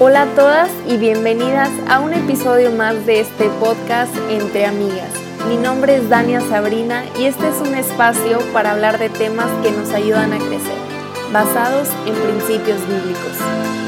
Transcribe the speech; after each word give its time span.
Hola 0.00 0.22
a 0.22 0.34
todas 0.36 0.70
y 0.86 0.96
bienvenidas 0.96 1.70
a 1.88 1.98
un 1.98 2.14
episodio 2.14 2.70
más 2.70 3.04
de 3.04 3.18
este 3.18 3.48
podcast 3.58 4.14
Entre 4.30 4.64
Amigas. 4.64 5.10
Mi 5.48 5.56
nombre 5.56 5.96
es 5.96 6.08
Dania 6.08 6.40
Sabrina 6.40 7.04
y 7.18 7.24
este 7.24 7.48
es 7.48 7.56
un 7.56 7.74
espacio 7.74 8.38
para 8.52 8.70
hablar 8.70 9.00
de 9.00 9.08
temas 9.08 9.48
que 9.60 9.72
nos 9.72 9.90
ayudan 9.90 10.32
a 10.32 10.38
crecer, 10.38 10.78
basados 11.32 11.88
en 12.06 12.14
principios 12.14 12.78
bíblicos. 12.86 13.87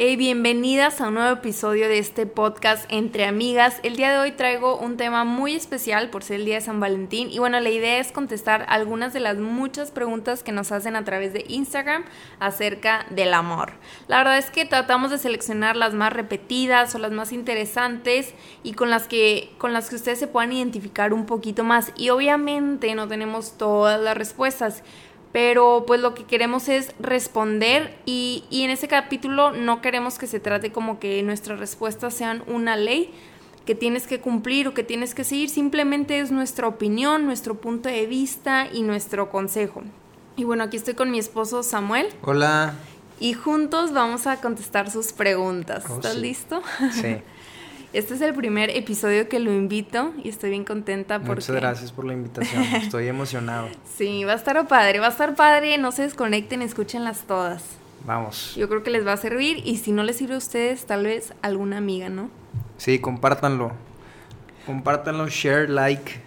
Hey, 0.00 0.14
bienvenidas 0.14 1.00
a 1.00 1.08
un 1.08 1.14
nuevo 1.14 1.32
episodio 1.32 1.88
de 1.88 1.98
este 1.98 2.24
podcast 2.24 2.84
entre 2.88 3.24
amigas. 3.24 3.80
El 3.82 3.96
día 3.96 4.12
de 4.12 4.18
hoy 4.18 4.30
traigo 4.30 4.78
un 4.78 4.96
tema 4.96 5.24
muy 5.24 5.56
especial 5.56 6.08
por 6.08 6.22
ser 6.22 6.36
el 6.36 6.44
día 6.44 6.54
de 6.54 6.60
San 6.60 6.78
Valentín 6.78 7.32
y 7.32 7.40
bueno, 7.40 7.58
la 7.58 7.68
idea 7.68 7.98
es 7.98 8.12
contestar 8.12 8.64
algunas 8.68 9.12
de 9.12 9.18
las 9.18 9.38
muchas 9.38 9.90
preguntas 9.90 10.44
que 10.44 10.52
nos 10.52 10.70
hacen 10.70 10.94
a 10.94 11.02
través 11.02 11.32
de 11.32 11.44
Instagram 11.48 12.04
acerca 12.38 13.06
del 13.10 13.34
amor. 13.34 13.72
La 14.06 14.18
verdad 14.18 14.38
es 14.38 14.52
que 14.52 14.64
tratamos 14.64 15.10
de 15.10 15.18
seleccionar 15.18 15.74
las 15.74 15.94
más 15.94 16.12
repetidas 16.12 16.94
o 16.94 17.00
las 17.00 17.10
más 17.10 17.32
interesantes 17.32 18.34
y 18.62 18.74
con 18.74 18.90
las 18.90 19.08
que 19.08 19.50
con 19.58 19.72
las 19.72 19.90
que 19.90 19.96
ustedes 19.96 20.20
se 20.20 20.28
puedan 20.28 20.52
identificar 20.52 21.12
un 21.12 21.26
poquito 21.26 21.64
más 21.64 21.90
y 21.96 22.10
obviamente 22.10 22.94
no 22.94 23.08
tenemos 23.08 23.58
todas 23.58 24.00
las 24.00 24.16
respuestas 24.16 24.84
pero 25.32 25.84
pues 25.86 26.00
lo 26.00 26.14
que 26.14 26.24
queremos 26.24 26.68
es 26.68 26.94
responder 26.98 27.96
y, 28.06 28.44
en 28.50 28.70
ese 28.70 28.88
capítulo 28.88 29.52
no 29.52 29.80
queremos 29.82 30.18
que 30.18 30.26
se 30.26 30.40
trate 30.40 30.72
como 30.72 30.98
que 30.98 31.22
nuestras 31.22 31.58
respuestas 31.58 32.14
sean 32.14 32.42
una 32.46 32.76
ley 32.76 33.12
que 33.66 33.74
tienes 33.74 34.06
que 34.06 34.20
cumplir 34.20 34.66
o 34.66 34.74
que 34.74 34.82
tienes 34.82 35.14
que 35.14 35.24
seguir, 35.24 35.50
simplemente 35.50 36.20
es 36.20 36.30
nuestra 36.30 36.66
opinión, 36.66 37.26
nuestro 37.26 37.56
punto 37.56 37.90
de 37.90 38.06
vista 38.06 38.66
y 38.72 38.82
nuestro 38.82 39.30
consejo. 39.30 39.82
Y 40.36 40.44
bueno, 40.44 40.64
aquí 40.64 40.78
estoy 40.78 40.94
con 40.94 41.10
mi 41.10 41.18
esposo 41.18 41.62
Samuel. 41.62 42.08
Hola. 42.22 42.74
Y 43.20 43.34
juntos 43.34 43.92
vamos 43.92 44.26
a 44.26 44.40
contestar 44.40 44.90
sus 44.90 45.12
preguntas. 45.12 45.84
Oh, 45.90 45.96
¿Estás 45.96 46.16
listo? 46.16 46.62
Sí. 46.92 47.18
Este 47.92 48.14
es 48.14 48.20
el 48.20 48.34
primer 48.34 48.68
episodio 48.68 49.30
que 49.30 49.38
lo 49.38 49.50
invito 49.50 50.12
y 50.22 50.28
estoy 50.28 50.50
bien 50.50 50.64
contenta 50.64 51.20
porque... 51.20 51.36
Muchas 51.36 51.56
gracias 51.56 51.92
por 51.92 52.04
la 52.04 52.12
invitación, 52.12 52.62
estoy 52.74 53.08
emocionado. 53.08 53.68
Sí, 53.96 54.24
va 54.24 54.32
a 54.32 54.36
estar 54.36 54.68
padre, 54.68 54.98
va 54.98 55.06
a 55.06 55.10
estar 55.10 55.34
padre, 55.34 55.78
no 55.78 55.90
se 55.90 56.02
desconecten, 56.02 56.60
escúchenlas 56.60 57.22
todas. 57.22 57.64
Vamos. 58.04 58.54
Yo 58.56 58.68
creo 58.68 58.82
que 58.82 58.90
les 58.90 59.06
va 59.06 59.14
a 59.14 59.16
servir 59.16 59.62
y 59.64 59.78
si 59.78 59.92
no 59.92 60.02
les 60.02 60.16
sirve 60.16 60.34
a 60.34 60.38
ustedes, 60.38 60.84
tal 60.84 61.04
vez 61.04 61.32
alguna 61.40 61.78
amiga, 61.78 62.10
¿no? 62.10 62.30
Sí, 62.76 62.98
compártanlo. 62.98 63.72
Compártanlo, 64.66 65.26
share, 65.28 65.70
like. 65.70 66.20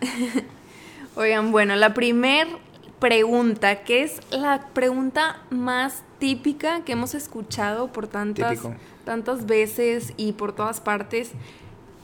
Oigan, 1.16 1.52
bueno, 1.52 1.76
la 1.76 1.94
primer 1.94 2.48
pregunta, 3.00 3.84
que 3.84 4.04
es 4.04 4.20
la 4.32 4.68
pregunta 4.74 5.42
más 5.50 6.04
típica 6.20 6.84
que 6.86 6.94
hemos 6.94 7.16
escuchado 7.16 7.92
por 7.92 8.08
tantas, 8.08 8.60
tantas 9.06 9.46
veces 9.46 10.14
y 10.18 10.34
por 10.34 10.54
todas 10.54 10.82
partes. 10.82 11.32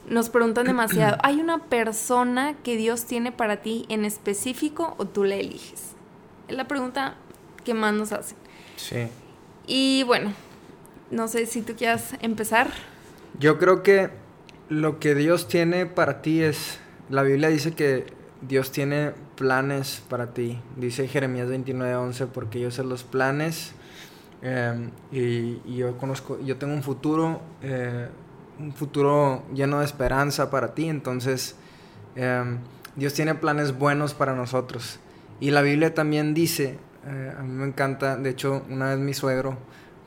Nos 0.09 0.29
preguntan 0.29 0.65
demasiado, 0.67 1.17
¿hay 1.23 1.39
una 1.39 1.59
persona 1.65 2.55
que 2.63 2.77
Dios 2.77 3.05
tiene 3.05 3.31
para 3.31 3.57
ti 3.57 3.85
en 3.89 4.05
específico 4.05 4.95
o 4.97 5.05
tú 5.05 5.23
la 5.23 5.35
eliges? 5.35 5.93
Es 6.47 6.55
la 6.55 6.67
pregunta 6.67 7.15
que 7.63 7.73
más 7.73 7.93
nos 7.93 8.11
hacen. 8.11 8.37
Sí. 8.77 9.07
Y 9.65 10.03
bueno, 10.03 10.33
no 11.11 11.27
sé 11.27 11.45
si 11.45 11.61
tú 11.61 11.75
quieras 11.75 12.13
empezar. 12.21 12.69
Yo 13.39 13.57
creo 13.59 13.83
que 13.83 14.09
lo 14.69 14.99
que 14.99 15.15
Dios 15.15 15.47
tiene 15.47 15.85
para 15.85 16.21
ti 16.21 16.41
es, 16.41 16.79
la 17.09 17.23
Biblia 17.23 17.49
dice 17.49 17.73
que 17.73 18.05
Dios 18.41 18.71
tiene 18.71 19.11
planes 19.35 20.01
para 20.09 20.33
ti. 20.33 20.59
Dice 20.75 21.07
Jeremías 21.07 21.49
29:11, 21.49 22.27
porque 22.27 22.59
yo 22.59 22.71
sé 22.71 22.83
los 22.83 23.03
planes 23.03 23.73
em, 24.41 24.91
y, 25.11 25.75
yo 25.75 25.97
conozco, 25.97 26.39
yo 26.41 26.57
tengo 26.57 26.73
un 26.73 26.83
futuro, 26.83 27.41
eh, 27.61 28.07
un 28.59 28.73
futuro 28.73 29.43
lleno 29.53 29.79
de 29.79 29.85
esperanza 29.85 30.49
para 30.49 30.73
ti. 30.73 30.87
Entonces, 30.87 31.55
em, 32.15 32.59
Dios 32.95 33.13
tiene 33.13 33.35
planes 33.35 33.77
buenos 33.77 34.13
para 34.13 34.33
nosotros. 34.33 34.99
Y 35.39 35.51
la 35.51 35.61
Biblia 35.61 35.93
también 35.93 36.33
dice, 36.33 36.77
eh, 37.05 37.33
a 37.37 37.43
mí 37.43 37.51
me 37.51 37.65
encanta, 37.65 38.17
de 38.17 38.29
hecho, 38.29 38.63
una 38.69 38.89
vez 38.89 38.99
mi 38.99 39.13
suegro, 39.13 39.57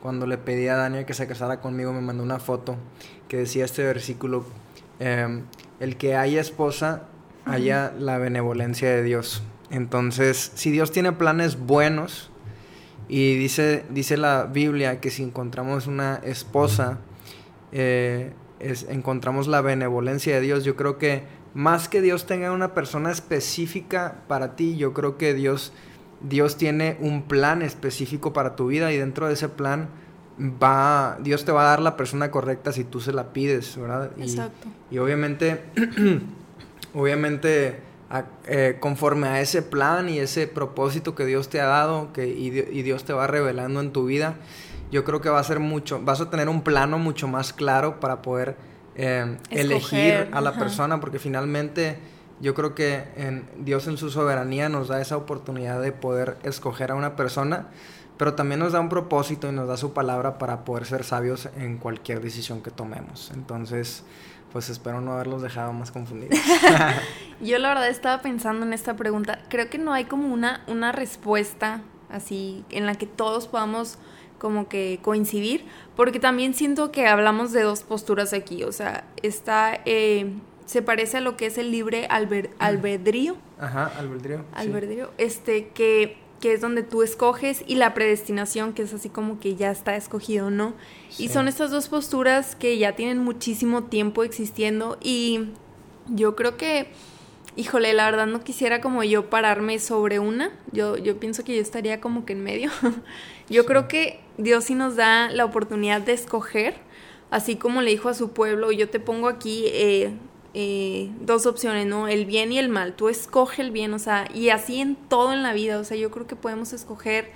cuando 0.01 0.25
le 0.25 0.37
pedí 0.37 0.67
a 0.67 0.75
Daniel 0.75 1.05
que 1.05 1.13
se 1.13 1.27
casara 1.27 1.61
conmigo, 1.61 1.93
me 1.93 2.01
mandó 2.01 2.23
una 2.23 2.39
foto 2.39 2.75
que 3.27 3.37
decía 3.37 3.65
este 3.65 3.83
versículo, 3.83 4.45
em, 4.99 5.43
el 5.79 5.95
que 5.97 6.15
haya 6.15 6.41
esposa 6.41 7.03
haya 7.45 7.93
la 7.97 8.17
benevolencia 8.17 8.89
de 8.89 9.03
Dios. 9.03 9.43
Entonces, 9.69 10.51
si 10.55 10.71
Dios 10.71 10.91
tiene 10.91 11.11
planes 11.11 11.57
buenos, 11.57 12.30
y 13.07 13.35
dice, 13.35 13.85
dice 13.89 14.17
la 14.17 14.45
Biblia 14.45 14.99
que 14.99 15.09
si 15.09 15.23
encontramos 15.23 15.87
una 15.87 16.15
esposa, 16.23 16.99
eh, 17.71 18.33
encontramos 18.59 19.47
la 19.47 19.61
benevolencia 19.61 20.35
de 20.35 20.41
Dios, 20.41 20.63
yo 20.63 20.75
creo 20.75 20.97
que 20.97 21.23
más 21.53 21.89
que 21.89 22.01
Dios 22.01 22.25
tenga 22.25 22.51
una 22.51 22.73
persona 22.73 23.11
específica 23.11 24.23
para 24.27 24.55
ti, 24.55 24.77
yo 24.77 24.93
creo 24.93 25.17
que 25.17 25.33
Dios, 25.33 25.73
Dios 26.21 26.57
tiene 26.57 26.97
un 26.99 27.23
plan 27.23 27.61
específico 27.61 28.33
para 28.33 28.55
tu 28.55 28.67
vida 28.67 28.91
y 28.93 28.97
dentro 28.97 29.27
de 29.27 29.33
ese 29.33 29.49
plan 29.49 29.89
va, 30.39 31.17
Dios 31.21 31.43
te 31.43 31.51
va 31.51 31.63
a 31.63 31.65
dar 31.65 31.81
la 31.81 31.97
persona 31.97 32.31
correcta 32.31 32.71
si 32.71 32.83
tú 32.83 32.99
se 33.01 33.11
la 33.11 33.33
pides, 33.33 33.77
¿verdad? 33.77 34.11
Exacto. 34.17 34.67
Y 34.89 34.97
obviamente 34.99 35.61
obviamente 36.93 37.79
eh, 38.45 38.77
conforme 38.79 39.27
a 39.27 39.39
ese 39.39 39.61
plan 39.61 40.09
y 40.09 40.19
ese 40.19 40.47
propósito 40.47 41.15
que 41.15 41.25
Dios 41.25 41.47
te 41.49 41.61
ha 41.61 41.65
dado 41.65 42.11
que, 42.11 42.27
y, 42.27 42.49
Dios 42.49 43.05
te 43.05 43.13
va 43.13 43.27
revelando 43.27 43.79
en 43.79 43.93
tu 43.93 44.05
vida, 44.05 44.35
yo 44.91 45.05
creo 45.05 45.21
que 45.21 45.29
va 45.29 45.39
a 45.39 45.43
ser 45.43 45.59
mucho, 45.59 46.01
vas 46.03 46.19
a 46.19 46.29
tener 46.29 46.49
un 46.49 46.61
plano 46.61 46.97
mucho 46.97 47.29
más 47.29 47.53
claro 47.53 48.01
para 48.01 48.21
poder 48.21 48.57
eh, 48.95 49.37
elegir 49.49 50.27
a 50.33 50.41
la 50.41 50.53
persona, 50.53 50.99
porque 50.99 51.19
finalmente 51.19 51.99
yo 52.41 52.53
creo 52.53 52.75
que 52.75 53.05
en, 53.15 53.47
Dios 53.59 53.87
en 53.87 53.97
su 53.97 54.09
soberanía 54.09 54.67
nos 54.67 54.89
da 54.89 54.99
esa 54.99 55.15
oportunidad 55.15 55.81
de 55.81 55.93
poder 55.93 56.37
escoger 56.43 56.91
a 56.91 56.95
una 56.95 57.15
persona, 57.15 57.67
pero 58.17 58.33
también 58.33 58.59
nos 58.59 58.73
da 58.73 58.79
un 58.81 58.89
propósito 58.89 59.47
y 59.47 59.53
nos 59.53 59.67
da 59.67 59.77
su 59.77 59.93
palabra 59.93 60.37
para 60.37 60.65
poder 60.65 60.85
ser 60.85 61.03
sabios 61.03 61.47
en 61.55 61.77
cualquier 61.77 62.19
decisión 62.19 62.61
que 62.61 62.71
tomemos. 62.71 63.31
Entonces, 63.33 64.03
pues 64.51 64.69
espero 64.69 65.01
no 65.01 65.13
haberlos 65.13 65.41
dejado 65.41 65.73
más 65.73 65.91
confundidos. 65.91 66.37
Yo 67.41 67.57
la 67.57 67.69
verdad 67.69 67.89
estaba 67.89 68.21
pensando 68.21 68.65
en 68.65 68.73
esta 68.73 68.95
pregunta. 68.95 69.39
Creo 69.49 69.69
que 69.69 69.77
no 69.77 69.93
hay 69.93 70.05
como 70.05 70.33
una, 70.33 70.63
una 70.67 70.91
respuesta 70.91 71.81
así 72.09 72.65
en 72.69 72.85
la 72.85 72.95
que 72.95 73.07
todos 73.07 73.47
podamos 73.47 73.97
como 74.37 74.67
que 74.67 74.99
coincidir, 75.03 75.65
porque 75.95 76.19
también 76.19 76.53
siento 76.53 76.91
que 76.91 77.07
hablamos 77.07 77.51
de 77.51 77.61
dos 77.61 77.83
posturas 77.83 78.33
aquí. 78.33 78.63
O 78.63 78.71
sea, 78.71 79.05
está... 79.21 79.79
Eh, 79.85 80.33
se 80.65 80.81
parece 80.81 81.17
a 81.17 81.21
lo 81.21 81.35
que 81.35 81.47
es 81.47 81.57
el 81.57 81.69
libre 81.69 82.07
albedrío. 82.07 83.35
Ajá, 83.59 83.91
albedrío. 83.97 84.45
Albedrío. 84.53 85.11
Este, 85.17 85.67
que 85.67 86.17
que 86.41 86.53
es 86.53 86.59
donde 86.59 86.83
tú 86.83 87.03
escoges, 87.03 87.63
y 87.67 87.75
la 87.75 87.93
predestinación, 87.93 88.73
que 88.73 88.81
es 88.81 88.93
así 88.93 89.07
como 89.09 89.39
que 89.39 89.55
ya 89.55 89.71
está 89.71 89.95
escogido, 89.95 90.49
¿no? 90.49 90.73
Y 91.17 91.29
son 91.29 91.47
estas 91.47 91.71
dos 91.71 91.87
posturas 91.87 92.55
que 92.55 92.77
ya 92.77 92.95
tienen 92.95 93.19
muchísimo 93.19 93.83
tiempo 93.83 94.23
existiendo 94.23 94.97
y 95.01 95.51
yo 96.07 96.35
creo 96.35 96.57
que, 96.57 96.87
híjole, 97.55 97.93
la 97.93 98.05
verdad 98.05 98.25
no 98.25 98.43
quisiera 98.43 98.81
como 98.81 99.03
yo 99.03 99.29
pararme 99.29 99.79
sobre 99.79 100.19
una, 100.19 100.51
yo, 100.71 100.97
yo 100.97 101.19
pienso 101.19 101.43
que 101.43 101.55
yo 101.55 101.61
estaría 101.61 102.01
como 102.01 102.25
que 102.25 102.33
en 102.33 102.43
medio. 102.43 102.71
yo 103.49 103.65
creo 103.65 103.87
que 103.87 104.19
Dios 104.37 104.65
sí 104.65 104.75
nos 104.75 104.95
da 104.95 105.29
la 105.29 105.45
oportunidad 105.45 106.01
de 106.01 106.13
escoger, 106.13 106.75
así 107.29 107.55
como 107.55 107.81
le 107.81 107.91
dijo 107.91 108.09
a 108.09 108.13
su 108.15 108.31
pueblo, 108.31 108.71
yo 108.71 108.89
te 108.89 108.99
pongo 108.99 109.29
aquí... 109.29 109.65
Eh, 109.67 110.13
eh, 110.53 111.11
dos 111.21 111.45
opciones, 111.45 111.87
¿no? 111.87 112.07
El 112.07 112.25
bien 112.25 112.51
y 112.51 112.59
el 112.59 112.69
mal. 112.69 112.93
Tú 112.93 113.09
escoge 113.09 113.61
el 113.61 113.71
bien, 113.71 113.93
o 113.93 113.99
sea, 113.99 114.27
y 114.33 114.49
así 114.49 114.79
en 114.79 114.95
todo 114.95 115.33
en 115.33 115.43
la 115.43 115.53
vida, 115.53 115.79
o 115.79 115.83
sea, 115.83 115.97
yo 115.97 116.11
creo 116.11 116.27
que 116.27 116.35
podemos 116.35 116.73
escoger 116.73 117.31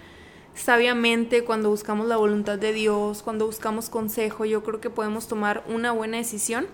sabiamente 0.54 1.44
cuando 1.44 1.70
buscamos 1.70 2.08
la 2.08 2.18
voluntad 2.18 2.58
de 2.58 2.74
Dios, 2.74 3.22
cuando 3.24 3.46
buscamos 3.46 3.90
consejo, 3.90 4.46
yo 4.46 4.64
creo 4.64 4.82
que 4.82 4.90
podemos 4.90 5.28
tomar 5.28 5.64
una 5.68 5.92
buena 5.92 6.18
decisión, 6.18 6.68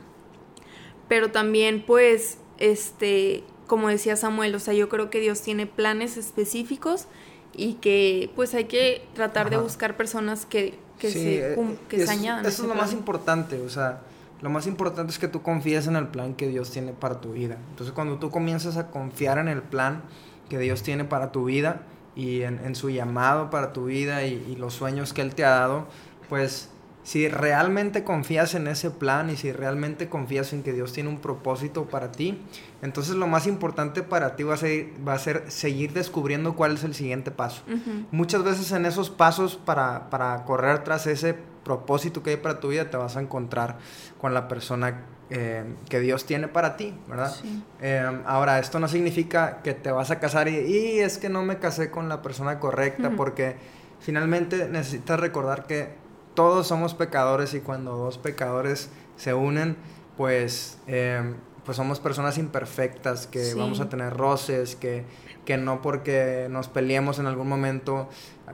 pero 1.07 1.31
también 1.31 1.83
pues, 1.85 2.37
este, 2.57 3.43
como 3.67 3.89
decía 3.89 4.15
Samuel, 4.15 4.55
o 4.55 4.59
sea, 4.59 4.73
yo 4.73 4.87
creo 4.87 5.09
que 5.09 5.19
Dios 5.19 5.41
tiene 5.41 5.65
planes 5.65 6.17
específicos 6.17 7.07
y 7.53 7.73
que 7.75 8.31
pues 8.35 8.53
hay 8.53 8.65
que 8.65 9.05
tratar 9.13 9.49
de 9.49 9.57
buscar 9.57 9.97
personas 9.97 10.45
que, 10.45 10.77
que 10.99 11.11
se, 11.11 11.53
eh, 11.53 11.77
que 11.89 12.05
se 12.05 12.11
añadan. 12.11 12.45
Eso 12.45 12.63
es 12.63 12.69
lo 12.69 12.75
más 12.75 12.93
importante, 12.93 13.59
o 13.61 13.69
sea, 13.69 14.01
lo 14.41 14.49
más 14.49 14.65
importante 14.67 15.11
es 15.11 15.19
que 15.19 15.27
tú 15.27 15.41
confíes 15.41 15.87
en 15.87 15.95
el 15.95 16.07
plan 16.07 16.33
que 16.33 16.47
Dios 16.47 16.71
tiene 16.71 16.93
para 16.93 17.21
tu 17.21 17.33
vida. 17.33 17.57
Entonces 17.69 17.93
cuando 17.93 18.17
tú 18.17 18.31
comienzas 18.31 18.77
a 18.77 18.87
confiar 18.87 19.37
en 19.37 19.47
el 19.47 19.61
plan 19.61 20.01
que 20.49 20.57
Dios 20.57 20.83
tiene 20.83 21.05
para 21.05 21.31
tu 21.31 21.45
vida 21.45 21.83
y 22.15 22.41
en, 22.41 22.75
su 22.75 22.89
llamado 22.89 23.49
para 23.49 23.71
tu 23.71 23.85
vida 23.85 24.23
y, 24.23 24.55
los 24.57 24.73
sueños 24.73 25.13
que 25.13 25.21
Él 25.21 25.35
te 25.35 25.45
ha 25.45 25.51
dado, 25.51 25.87
pues 26.27 26.69
si 27.03 27.27
realmente 27.27 28.03
confías 28.03 28.53
en 28.53 28.67
ese 28.67 28.91
plan 28.91 29.29
y 29.29 29.37
si 29.37 29.51
realmente 29.51 30.09
confías 30.09 30.53
en 30.53 30.61
que 30.61 30.73
Dios 30.73 30.93
tiene 30.93 31.09
un 31.09 31.19
propósito 31.19 31.85
para 31.85 32.11
ti, 32.11 32.39
entonces 32.81 33.15
lo 33.15 33.27
más 33.27 33.47
importante 33.47 34.03
para 34.03 34.35
ti 34.35 34.43
va 34.43 34.55
a 34.55 34.57
ser, 34.57 34.89
va 35.07 35.13
a 35.13 35.19
ser 35.19 35.45
seguir 35.49 35.93
descubriendo 35.93 36.55
cuál 36.55 36.73
es 36.73 36.83
el 36.83 36.93
siguiente 36.93 37.31
paso. 37.31 37.63
Muchas 38.11 38.43
veces 38.43 38.71
en 38.71 38.85
esos 38.85 39.09
pasos 39.09 39.55
para, 39.55 40.09
para, 40.09 40.43
correr 40.45 40.83
tras 40.83 41.07
ese 41.07 41.35
propósito 41.63 42.23
que 42.23 42.31
hay 42.31 42.37
para 42.37 42.59
tu 42.59 42.69
vida 42.69 42.89
te 42.89 42.97
vas 42.97 43.17
a 43.17 43.21
encontrar 43.21 43.77
con 44.19 44.33
la 44.33 44.47
persona 44.47 45.05
eh, 45.29 45.63
que 45.87 45.99
Dios 45.99 46.25
tiene 46.25 46.47
para 46.47 46.75
ti, 46.75 46.93
¿verdad? 47.07 47.33
Eh, 47.81 48.21
ahora, 48.25 48.59
esto 48.59 48.79
no 48.79 48.87
significa 48.87 49.61
que 49.63 49.73
te 49.73 49.91
vas 49.91 50.11
a 50.11 50.19
casar 50.19 50.47
y, 50.47 50.57
y, 50.57 50.99
es 50.99 51.17
que 51.17 51.29
no 51.29 51.43
me 51.43 51.57
casé 51.57 51.89
con 51.89 52.09
la 52.09 52.21
persona 52.21 52.59
correcta 52.59 53.11
porque 53.15 53.55
finalmente 53.99 54.67
necesitas 54.67 55.19
recordar 55.19 55.67
que 55.67 55.95
todos 56.33 56.67
somos 56.67 56.93
pecadores 56.93 57.53
y 57.53 57.61
cuando 57.61 57.95
dos 57.95 58.17
pecadores 58.17 58.89
se 59.15 59.33
unen, 59.33 59.77
pues, 60.17 60.79
em, 60.87 61.35
pues 61.65 61.77
somos 61.77 61.99
personas 61.99 62.37
imperfectas, 62.37 63.27
que 63.27 63.53
vamos 63.53 63.79
a 63.79 63.89
tener 63.89 64.13
roces, 64.15 64.75
que, 64.75 65.05
que 65.45 65.57
no 65.57 65.81
porque 65.81 66.47
nos 66.49 66.67
peleemos 66.67 67.19
en 67.19 67.27
algún 67.27 67.47
momento 67.47 68.09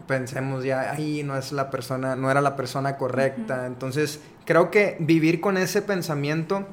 pensemos 0.07 0.63
ya, 0.63 0.91
ahí 0.91 1.23
no 1.23 1.37
es 1.37 1.51
la 1.51 1.69
persona, 1.69 2.15
no 2.15 2.29
era 2.29 2.41
la 2.41 2.55
persona 2.55 2.97
correcta. 2.97 3.65
Entonces, 3.65 4.19
creo 4.45 4.69
que 4.71 4.97
vivir 4.99 5.41
con 5.41 5.57
ese 5.57 5.81
pensamiento 5.81 6.67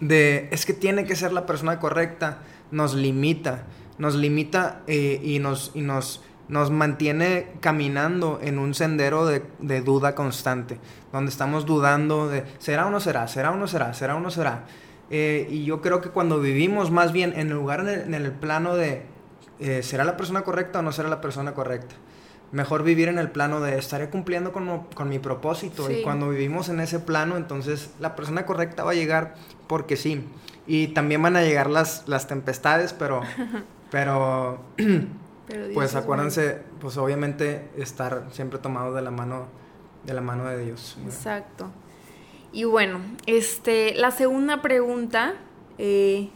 de 0.00 0.48
es 0.50 0.66
que 0.66 0.72
tiene 0.72 1.04
que 1.04 1.16
ser 1.16 1.32
la 1.32 1.46
persona 1.46 1.78
correcta 1.78 2.38
nos 2.70 2.94
limita, 2.94 3.64
nos 3.98 4.14
limita 4.14 4.80
eh, 4.86 5.20
y 5.22 5.38
nos, 5.38 5.72
y 5.74 5.82
nos 5.82 6.22
nos 6.50 6.72
mantiene 6.72 7.46
caminando 7.60 8.40
en 8.42 8.58
un 8.58 8.74
sendero 8.74 9.24
de, 9.24 9.80
duda 9.82 10.16
constante, 10.16 10.80
donde 11.12 11.30
estamos 11.30 11.64
dudando 11.64 12.28
de, 12.28 12.44
¿será 12.58 12.88
o 12.88 12.90
no 12.90 12.98
será? 12.98 13.28
¿Será 13.28 13.52
o 13.52 13.56
no 13.56 13.68
será? 13.68 13.94
¿Será 13.94 14.16
o 14.16 14.20
no 14.20 14.30
será? 14.32 14.64
Eh, 15.10 15.48
y 15.50 15.64
yo 15.64 15.80
creo 15.80 16.00
que 16.00 16.10
cuando 16.10 16.40
vivimos 16.40 16.90
más 16.90 17.12
bien 17.12 17.32
en 17.36 17.50
lugar 17.50 17.88
en 17.88 18.14
el, 18.14 18.30
plano 18.32 18.76
de, 18.76 19.02
eh, 19.58 19.82
¿será 19.82 20.04
la 20.04 20.16
persona 20.16 20.42
correcta 20.42 20.78
o 20.78 20.82
no 20.82 20.92
será 20.92 21.08
la 21.08 21.20
persona 21.20 21.52
correcta? 21.52 21.96
Mejor 22.52 22.82
vivir 22.82 23.08
en 23.08 23.18
el 23.18 23.30
plano 23.30 23.60
de 23.60 23.78
estaré 23.78 24.10
cumpliendo 24.10 24.52
con, 24.52 24.84
con 24.94 25.08
mi 25.08 25.18
propósito. 25.18 25.90
Y 25.90 26.02
cuando 26.02 26.30
vivimos 26.30 26.68
en 26.68 26.80
ese 26.80 26.98
plano, 26.98 27.36
entonces 27.36 27.90
la 28.00 28.16
persona 28.16 28.46
correcta 28.46 28.82
va 28.82 28.92
a 28.92 28.94
llegar 28.94 29.34
porque 29.66 29.96
sí. 29.96 30.24
Y 30.66 30.88
también 30.88 31.22
van 31.22 31.36
a 31.36 31.42
llegar 31.42 31.70
las, 31.70 32.08
las 32.08 32.26
tempestades, 32.26 32.92
pero, 32.92 33.22
pero 33.90 34.60
pues 35.74 35.94
acuérdense, 35.94 36.62
pues 36.80 36.96
obviamente 36.96 37.70
estar 37.76 38.26
siempre 38.32 38.58
tomado 38.58 38.94
de 38.94 39.02
la 39.02 39.10
mano 39.10 39.46
de 40.04 40.14
la 40.14 40.20
mano 40.20 40.46
de 40.46 40.64
Dios. 40.64 40.96
Exacto. 41.04 41.70
Y 42.52 42.64
bueno, 42.64 43.00
este, 43.26 43.94
la 43.94 44.10
segunda 44.10 44.60
pregunta 44.60 45.34
eh, 45.78 46.28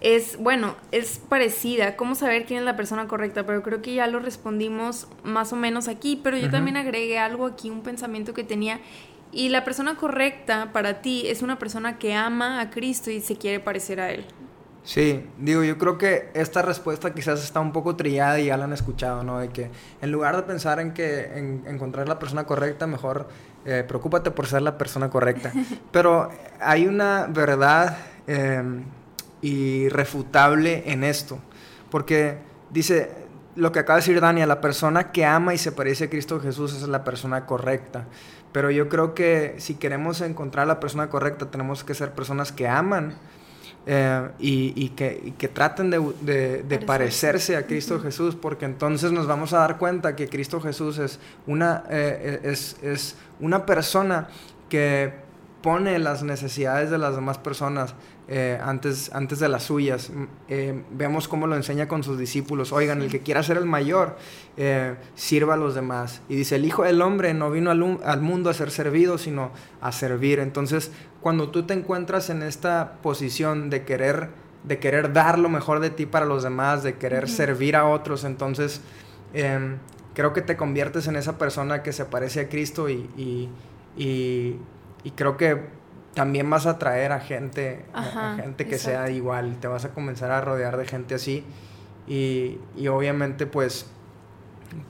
es, 0.00 0.38
bueno, 0.38 0.76
es 0.92 1.18
parecida, 1.28 1.96
¿cómo 1.96 2.14
saber 2.14 2.44
quién 2.44 2.60
es 2.60 2.64
la 2.64 2.76
persona 2.76 3.08
correcta? 3.08 3.44
Pero 3.44 3.62
creo 3.62 3.82
que 3.82 3.94
ya 3.94 4.06
lo 4.06 4.20
respondimos 4.20 5.08
más 5.24 5.52
o 5.52 5.56
menos 5.56 5.88
aquí, 5.88 6.20
pero 6.22 6.36
yo 6.36 6.50
también 6.50 6.76
agregué 6.76 7.18
algo 7.18 7.46
aquí, 7.46 7.70
un 7.70 7.82
pensamiento 7.82 8.34
que 8.34 8.44
tenía. 8.44 8.80
Y 9.32 9.48
la 9.48 9.64
persona 9.64 9.96
correcta 9.96 10.70
para 10.72 11.02
ti 11.02 11.26
es 11.26 11.42
una 11.42 11.58
persona 11.58 11.98
que 11.98 12.14
ama 12.14 12.60
a 12.60 12.70
Cristo 12.70 13.10
y 13.10 13.20
se 13.20 13.36
quiere 13.36 13.58
parecer 13.58 14.00
a 14.00 14.10
Él. 14.10 14.24
Sí, 14.84 15.24
digo, 15.38 15.64
yo 15.64 15.78
creo 15.78 15.98
que 15.98 16.30
esta 16.34 16.62
respuesta 16.62 17.12
quizás 17.12 17.42
está 17.42 17.58
un 17.58 17.72
poco 17.72 17.96
trillada 17.96 18.38
y 18.38 18.46
ya 18.46 18.56
la 18.56 18.64
han 18.64 18.72
escuchado, 18.72 19.24
¿no? 19.24 19.40
De 19.40 19.48
que 19.48 19.68
en 20.00 20.12
lugar 20.12 20.36
de 20.36 20.44
pensar 20.44 20.78
en 20.78 20.94
que 20.94 21.24
en 21.36 21.64
encontrar 21.66 22.08
la 22.08 22.20
persona 22.20 22.44
correcta, 22.44 22.86
mejor 22.86 23.26
eh, 23.66 23.84
preocúpate 23.86 24.30
por 24.30 24.46
ser 24.46 24.62
la 24.62 24.78
persona 24.78 25.10
correcta. 25.10 25.52
Pero 25.92 26.30
hay 26.60 26.86
una 26.86 27.26
verdad 27.28 27.98
em, 28.26 28.84
irrefutable 29.42 30.84
en 30.86 31.04
esto, 31.04 31.38
porque 31.90 32.38
dice 32.70 33.10
lo 33.56 33.72
que 33.72 33.80
acaba 33.80 33.96
de 33.96 34.02
decir 34.02 34.20
Dania, 34.20 34.46
la 34.46 34.60
persona 34.60 35.10
que 35.12 35.24
ama 35.24 35.54
y 35.54 35.58
se 35.58 35.72
parece 35.72 36.04
a 36.04 36.10
Cristo 36.10 36.40
Jesús 36.40 36.74
es 36.74 36.86
la 36.86 37.04
persona 37.04 37.46
correcta. 37.46 38.04
Pero 38.52 38.70
yo 38.70 38.88
creo 38.88 39.14
que 39.14 39.56
si 39.58 39.74
queremos 39.74 40.20
encontrar 40.20 40.66
la 40.66 40.78
persona 40.78 41.08
correcta, 41.08 41.50
tenemos 41.50 41.82
que 41.82 41.94
ser 41.94 42.12
personas 42.12 42.52
que 42.52 42.68
aman 42.68 43.14
eh, 43.88 44.28
y, 44.40 44.88
que, 44.90 45.34
que, 45.38 45.46
traten 45.46 45.90
de, 45.90 46.82
parecerse. 46.84 47.56
a 47.56 47.66
Cristo 47.66 48.00
Jesús, 48.00 48.34
porque 48.34 48.64
entonces 48.64 49.12
nos 49.12 49.28
vamos 49.28 49.52
a 49.52 49.58
dar 49.58 49.78
cuenta 49.78 50.16
que 50.16 50.28
Cristo 50.28 50.60
Jesús 50.60 50.98
es 50.98 51.20
una, 51.46 51.84
eh, 51.88 52.40
es, 52.42 52.76
es 52.82 53.16
una 53.38 53.64
persona 53.64 54.28
que 54.68 55.12
pone 55.62 55.98
las 55.98 56.22
necesidades 56.22 56.90
de 56.90 56.98
las 56.98 57.14
demás 57.14 57.38
personas 57.38 57.94
eh, 58.28 58.58
antes, 58.60 59.12
antes 59.12 59.38
de 59.38 59.48
las 59.48 59.62
suyas. 59.62 60.10
Mm, 60.10 60.24
eh, 60.48 60.82
vemos 60.90 61.28
cómo 61.28 61.46
lo 61.46 61.54
enseña 61.54 61.86
con 61.86 62.02
sus 62.02 62.18
discípulos. 62.18 62.72
Oigan, 62.72 63.00
el 63.00 63.08
que 63.08 63.20
quiera 63.20 63.42
ser 63.44 63.56
el 63.56 63.66
mayor, 63.66 64.16
eh, 64.56 64.96
sirva 65.14 65.54
a 65.54 65.56
los 65.56 65.76
demás. 65.76 66.22
Y 66.28 66.34
dice, 66.34 66.56
el 66.56 66.64
Hijo 66.64 66.82
del 66.82 67.00
Hombre 67.02 67.34
no 67.34 67.52
vino 67.52 67.70
al, 67.70 68.00
al, 68.04 68.20
mundo 68.20 68.50
a 68.50 68.54
ser 68.54 68.72
servido, 68.72 69.16
sino 69.16 69.52
a 69.80 69.92
servir. 69.92 70.40
Entonces, 70.40 70.90
cuando 71.20 71.50
tú 71.50 71.66
te 71.66 71.74
encuentras 71.74 72.28
en 72.28 72.42
esta 72.42 72.94
posición 73.00 73.70
de 73.70 73.84
querer, 73.84 74.30
de 74.64 74.80
querer 74.80 75.12
dar 75.12 75.38
lo 75.38 75.48
mejor 75.48 75.78
de 75.78 75.90
ti 75.90 76.04
para 76.04 76.26
los 76.26 76.42
demás, 76.42 76.82
de 76.82 76.94
querer 76.94 77.28
servir 77.28 77.76
a 77.76 77.86
otros, 77.86 78.24
entonces 78.24 78.80
em, 79.34 79.76
creo 80.14 80.32
que 80.32 80.42
te 80.42 80.56
conviertes 80.56 81.06
en 81.06 81.14
esa 81.14 81.38
persona 81.38 81.84
que 81.84 81.92
se 81.92 82.04
parece 82.04 82.40
a 82.40 82.48
Cristo 82.48 82.88
y, 82.88 83.08
y, 83.16 83.48
y, 83.96 84.56
y 85.04 85.10
creo 85.12 85.36
que 85.36 85.75
también 86.16 86.48
vas 86.48 86.66
a 86.66 86.70
atraer 86.70 87.12
a 87.12 87.20
gente, 87.20 87.84
a 87.92 88.38
gente 88.40 88.66
que 88.66 88.78
sea 88.78 89.10
igual, 89.10 89.58
te 89.60 89.68
vas 89.68 89.84
a 89.84 89.90
comenzar 89.90 90.30
a 90.30 90.40
rodear 90.40 90.78
de 90.78 90.86
gente 90.86 91.14
así. 91.14 91.44
Y, 92.08 92.58
y 92.74 92.88
obviamente 92.88 93.46
pues 93.46 93.86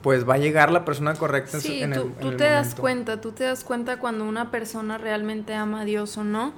pues 0.03 0.29
va 0.29 0.35
a 0.35 0.39
llegar 0.39 0.71
la 0.71 0.85
persona 0.85 1.15
correcta 1.15 1.61
sí, 1.61 1.83
en, 1.83 1.93
tú, 1.93 2.13
tú 2.21 2.37
te 2.37 2.45
das 2.45 2.75
cuenta, 2.77 3.21
tú 3.21 3.33
te 3.33 3.45
das 3.45 3.65
cuenta 3.65 3.99
cuando 3.99 4.25
una 4.25 4.51
persona 4.53 4.99
realmente 4.99 5.53
ama 5.55 5.81
a 5.81 5.85
Dios 5.85 6.17
o 6.17 6.25
no. 6.25 6.53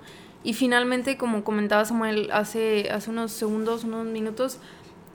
Y 0.44 0.52
finalmente, 0.52 1.16
como 1.16 1.44
comentaba 1.44 1.84
Samuel 1.84 2.30
hace, 2.32 2.90
hace 2.90 3.10
unos 3.10 3.32
segundos, 3.32 3.84
unos 3.84 4.06
minutos, 4.06 4.58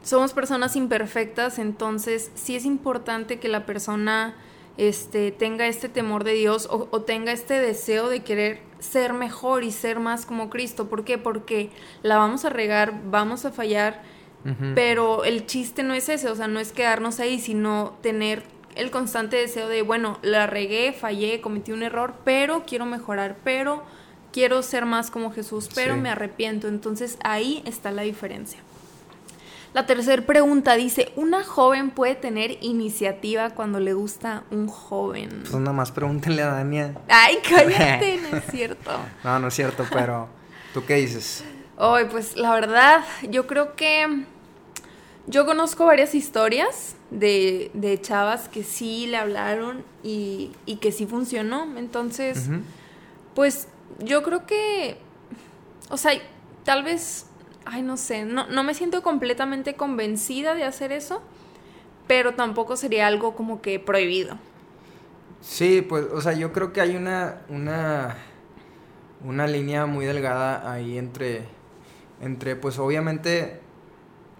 somos 0.01 0.33
personas 0.33 0.75
imperfectas, 0.75 1.59
entonces 1.59 2.31
sí 2.33 2.55
es 2.55 2.65
importante 2.65 3.39
que 3.39 3.49
la 3.49 3.65
persona 3.65 4.33
este, 4.77 5.31
tenga 5.31 5.67
este 5.67 5.89
temor 5.89 6.23
de 6.23 6.33
Dios 6.33 6.67
o, 6.69 6.87
o 6.91 7.01
tenga 7.03 7.31
este 7.31 7.59
deseo 7.59 8.09
de 8.09 8.23
querer 8.23 8.72
ser 8.83 9.13
mejor 9.13 9.63
y 9.63 9.71
ser 9.71 9.99
más 9.99 10.25
como 10.25 10.49
Cristo. 10.49 10.89
¿Por 10.89 11.03
qué? 11.03 11.17
Porque 11.17 11.69
la 12.03 12.17
vamos 12.17 12.45
a 12.45 12.49
regar, 12.49 13.01
vamos 13.05 13.45
a 13.45 13.51
fallar, 13.51 14.01
pero 14.75 15.23
el 15.23 15.45
chiste 15.45 15.83
no 15.83 15.93
es 15.93 16.09
ese, 16.09 16.27
o 16.29 16.35
sea, 16.35 16.49
no 16.49 16.59
es 16.59 16.73
quedarnos 16.73 17.21
ahí, 17.21 17.39
sino 17.39 17.93
tener 18.01 18.43
el 18.75 18.91
constante 18.91 19.37
deseo 19.37 19.69
de, 19.69 19.83
bueno, 19.83 20.19
la 20.21 20.47
regué, 20.47 20.91
fallé, 20.91 21.39
cometí 21.39 21.71
un 21.71 21.81
error, 21.81 22.15
pero 22.25 22.63
quiero 22.65 22.85
mejorar, 22.85 23.37
pero 23.45 23.83
quiero 24.33 24.61
ser 24.61 24.85
más 24.85 25.11
como 25.11 25.31
Jesús, 25.31 25.69
pero 25.73 25.95
me 25.95 26.09
arrepiento. 26.09 26.67
Entonces 26.67 27.17
ahí 27.23 27.63
está 27.65 27.91
la 27.91 28.01
diferencia. 28.01 28.59
La 29.73 29.87
tercera 29.87 30.21
pregunta 30.21 30.75
dice, 30.75 31.11
¿una 31.15 31.43
joven 31.43 31.89
puede 31.89 32.13
tener 32.13 32.57
iniciativa 32.61 33.49
cuando 33.51 33.79
le 33.79 33.93
gusta 33.93 34.43
un 34.51 34.67
joven? 34.67 35.29
Pues 35.41 35.55
nada 35.55 35.73
más 35.73 35.91
pregúntenle 35.91 36.43
a 36.43 36.47
Dania. 36.51 36.93
Ay, 37.07 37.37
cállate, 37.47 38.19
no 38.31 38.37
es 38.37 38.45
cierto. 38.51 38.91
No, 39.23 39.39
no 39.39 39.47
es 39.47 39.53
cierto, 39.55 39.83
pero 39.91 40.29
¿tú 40.75 40.85
qué 40.85 40.95
dices? 40.95 41.43
Ay, 41.77 42.05
pues 42.11 42.37
la 42.37 42.53
verdad, 42.53 43.03
yo 43.27 43.47
creo 43.47 43.75
que 43.75 44.25
yo 45.25 45.45
conozco 45.47 45.85
varias 45.85 46.13
historias 46.13 46.95
de, 47.09 47.71
de 47.73 47.99
chavas 47.99 48.49
que 48.49 48.63
sí 48.63 49.07
le 49.07 49.17
hablaron 49.17 49.83
y, 50.03 50.51
y 50.67 50.75
que 50.75 50.91
sí 50.91 51.07
funcionó. 51.07 51.77
Entonces, 51.77 52.47
pues 53.33 53.67
yo 53.97 54.21
creo 54.21 54.45
que, 54.45 54.97
o 55.89 55.97
sea, 55.97 56.11
tal 56.63 56.83
vez 56.83 57.25
ay, 57.65 57.81
no 57.81 57.97
sé, 57.97 58.25
no, 58.25 58.47
no 58.47 58.63
me 58.63 58.73
siento 58.73 59.01
completamente 59.01 59.75
convencida 59.75 60.55
de 60.55 60.63
hacer 60.63 60.91
eso, 60.91 61.21
pero 62.07 62.33
tampoco 62.33 62.75
sería 62.75 63.07
algo 63.07 63.35
como 63.35 63.61
que 63.61 63.79
prohibido. 63.79 64.37
Sí, 65.41 65.81
pues, 65.81 66.05
o 66.05 66.21
sea, 66.21 66.33
yo 66.33 66.53
creo 66.53 66.71
que 66.71 66.81
hay 66.81 66.95
una, 66.95 67.41
una, 67.49 68.15
una 69.23 69.45
línea 69.47 69.85
muy 69.85 70.05
delgada 70.05 70.71
ahí 70.71 70.97
entre, 70.97 71.43
entre, 72.21 72.55
pues, 72.55 72.79
obviamente, 72.79 73.59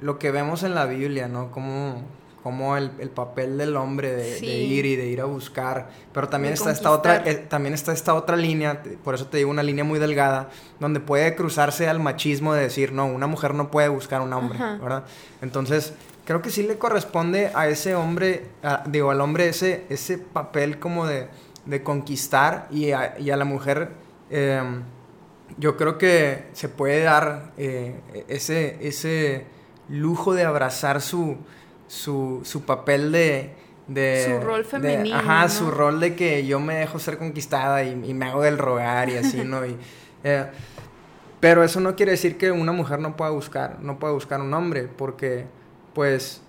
lo 0.02 0.18
que 0.18 0.32
vemos 0.32 0.64
en 0.64 0.76
la 0.76 0.86
Biblia, 0.86 1.28
¿no? 1.28 1.52
Como 1.52 2.04
como 2.44 2.76
el, 2.76 2.92
el, 3.00 3.10
papel 3.10 3.58
del 3.58 3.76
hombre 3.78 4.12
de, 4.12 4.40
ir 4.46 4.86
y 4.86 4.96
de 4.98 5.08
ir 5.08 5.22
a 5.22 5.26
buscar, 5.26 5.90
pero 6.12 6.28
también 6.28 6.54
está 6.54 6.72
esta 6.72 6.92
otra 6.92 7.24
eh, 7.26 7.36
también 7.36 7.74
está 7.74 7.94
esta 7.94 8.14
otra 8.14 8.36
línea, 8.36 8.84
por 9.04 9.16
eso 9.16 9.28
te 9.28 9.38
digo 9.38 9.50
una 9.50 9.64
línea 9.64 9.86
muy 9.86 9.98
delgada, 9.98 10.50
donde 10.80 11.00
puede 11.00 11.36
cruzarse 11.36 11.88
al 11.88 12.00
machismo 12.00 12.54
de 12.54 12.64
decir, 12.64 12.92
no, 12.92 13.06
una 13.06 13.28
mujer 13.28 13.54
no 13.54 13.72
puede 13.72 13.88
buscar 13.88 14.22
a 14.22 14.24
un 14.26 14.34
hombre, 14.34 14.60
¿verdad? 14.60 15.06
Entonces, 15.42 15.94
creo 16.26 16.42
que 16.42 16.50
sí 16.50 16.64
le 16.64 16.78
corresponde 16.78 17.52
a 17.56 17.68
ese 17.68 17.96
hombre, 17.96 18.46
digo, 18.88 19.10
al 19.10 19.22
hombre 19.22 19.48
ese 19.48 19.86
ese 19.90 20.18
papel 20.18 20.80
como 20.80 21.08
de 21.08 21.30
de 21.66 21.84
conquistar 21.84 22.68
y 22.72 22.92
a, 22.92 23.18
y 23.20 23.32
a 23.32 23.38
la 23.38 23.46
mujer 23.46 23.90
em, 24.30 24.84
yo 25.58 25.78
creo 25.78 25.98
que 25.98 26.46
se 26.54 26.68
puede 26.70 27.04
dar 27.04 27.52
eh, 27.58 28.00
ese, 28.28 28.78
ese 28.82 29.46
lujo 29.88 30.34
de 30.34 30.44
abrazar 30.44 31.02
su, 31.02 31.38
su, 31.88 32.42
su 32.44 32.64
papel 32.64 33.12
de, 33.12 33.54
de... 33.88 34.26
Su 34.40 34.46
rol 34.46 34.66
femenino. 34.66 35.16
ajá, 35.18 35.50
su 35.50 35.70
rol 35.72 36.00
de 36.00 36.16
que 36.16 36.46
yo 36.46 36.60
me 36.60 36.76
dejo 36.76 37.00
ser 37.00 37.18
conquistada 37.18 37.84
y, 37.84 37.92
y 38.06 38.14
me 38.14 38.26
hago 38.28 38.42
del 38.42 38.58
rogar 38.58 39.10
y 39.10 39.18
así, 39.18 39.38
¿no? 39.46 39.66
Y, 39.66 39.78
eh, 40.24 40.46
pero 41.40 41.64
eso 41.64 41.80
no 41.82 41.96
quiere 41.96 42.14
decir 42.14 42.38
que 42.38 42.52
una 42.52 42.72
mujer 42.72 43.00
no 43.00 43.16
pueda 43.18 43.32
buscar, 43.32 43.80
no 43.82 44.00
pueda 44.00 44.14
buscar 44.14 44.40
un 44.42 44.54
hombre, 44.54 44.84
porque 44.88 45.46
pues 45.94 46.42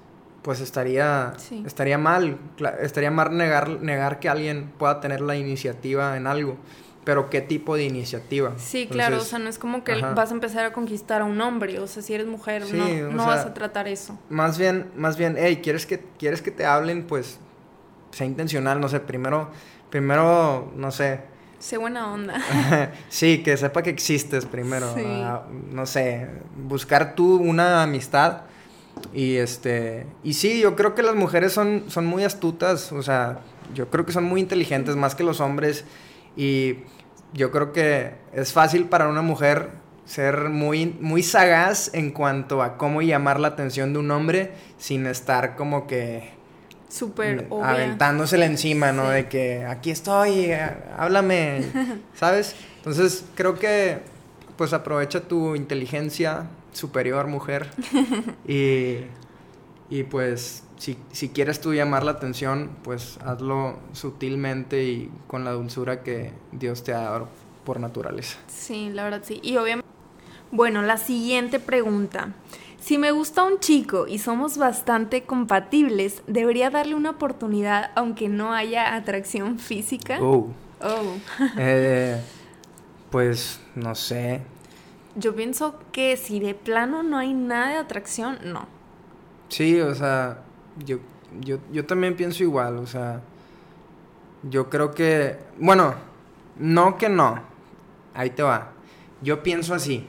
pues 0.43 0.61
estaría, 0.61 1.33
Sí. 1.38 1.62
estaría 1.67 1.97
mal, 1.97 2.37
estaría 2.83 3.11
mal 3.11 3.35
negar, 3.35 3.81
negar 3.81 4.21
que 4.21 4.29
alguien 4.29 4.71
pueda 4.79 5.00
tener 5.00 5.23
la 5.23 5.37
iniciativa 5.37 6.19
en 6.19 6.26
algo, 6.26 6.59
pero 7.05 7.31
¿qué 7.31 7.41
tipo 7.41 7.77
de 7.77 7.85
iniciativa? 7.85 8.55
Sí, 8.57 8.87
claro, 8.87 9.19
o 9.19 9.21
sea, 9.21 9.39
no 9.39 9.49
es 9.49 9.59
como 9.59 9.85
que 9.85 9.93
ajá. 9.93 10.15
vas 10.15 10.31
a 10.31 10.35
empezar 10.35 10.65
a 10.65 10.73
conquistar 10.73 11.23
a 11.23 11.25
un 11.25 11.41
hombre, 11.41 11.79
o 11.79 11.87
sea, 11.87 12.03
si 12.03 12.15
eres 12.15 12.27
mujer, 12.27 12.65
Sí, 12.65 12.77
no, 12.77 13.11
no 13.11 13.25
sea, 13.25 13.35
vas 13.35 13.47
a 13.47 13.55
tratar 13.55 13.89
eso. 13.89 14.19
Más 14.31 14.59
bien, 14.59 14.91
más 14.97 15.17
bien, 15.17 15.37
hey, 15.39 15.61
¿quieres 15.63 15.87
que, 15.87 16.03
¿quieres 16.19 16.43
que 16.43 16.51
te 16.51 16.65
hablen? 16.65 17.07
Pues 17.07 17.39
sea 18.11 18.27
intencional, 18.27 18.81
no 18.81 18.89
sé, 18.89 19.01
primero, 19.01 19.51
primero, 19.91 20.73
no 20.77 20.91
sé, 20.91 21.21
Sé 21.65 21.79
buena 21.79 22.13
onda. 22.13 22.43
sí, 23.09 23.43
que 23.43 23.57
sepa 23.57 23.83
que 23.83 23.89
existes 23.89 24.45
primero. 24.45 24.93
Sí. 24.95 25.03
ah, 25.07 25.47
no 25.73 25.87
sé, 25.87 26.29
buscar 26.57 27.15
tú 27.15 27.37
una 27.37 27.83
amistad. 27.83 28.43
Y 29.15 29.37
este. 29.37 30.07
Y 30.23 30.35
sí, 30.35 30.61
yo 30.61 30.77
creo 30.77 30.95
que 30.95 31.03
las 31.03 31.15
mujeres 31.15 31.55
son, 31.55 31.85
son 31.89 32.05
muy 32.05 32.23
astutas. 32.23 32.93
O 32.93 33.03
sea, 33.03 33.39
yo 33.75 33.89
creo 33.89 34.05
que 34.05 34.13
son 34.13 34.25
muy 34.25 34.43
inteligentes 34.43 34.95
más 34.95 35.15
que 35.15 35.25
los 35.25 35.41
hombres. 35.41 35.87
Y 36.37 36.79
yo 37.33 37.50
creo 37.50 37.73
que 37.73 38.14
es 38.33 38.53
fácil 38.53 38.85
para 38.87 39.09
una 39.09 39.23
mujer 39.23 39.71
ser 40.05 40.50
muy, 40.50 40.87
muy 41.00 41.23
sagaz 41.23 41.93
en 41.95 42.11
cuanto 42.11 42.62
a 42.62 42.76
cómo 42.76 43.03
llamar 43.03 43.41
la 43.41 43.49
atención 43.49 43.93
de 43.93 43.99
un 44.00 44.11
hombre 44.11 44.53
sin 44.76 45.07
estar 45.07 45.57
como 45.57 45.87
que 45.87 46.35
Súper 46.88 47.49
Mm, 47.50 47.62
aventándosela 47.62 48.45
encima, 48.45 48.93
¿no? 48.93 49.09
Sí. 49.09 49.14
De 49.14 49.29
que 49.29 49.64
aquí 49.64 49.91
estoy, 49.91 50.53
eh, 50.53 50.71
háblame, 50.97 51.62
¿sabes? 52.14 52.55
Entonces 52.76 53.25
creo 53.35 53.59
que 53.59 53.99
pues 54.57 54.73
aprovecha 54.73 55.21
tu 55.21 55.57
inteligencia 55.57 56.47
superior, 56.73 57.26
mujer, 57.26 57.71
y, 58.47 58.99
y 59.91 60.05
pues 60.05 60.63
si, 60.76 60.97
si 61.12 61.28
quieres 61.28 61.61
tú 61.61 61.73
llamar 61.73 62.04
la 62.04 62.12
atención, 62.12 62.71
pues 62.83 63.19
hazlo 63.25 63.78
sutilmente 63.93 64.85
y 64.85 65.11
con 65.26 65.45
la 65.45 65.52
dulzura 65.52 66.02
que 66.02 66.33
Dios 66.52 66.85
te 66.85 66.93
ha 66.93 67.00
dado 67.00 67.28
por 67.64 67.81
naturaleza. 67.81 68.38
Sí, 68.47 68.90
la 68.90 69.04
verdad 69.04 69.23
sí. 69.25 69.40
Y 69.43 69.57
obviamente... 69.57 69.88
Bueno, 70.50 70.83
la 70.83 70.99
siguiente 70.99 71.59
pregunta. 71.59 72.33
Si 72.81 72.99
me 72.99 73.12
gusta 73.12 73.45
un 73.45 73.61
chico 73.61 74.07
y 74.07 74.19
somos 74.19 74.59
bastante 74.59 75.25
compatibles, 75.25 76.23
¿debería 76.26 76.71
darle 76.71 76.95
una 76.95 77.11
oportunidad 77.11 77.90
aunque 77.97 78.28
no 78.28 78.52
haya 78.52 78.95
atracción 78.95 79.59
física? 79.59 80.19
Oh, 80.21 80.50
Oh. 80.85 81.16
eh, 81.59 82.21
pues 83.11 83.61
no 83.75 83.95
sé. 83.95 84.43
Yo 85.16 85.35
pienso 85.35 85.78
que 85.93 86.16
si 86.16 86.40
de 86.40 86.54
plano 86.54 87.02
no 87.02 87.16
hay 87.16 87.33
nada 87.33 87.71
de 87.71 87.76
atracción, 87.76 88.38
no. 88.45 88.66
Sí, 89.49 89.81
o 89.81 89.95
sea, 89.95 90.40
yo, 90.85 90.99
yo, 91.40 91.59
yo 91.73 91.85
también 91.87 92.16
pienso 92.16 92.43
igual, 92.43 92.78
o 92.78 92.87
sea, 92.87 93.21
yo 94.43 94.69
creo 94.71 94.93
que, 94.93 95.37
bueno, 95.59 95.95
no 96.59 96.97
que 96.99 97.09
no, 97.09 97.40
ahí 98.14 98.31
te 98.31 98.43
va, 98.43 98.73
yo 99.23 99.43
pienso 99.43 99.75
así, 99.75 100.07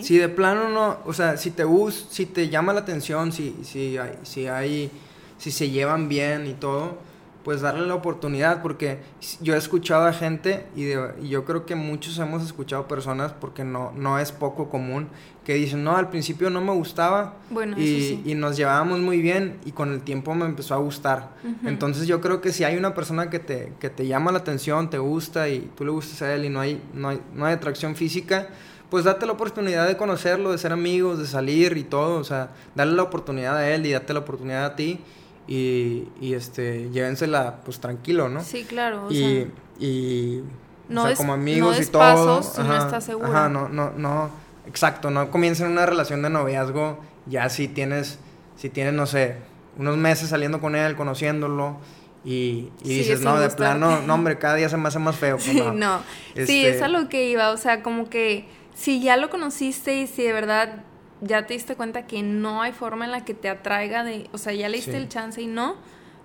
si 0.00 0.18
de 0.18 0.28
plano 0.28 0.68
no, 0.70 0.98
o 1.04 1.12
sea, 1.12 1.36
si 1.36 1.50
te 1.50 1.64
gus, 1.64 2.06
si 2.10 2.26
te 2.26 2.48
llama 2.48 2.72
la 2.72 2.80
atención, 2.80 3.32
si, 3.32 3.56
si 3.64 3.98
hay, 3.98 4.18
si 4.22 4.46
hay, 4.46 4.90
si 5.38 5.50
se 5.50 5.70
llevan 5.70 6.08
bien 6.08 6.46
y 6.46 6.54
todo, 6.54 6.98
pues 7.44 7.60
darle 7.60 7.86
la 7.86 7.94
oportunidad, 7.94 8.62
porque 8.62 9.00
yo 9.42 9.54
he 9.54 9.58
escuchado 9.58 10.06
a 10.06 10.12
gente 10.14 10.66
y, 10.74 10.84
de- 10.84 11.12
y 11.22 11.28
yo 11.28 11.44
creo 11.44 11.66
que 11.66 11.74
muchos 11.74 12.18
hemos 12.18 12.42
escuchado 12.42 12.88
personas, 12.88 13.32
porque 13.32 13.64
no, 13.64 13.92
no 13.94 14.18
es 14.18 14.32
poco 14.32 14.70
común, 14.70 15.08
que 15.44 15.52
dicen, 15.54 15.84
no, 15.84 15.94
al 15.94 16.08
principio 16.08 16.48
no 16.48 16.62
me 16.62 16.72
gustaba, 16.72 17.34
Bueno, 17.50 17.78
y, 17.78 17.84
sí. 18.00 18.22
y 18.24 18.34
nos 18.34 18.56
llevábamos 18.56 18.98
muy 19.00 19.18
bien 19.20 19.58
y 19.66 19.72
con 19.72 19.92
el 19.92 20.00
tiempo 20.00 20.34
me 20.34 20.46
empezó 20.46 20.72
a 20.74 20.78
gustar. 20.78 21.34
Entonces 21.66 22.06
yo 22.06 22.22
creo 22.22 22.40
que 22.40 22.50
si 22.50 22.64
hay 22.64 22.76
una 22.78 22.94
persona 22.94 23.28
que 23.28 23.38
te, 23.40 23.74
que 23.78 23.90
te 23.90 24.06
llama 24.06 24.32
la 24.32 24.38
atención, 24.38 24.88
te 24.88 24.96
gusta 24.96 25.50
y 25.50 25.70
tú 25.76 25.84
le 25.84 25.90
gustas 25.90 26.22
a 26.22 26.34
él 26.34 26.46
y 26.46 26.48
no 26.48 26.60
hay, 26.60 26.82
no 26.94 27.10
hay, 27.10 27.20
no 27.34 27.44
hay 27.44 27.52
atracción 27.52 27.94
física, 27.94 28.48
pues 28.88 29.04
date 29.04 29.26
la 29.26 29.32
oportunidad 29.32 29.86
de 29.86 29.98
conocerlo, 29.98 30.50
de 30.52 30.56
ser 30.58 30.72
amigos, 30.72 31.18
de 31.18 31.26
salir 31.26 31.76
y 31.76 31.84
todo. 31.84 32.16
O 32.18 32.24
sea, 32.24 32.50
dale 32.74 32.92
la 32.92 33.02
oportunidad 33.02 33.56
a 33.58 33.68
él 33.70 33.84
y 33.84 33.92
date 33.92 34.14
la 34.14 34.20
oportunidad 34.20 34.64
a 34.64 34.76
ti 34.76 35.00
y, 35.46 36.08
y 36.20 36.34
este, 36.34 36.90
llévensela 36.90 37.56
pues 37.64 37.78
tranquilo, 37.80 38.28
¿no? 38.28 38.42
Sí, 38.42 38.64
claro. 38.64 39.06
O 39.06 39.10
y, 39.12 39.16
sea, 39.18 39.46
y 39.78 40.42
no 40.88 41.04
o 41.04 41.06
sea, 41.08 41.16
como 41.16 41.28
no 41.36 41.42
amigos 41.42 41.76
des 41.78 41.88
y 41.88 41.90
todo. 41.90 42.00
pasos 42.00 42.52
si 42.54 42.62
no 42.62 42.76
estás 42.76 43.04
seguro. 43.04 43.28
Ajá, 43.28 43.48
no, 43.48 43.68
no, 43.68 43.90
no, 43.96 44.30
exacto, 44.66 45.10
no 45.10 45.30
comiencen 45.30 45.68
una 45.70 45.86
relación 45.86 46.22
de 46.22 46.30
noviazgo 46.30 46.98
ya 47.26 47.48
si 47.48 47.68
tienes, 47.68 48.18
si 48.56 48.68
tienes, 48.70 48.92
no 48.94 49.06
sé, 49.06 49.36
unos 49.78 49.96
meses 49.96 50.28
saliendo 50.28 50.60
con 50.60 50.76
él, 50.76 50.94
conociéndolo 50.96 51.76
y, 52.24 52.70
y 52.82 52.86
Sí, 52.88 52.94
dices, 52.98 53.20
no, 53.20 53.38
de 53.38 53.50
plano, 53.50 54.00
no, 54.06 54.14
hombre, 54.14 54.38
cada 54.38 54.54
día 54.54 54.68
se 54.68 54.76
me 54.76 54.88
hace 54.88 54.98
más 54.98 55.16
feo. 55.16 55.36
pues, 55.36 55.46
Sí, 55.50 55.58
no. 55.58 55.72
no. 55.72 56.00
Este- 56.34 56.46
Sí, 56.46 56.64
es 56.66 56.80
a 56.82 56.88
lo 56.88 57.08
que 57.08 57.28
iba. 57.28 57.50
O 57.50 57.56
sea, 57.58 57.82
como 57.82 58.08
que 58.08 58.46
si 58.74 59.02
ya 59.02 59.16
lo 59.16 59.28
conociste 59.30 59.96
y 59.96 60.06
si 60.06 60.22
de 60.22 60.32
verdad 60.32 60.84
ya 61.24 61.46
te 61.46 61.54
diste 61.54 61.74
cuenta 61.76 62.06
que 62.06 62.22
no 62.22 62.62
hay 62.62 62.72
forma 62.72 63.04
en 63.04 63.10
la 63.10 63.24
que 63.24 63.34
te 63.34 63.48
atraiga 63.48 64.04
de, 64.04 64.28
o 64.32 64.38
sea, 64.38 64.52
ya 64.52 64.68
le 64.68 64.76
diste 64.76 64.92
Sí. 64.92 64.96
el 64.98 65.08
chance 65.08 65.40
y 65.42 65.46
no, 65.46 65.76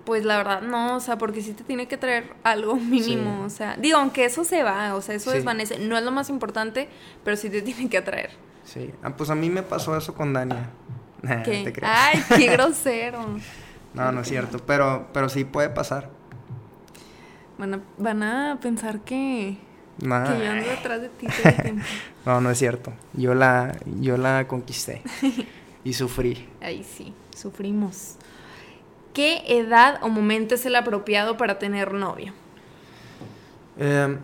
pues 0.06 0.24
la 0.26 0.38
verdad 0.38 0.62
no, 0.62 0.96
o 0.96 1.00
sea, 1.00 1.18
porque 1.18 1.42
sí 1.42 1.54
te 1.54 1.64
tiene 1.64 1.88
que 1.88 1.98
traer 1.98 2.34
algo 2.44 2.76
mínimo, 2.78 3.40
Sí. 3.40 3.46
o 3.46 3.50
sea, 3.50 3.76
digo, 3.78 3.98
aunque 3.98 4.26
eso 4.26 4.44
se 4.44 4.64
va, 4.64 4.96
o 4.96 5.02
sea, 5.02 5.16
eso 5.16 5.32
Sí. 5.32 5.38
desvanece, 5.38 5.80
no 5.80 5.98
es 5.98 6.04
lo 6.04 6.12
más 6.12 6.30
importante, 6.30 6.90
pero 7.24 7.38
sí 7.38 7.50
te 7.50 7.62
tiene 7.62 7.90
que 7.90 7.98
atraer. 7.98 8.32
Sí, 8.64 8.92
ah, 9.04 9.16
pues 9.16 9.30
a 9.30 9.36
mí 9.36 9.50
me 9.50 9.64
pasó 9.64 9.96
eso 9.98 10.14
con 10.14 10.34
Dania. 10.34 10.70
¿Qué? 11.44 11.72
te. 11.74 11.82
Ay, 11.86 12.24
qué 12.38 12.48
grosero. 12.52 13.26
No, 13.94 14.12
no 14.12 14.22
es 14.22 14.28
cierto, 14.28 14.60
pero, 14.66 15.08
pero 15.14 15.28
sí 15.30 15.44
puede 15.44 15.70
pasar. 15.70 16.10
Van 17.58 17.74
a, 17.74 17.80
van 17.98 18.24
a 18.24 18.58
pensar 18.62 19.02
que, 19.02 19.58
Nah. 20.02 20.24
que 20.38 20.44
yo 20.46 20.52
ando 20.52 20.70
detrás 20.70 21.02
de 21.02 21.10
ti 21.10 21.28
todo 21.28 21.50
el 21.50 21.62
tiempo. 21.62 21.84
No, 22.26 22.42
no 22.42 22.52
es 22.52 22.58
cierto. 22.60 22.94
Yo 23.14 23.34
la, 23.34 23.76
yo 24.02 24.18
la 24.18 24.48
conquisté 24.48 25.02
y 25.84 25.94
sufrí. 25.94 26.48
Ahí 26.62 26.84
sí, 26.84 27.14
sufrimos. 27.36 28.16
¿Qué 29.14 29.42
edad 29.48 30.00
o 30.04 30.10
momento 30.10 30.56
es 30.56 30.66
el 30.66 30.76
apropiado 30.76 31.38
para 31.38 31.58
tener 31.60 31.94
novio? 31.94 32.34
Eh, 33.78 34.18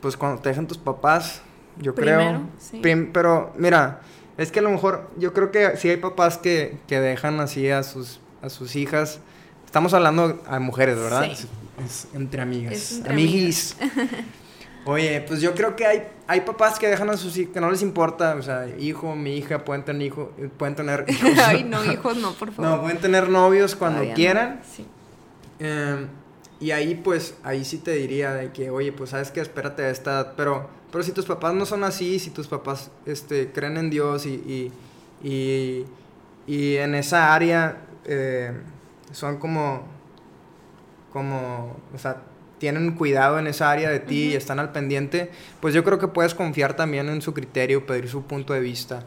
pues 0.00 0.16
cuando 0.16 0.42
te 0.42 0.48
dejan 0.50 0.66
tus 0.66 0.76
papás, 0.78 1.40
yo 1.78 1.94
Primero, 1.94 2.18
creo. 2.18 2.40
sí. 2.58 2.80
Prim- 2.80 3.10
pero 3.12 3.52
mira, 3.56 4.00
es 4.36 4.52
que 4.52 4.58
a 4.58 4.62
lo 4.62 4.70
mejor 4.70 5.10
yo 5.16 5.32
creo 5.32 5.50
que 5.50 5.76
sí 5.76 5.88
hay 5.88 5.96
papás 5.96 6.36
que, 6.38 6.76
que 6.86 7.00
dejan 7.00 7.40
así 7.40 7.70
a 7.70 7.82
sus, 7.82 8.20
a 8.42 8.50
sus 8.50 8.76
hijas. 8.76 9.20
Estamos 9.64 9.94
hablando 9.94 10.42
a 10.46 10.58
mujeres, 10.58 10.96
¿verdad? 10.98 11.24
Sí. 11.24 11.46
Es, 11.84 12.06
es 12.06 12.08
entre 12.14 12.42
amigas. 12.42 12.72
Es 12.74 12.92
entre 12.98 13.12
Amiguis. 13.12 13.76
Oye, 14.86 15.24
pues 15.26 15.40
yo 15.40 15.54
creo 15.54 15.76
que 15.76 15.86
hay, 15.86 16.08
hay 16.26 16.42
papás 16.42 16.78
que 16.78 16.86
dejan 16.88 17.08
a 17.08 17.16
sus 17.16 17.36
hijos, 17.38 17.54
que 17.54 17.60
no 17.60 17.70
les 17.70 17.80
importa, 17.80 18.34
o 18.36 18.42
sea, 18.42 18.68
hijo, 18.78 19.16
mi 19.16 19.36
hija, 19.36 19.64
pueden 19.64 19.82
tener 19.84 20.02
hijo, 20.06 20.32
pueden 20.58 20.74
tener 20.74 21.06
hijos. 21.08 21.30
Ay, 21.44 21.64
no, 21.64 21.84
hijos, 21.90 22.16
no, 22.18 22.32
por 22.34 22.52
favor. 22.52 22.70
No, 22.70 22.82
pueden 22.82 22.98
tener 22.98 23.28
novios 23.28 23.74
cuando 23.74 24.00
Todavía 24.00 24.12
no. 24.12 24.16
quieran. 24.16 24.60
Sí. 24.70 24.86
Eh, 25.60 26.06
y 26.60 26.70
ahí 26.70 26.94
pues, 26.94 27.34
ahí 27.42 27.64
sí 27.64 27.78
te 27.78 27.92
diría 27.92 28.32
de 28.34 28.52
que, 28.52 28.70
oye, 28.70 28.92
pues 28.92 29.10
sabes 29.10 29.30
que 29.30 29.40
espérate 29.40 29.84
a 29.84 29.90
esta 29.90 30.10
edad, 30.12 30.32
pero, 30.36 30.68
pero 30.92 31.02
si 31.02 31.12
tus 31.12 31.24
papás 31.24 31.54
no 31.54 31.64
son 31.66 31.82
así, 31.84 32.18
si 32.18 32.30
tus 32.30 32.46
papás 32.46 32.90
este, 33.06 33.50
creen 33.52 33.76
en 33.76 33.90
Dios 33.90 34.26
y, 34.26 34.34
y, 34.34 34.72
y, 35.28 35.84
y 36.46 36.76
en 36.76 36.94
esa 36.94 37.34
área 37.34 37.78
eh, 38.04 38.52
son 39.12 39.38
como, 39.38 39.82
como, 41.12 41.76
o 41.94 41.98
sea, 41.98 42.22
tienen 42.64 42.92
cuidado 42.92 43.38
en 43.38 43.46
esa 43.46 43.70
área 43.70 43.90
de 43.90 44.00
ti 44.00 44.28
y 44.32 44.34
están 44.36 44.58
al 44.58 44.72
pendiente, 44.72 45.30
pues 45.60 45.74
yo 45.74 45.84
creo 45.84 45.98
que 45.98 46.08
puedes 46.08 46.34
confiar 46.34 46.72
también 46.74 47.10
en 47.10 47.20
su 47.20 47.34
criterio, 47.34 47.84
pedir 47.84 48.08
su 48.08 48.22
punto 48.22 48.54
de 48.54 48.60
vista 48.60 49.02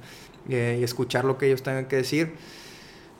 eh, 0.48 0.78
y 0.80 0.84
escuchar 0.84 1.26
lo 1.26 1.40
que 1.40 1.48
ellos 1.48 1.64
tengan 1.64 1.86
que 1.86 1.96
decir. 1.96 2.34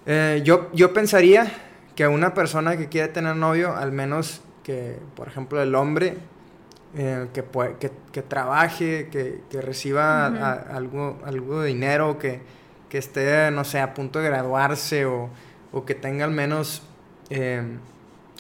Eh, 0.06 0.42
yo, 0.46 0.70
yo 0.74 0.94
pensaría 0.94 1.52
que 1.96 2.08
una 2.08 2.36
persona 2.36 2.78
que 2.78 2.88
quiere 2.88 3.08
tener 3.08 3.36
novio, 3.36 3.76
al 3.76 3.92
menos 3.92 4.42
que, 4.64 5.00
por 5.16 5.28
ejemplo, 5.28 5.60
el 5.60 5.74
hombre, 5.74 6.18
eh, 6.96 7.26
que, 7.34 7.44
pue- 7.44 7.80
que, 7.80 7.90
que 8.12 8.22
trabaje, 8.22 9.10
que, 9.12 9.42
que 9.50 9.60
reciba 9.62 10.28
a- 10.28 10.54
algo, 10.78 11.20
algo 11.26 11.62
de 11.62 11.70
dinero, 11.70 12.20
que, 12.20 12.42
que 12.90 13.00
esté, 13.00 13.50
no 13.50 13.64
sé, 13.64 13.80
a 13.80 13.96
punto 13.96 14.20
de 14.20 14.28
graduarse 14.30 15.06
o, 15.08 15.30
o 15.72 15.84
que 15.84 15.96
tenga 15.96 16.26
al 16.26 16.32
menos 16.32 16.84
eh, 17.32 17.64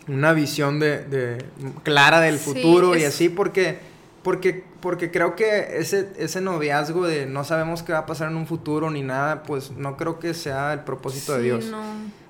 una 0.07 0.33
visión 0.33 0.79
de, 0.79 1.03
de 1.03 1.37
clara 1.83 2.21
del 2.21 2.37
futuro 2.37 2.95
y 2.95 3.03
así, 3.03 3.29
porque, 3.29 3.79
porque, 4.23 4.63
porque 4.79 5.11
creo 5.11 5.35
que 5.35 5.79
ese, 5.79 6.09
ese 6.17 6.41
noviazgo 6.41 7.05
de 7.05 7.25
no 7.25 7.43
sabemos 7.43 7.83
qué 7.83 7.93
va 7.93 7.99
a 7.99 8.05
pasar 8.05 8.29
en 8.29 8.37
un 8.37 8.47
futuro 8.47 8.89
ni 8.89 9.01
nada, 9.01 9.43
pues 9.43 9.71
no 9.71 9.97
creo 9.97 10.19
que 10.19 10.33
sea 10.33 10.73
el 10.73 10.81
propósito 10.81 11.33
de 11.37 11.43
Dios. 11.43 11.71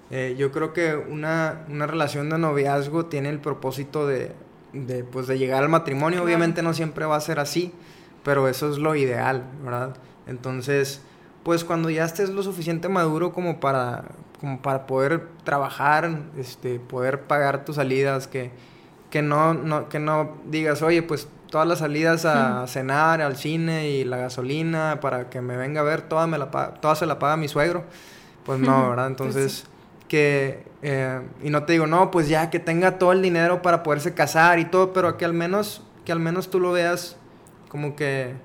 Eh, 0.10 0.36
yo 0.38 0.52
creo 0.52 0.74
que 0.74 0.96
una, 0.96 1.66
una, 1.70 1.86
relación 1.86 2.30
de 2.30 2.38
noviazgo 2.38 3.08
tiene 3.08 3.30
el 3.30 3.40
propósito 3.40 4.08
de, 4.08 4.32
de, 4.72 5.04
pues, 5.04 5.28
de 5.28 5.38
llegar 5.38 5.64
al 5.64 5.70
matrimonio. 5.70 6.24
Obviamente 6.24 6.62
no 6.62 6.74
siempre 6.74 7.06
va 7.06 7.18
a 7.18 7.22
ser 7.22 7.40
así, 7.40 7.74
pero 8.24 8.48
eso 8.48 8.72
es 8.72 8.78
lo 8.78 8.96
ideal, 8.96 9.44
¿verdad? 9.64 9.98
Entonces, 10.26 11.02
pues 11.44 11.64
cuando 11.64 11.90
ya 11.90 12.06
estés 12.06 12.30
lo 12.30 12.42
suficiente 12.42 12.90
maduro 12.90 13.34
como 13.34 13.60
para, 13.60 14.06
como 14.40 14.62
para 14.62 14.86
poder 14.86 15.28
trabajar, 15.44 16.10
este, 16.38 16.80
poder 16.80 17.24
pagar 17.24 17.66
tus 17.66 17.78
salidas, 17.78 18.28
que, 18.28 18.52
que, 19.10 19.22
no, 19.22 19.54
no, 19.54 19.90
que 19.90 20.00
no 20.00 20.38
digas, 20.46 20.82
oye, 20.82 21.02
pues 21.02 21.28
todas 21.50 21.68
las 21.68 21.80
salidas 21.80 22.26
a 22.26 22.68
cenar, 22.68 23.22
al 23.22 23.36
cine 23.38 23.90
y 23.90 24.04
la 24.04 24.18
gasolina 24.18 25.00
para 25.02 25.30
que 25.30 25.42
me 25.42 25.58
venga 25.58 25.82
a 25.82 25.84
ver, 25.84 26.02
toda, 26.02 26.28
me 26.28 26.38
la 26.38 26.50
toda 26.50 26.96
se 26.96 27.06
la 27.06 27.20
paga 27.20 27.38
mi 27.38 27.48
suegro. 27.48 27.86
Pues 28.46 28.60
no, 28.60 28.90
¿verdad? 28.90 29.12
Pues 29.18 29.36
Entonces, 29.36 29.66
que, 30.08 30.64
eh, 30.82 31.22
y 31.44 31.50
no 31.50 31.64
te 31.64 31.74
digo, 31.74 31.88
no, 31.88 32.12
pues 32.12 32.30
ya 32.30 32.50
que 32.50 32.60
tenga 32.60 32.98
todo 32.98 33.12
el 33.12 33.22
dinero 33.22 33.62
para 33.62 33.84
poderse 33.84 34.14
casar 34.14 34.60
y 34.60 34.66
todo, 34.66 34.94
pero 34.94 35.18
que 35.18 35.26
al 35.26 35.34
menos, 35.34 35.84
que 36.06 36.12
al 36.12 36.20
menos 36.20 36.50
tú 36.50 36.60
lo 36.60 36.72
veas 36.72 37.18
como 37.70 37.96
que, 37.96 38.36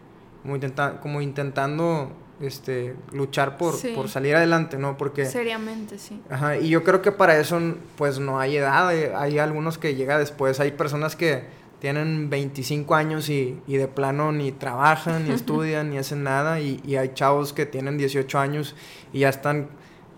como, 0.43 0.55
intenta, 0.57 1.01
como 1.01 1.21
intentando 1.21 2.13
este, 2.43 2.95
luchar 3.13 3.57
por, 3.57 3.75
por 3.95 4.09
salir 4.09 4.37
adelante, 4.37 4.79
¿no? 4.79 4.99
Porque... 4.99 5.27
Seriamente, 5.27 5.99
sí. 5.99 6.21
Ajá, 6.29 6.59
y 6.59 6.69
yo 6.69 6.85
creo 6.85 7.03
que 7.03 7.13
para 7.13 7.39
eso, 7.39 7.61
pues, 7.97 8.19
no 8.19 8.39
hay 8.39 8.57
edad. 8.57 8.95
Eh, 8.95 9.13
hay 9.17 9.39
algunos 9.39 9.79
que 9.79 9.95
llega 9.95 10.19
después. 10.19 10.61
Hay 10.61 10.73
personas 10.73 11.17
que 11.17 11.45
tienen 11.79 12.31
25 12.31 12.95
años 12.95 13.29
y, 13.29 13.59
y 13.67 13.77
de 13.77 13.89
plano 13.89 14.33
ni 14.33 14.53
trabajan, 14.53 15.25
ni 15.25 15.31
estudian, 15.35 15.91
ni 15.91 15.99
hacen 15.99 16.23
nada. 16.23 16.61
Y, 16.61 16.81
y 16.85 16.97
hay 16.97 17.13
chavos 17.15 17.53
que 17.53 17.67
tienen 17.67 17.97
18 17.99 18.39
años 18.39 18.75
y 19.13 19.21
ya 19.21 19.29
están 19.29 19.69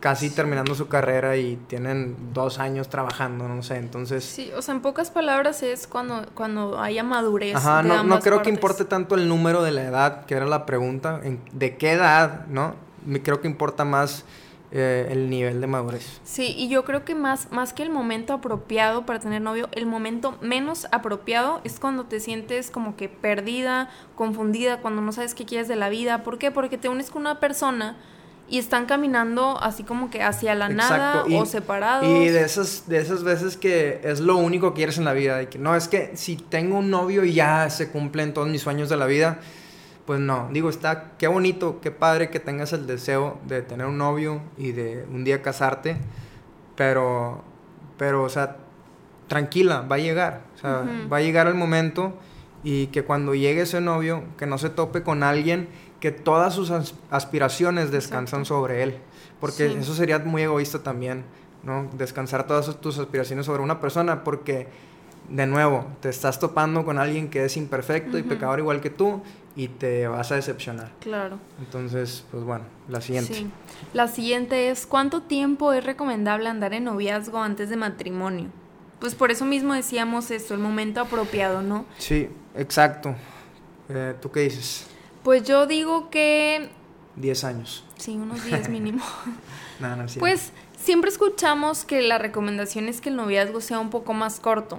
casi 0.05 0.29
terminando 0.29 0.75
su 0.75 0.87
carrera 0.87 1.39
y 1.39 1.57
tienen 1.67 2.15
dos 2.35 2.59
años 2.59 2.91
trabajando, 2.91 3.49
no 3.49 3.63
sé, 3.63 3.79
entonces... 3.79 4.23
Sí, 4.23 4.53
o 4.55 4.61
sea, 4.61 4.75
en 4.75 4.83
pocas 4.83 5.11
palabras 5.11 5.63
es 5.63 5.87
cuando, 5.87 6.27
cuando 6.35 6.79
haya 6.79 7.03
madurez. 7.03 7.57
Ajá, 7.57 7.83
no, 7.83 8.05
no 8.05 8.21
creo 8.21 8.43
que 8.43 8.51
importe 8.51 8.85
tanto 8.85 9.15
el 9.15 9.31
número 9.31 9.63
de 9.63 9.73
la 9.73 9.85
edad, 9.85 10.27
que 10.27 10.35
era 10.35 10.45
la 10.45 10.67
pregunta, 10.67 11.23
de 11.55 11.77
qué 11.79 11.93
edad, 11.93 12.45
¿no? 12.49 12.75
Me 13.07 13.23
creo 13.23 13.41
que 13.41 13.49
importa 13.49 13.87
más 13.87 14.27
eh, 14.73 15.09
el 15.11 15.31
nivel 15.31 15.63
de 15.63 15.69
madurez. 15.69 16.21
Sí, 16.23 16.55
y 16.55 16.69
yo 16.69 16.85
creo 16.85 17.07
que 17.07 17.15
más, 17.15 17.51
más 17.51 17.73
que 17.73 17.83
el 17.83 17.89
momento 17.89 18.35
apropiado 18.35 19.07
para 19.07 19.21
tener 19.21 19.41
novio, 19.41 19.71
el 19.73 19.87
momento 19.87 20.37
menos 20.43 20.87
apropiado 20.93 21.63
es 21.65 21.81
cuando 21.81 22.05
te 22.05 22.21
sientes 22.21 22.71
como 22.71 22.95
que 22.95 23.09
perdida, 23.09 23.89
confundida, 24.17 24.83
cuando 24.83 25.01
no 25.01 25.13
sabes 25.13 25.35
qué 25.35 25.47
quieres 25.47 25.67
de 25.67 25.77
la 25.77 25.89
vida. 25.89 26.25
¿Por 26.25 26.37
qué? 26.37 26.51
Porque 26.51 26.77
te 26.77 26.91
unes 26.91 27.11
con 27.11 27.23
una 27.23 27.41
persona 27.41 27.97
y 28.49 28.59
están 28.59 28.87
caminando 28.87 29.59
así 29.61 29.85
como 29.85 30.11
que 30.11 30.23
hacia 30.23 30.55
la 30.55 30.69
nada 30.69 31.25
o 31.25 31.47
separados. 31.47 32.07
Y 32.07 32.29
de 32.29 32.43
esas, 32.43 32.89
de 32.89 32.99
esas 32.99 33.25
veces 33.25 33.57
que 33.57 34.01
es 34.05 34.21
lo 34.21 34.37
único 34.37 34.71
que 34.71 34.79
quieres 34.79 34.99
en 34.99 35.05
la 35.05 35.13
vida, 35.13 35.37
de 35.37 35.49
que 35.49 35.59
no, 35.59 35.75
es 35.75 35.89
que 35.89 36.13
si 36.15 36.37
tengo 36.37 36.79
un 36.79 36.91
novio 36.91 37.25
y 37.25 37.33
ya 37.33 37.71
se 37.71 37.91
cumplen 37.91 38.35
todos 38.35 38.49
mis 38.49 38.63
sueños 38.63 38.89
de 38.89 38.97
la 38.97 39.07
vida, 39.07 39.39
pues 40.07 40.21
no, 40.21 40.49
digo, 40.53 40.69
está, 40.69 41.13
qué 41.19 41.27
bonito, 41.27 41.81
qué 41.81 41.91
padre 41.91 42.29
que 42.29 42.39
tengas 42.39 42.73
el 42.75 42.87
deseo 42.87 43.39
de 43.47 43.63
tener 43.63 43.87
un 43.87 43.97
novio 43.97 44.43
y 44.59 44.73
de 44.73 45.07
un 45.11 45.25
día 45.25 45.41
casarte, 45.41 45.97
pero, 46.77 47.43
pero, 47.97 48.23
o 48.23 48.29
sea, 48.29 48.59
tranquila, 49.29 49.81
va 49.91 49.97
a 49.97 50.01
llegar, 50.01 50.43
o 50.57 50.59
sea, 50.59 50.85
va 51.11 51.17
a 51.17 51.21
llegar 51.21 51.47
el 51.47 51.55
momento 51.55 52.13
y 52.63 52.89
que 52.89 53.05
cuando 53.05 53.35
llegue 53.35 53.63
ese 53.63 53.81
novio, 53.81 54.25
que 54.37 54.47
no 54.47 54.59
se 54.59 54.71
tope 54.71 55.03
con 55.03 55.23
alguien 55.23 55.69
que 56.05 56.13
todas 56.13 56.53
sus 56.53 56.71
aspiraciones 57.09 57.91
descansan 57.91 58.45
sobre 58.45 58.83
él. 58.83 58.99
Porque 59.41 59.65
eso 59.65 59.95
sería 59.95 60.19
muy 60.19 60.43
egoísta 60.43 60.83
también, 60.83 61.25
¿no? 61.63 61.89
Descansar 61.97 62.47
todas 62.47 62.79
tus 62.79 62.99
aspiraciones 62.99 63.47
sobre 63.47 63.63
una 63.63 63.81
persona 63.81 64.23
porque, 64.23 64.69
de 65.31 65.47
nuevo, 65.47 65.87
te 66.03 66.11
estás 66.11 66.39
topando 66.39 66.85
con 66.85 66.99
alguien 66.99 67.31
que 67.31 67.47
es 67.47 67.57
imperfecto 67.57 68.19
y 68.19 68.23
pecador 68.23 68.59
igual 68.59 68.83
que 68.83 68.91
tú 68.91 69.23
y 69.57 69.69
te 69.69 70.07
vas 70.07 70.31
a 70.31 70.35
decepcionar. 70.35 70.93
Claro. 71.01 71.39
Entonces, 71.59 72.27
pues 72.31 72.45
bueno, 72.45 72.67
la 72.87 73.01
siguiente. 73.01 73.33
Sí. 73.33 73.51
La 73.95 74.07
siguiente 74.07 74.69
es, 74.69 74.85
¿cuánto 74.85 75.23
tiempo 75.23 75.73
es 75.73 75.87
recomendable 75.87 76.51
andar 76.51 76.75
en 76.75 76.85
noviazgo 76.85 77.39
antes 77.39 77.71
de 77.71 77.77
matrimonio? 77.77 78.49
Pues 79.01 79.15
por 79.15 79.31
eso 79.31 79.47
mismo 79.47 79.73
decíamos 79.73 80.31
esto, 80.31 80.53
el 80.53 80.61
momento 80.61 81.01
apropiado, 81.01 81.63
¿no? 81.63 81.87
Sí, 81.97 82.29
exacto. 82.55 83.15
Eh, 83.89 84.15
¿Tú 84.21 84.31
qué 84.31 84.41
dices? 84.41 84.91
Pues 85.25 85.43
yo 85.43 85.67
digo 85.67 86.11
que... 86.11 86.71
10 87.17 87.45
años. 87.45 87.85
Sí, 87.97 88.13
unos 88.17 88.45
10 88.47 88.69
mínimo. 88.69 89.03
no, 89.81 89.97
no, 89.97 90.05
pues 90.21 90.53
siempre 90.79 91.11
escuchamos 91.11 91.85
que 91.85 92.03
la 92.03 92.19
recomendación 92.19 92.89
es 92.89 93.01
que 93.01 93.09
el 93.09 93.17
noviazgo 93.17 93.61
sea 93.61 93.81
un 93.81 93.91
poco 93.91 94.15
más 94.15 94.39
corto. 94.39 94.79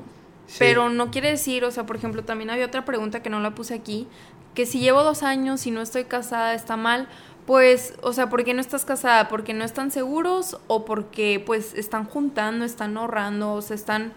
Pero 0.59 0.89
no 0.89 1.09
quiere 1.09 1.31
decir, 1.31 1.65
o 1.65 1.71
sea, 1.71 1.87
por 1.87 1.95
ejemplo, 1.95 2.23
también 2.23 2.51
había 2.51 2.67
otra 2.67 2.85
pregunta 2.85 3.23
que 3.23 3.31
no 3.31 3.39
la 3.39 3.55
puse 3.55 3.73
aquí, 3.73 4.07
que 4.53 4.67
si 4.67 4.79
llevo 4.79 5.03
dos 5.03 5.23
años 5.23 5.65
y 5.65 5.71
no 5.71 5.81
estoy 5.81 6.05
casada 6.05 6.53
está 6.53 6.77
mal, 6.77 7.09
pues, 7.47 7.95
o 8.01 8.13
sea, 8.13 8.29
¿por 8.29 8.43
qué 8.43 8.53
no 8.53 8.61
estás 8.61 8.85
casada? 8.85 9.27
¿Porque 9.27 9.53
no 9.53 9.63
están 9.63 9.89
seguros 9.89 10.59
o 10.67 10.85
porque 10.85 11.41
pues 11.43 11.73
están 11.73 12.05
juntando, 12.05 12.63
están 12.63 12.95
ahorrando, 12.95 13.53
o 13.53 13.61
se 13.61 13.73
están 13.73 14.13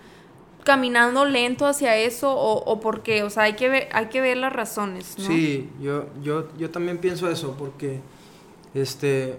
caminando 0.69 1.25
lento 1.25 1.67
hacia 1.67 1.97
eso 1.97 2.31
o, 2.31 2.63
o 2.63 2.79
por 2.79 3.03
qué? 3.03 3.23
O 3.23 3.31
sea, 3.31 3.45
hay 3.45 3.55
que 3.55 3.71
ver, 3.71 3.89
hay 3.91 4.11
que 4.11 4.21
ver 4.21 4.37
las 4.37 4.53
razones, 4.53 5.17
¿no? 5.17 5.25
Sí, 5.25 5.71
yo, 5.81 6.05
yo, 6.23 6.55
yo 6.59 6.69
también 6.71 6.99
pienso 6.99 7.31
eso 7.31 7.57
porque, 7.59 8.03
este, 8.75 9.39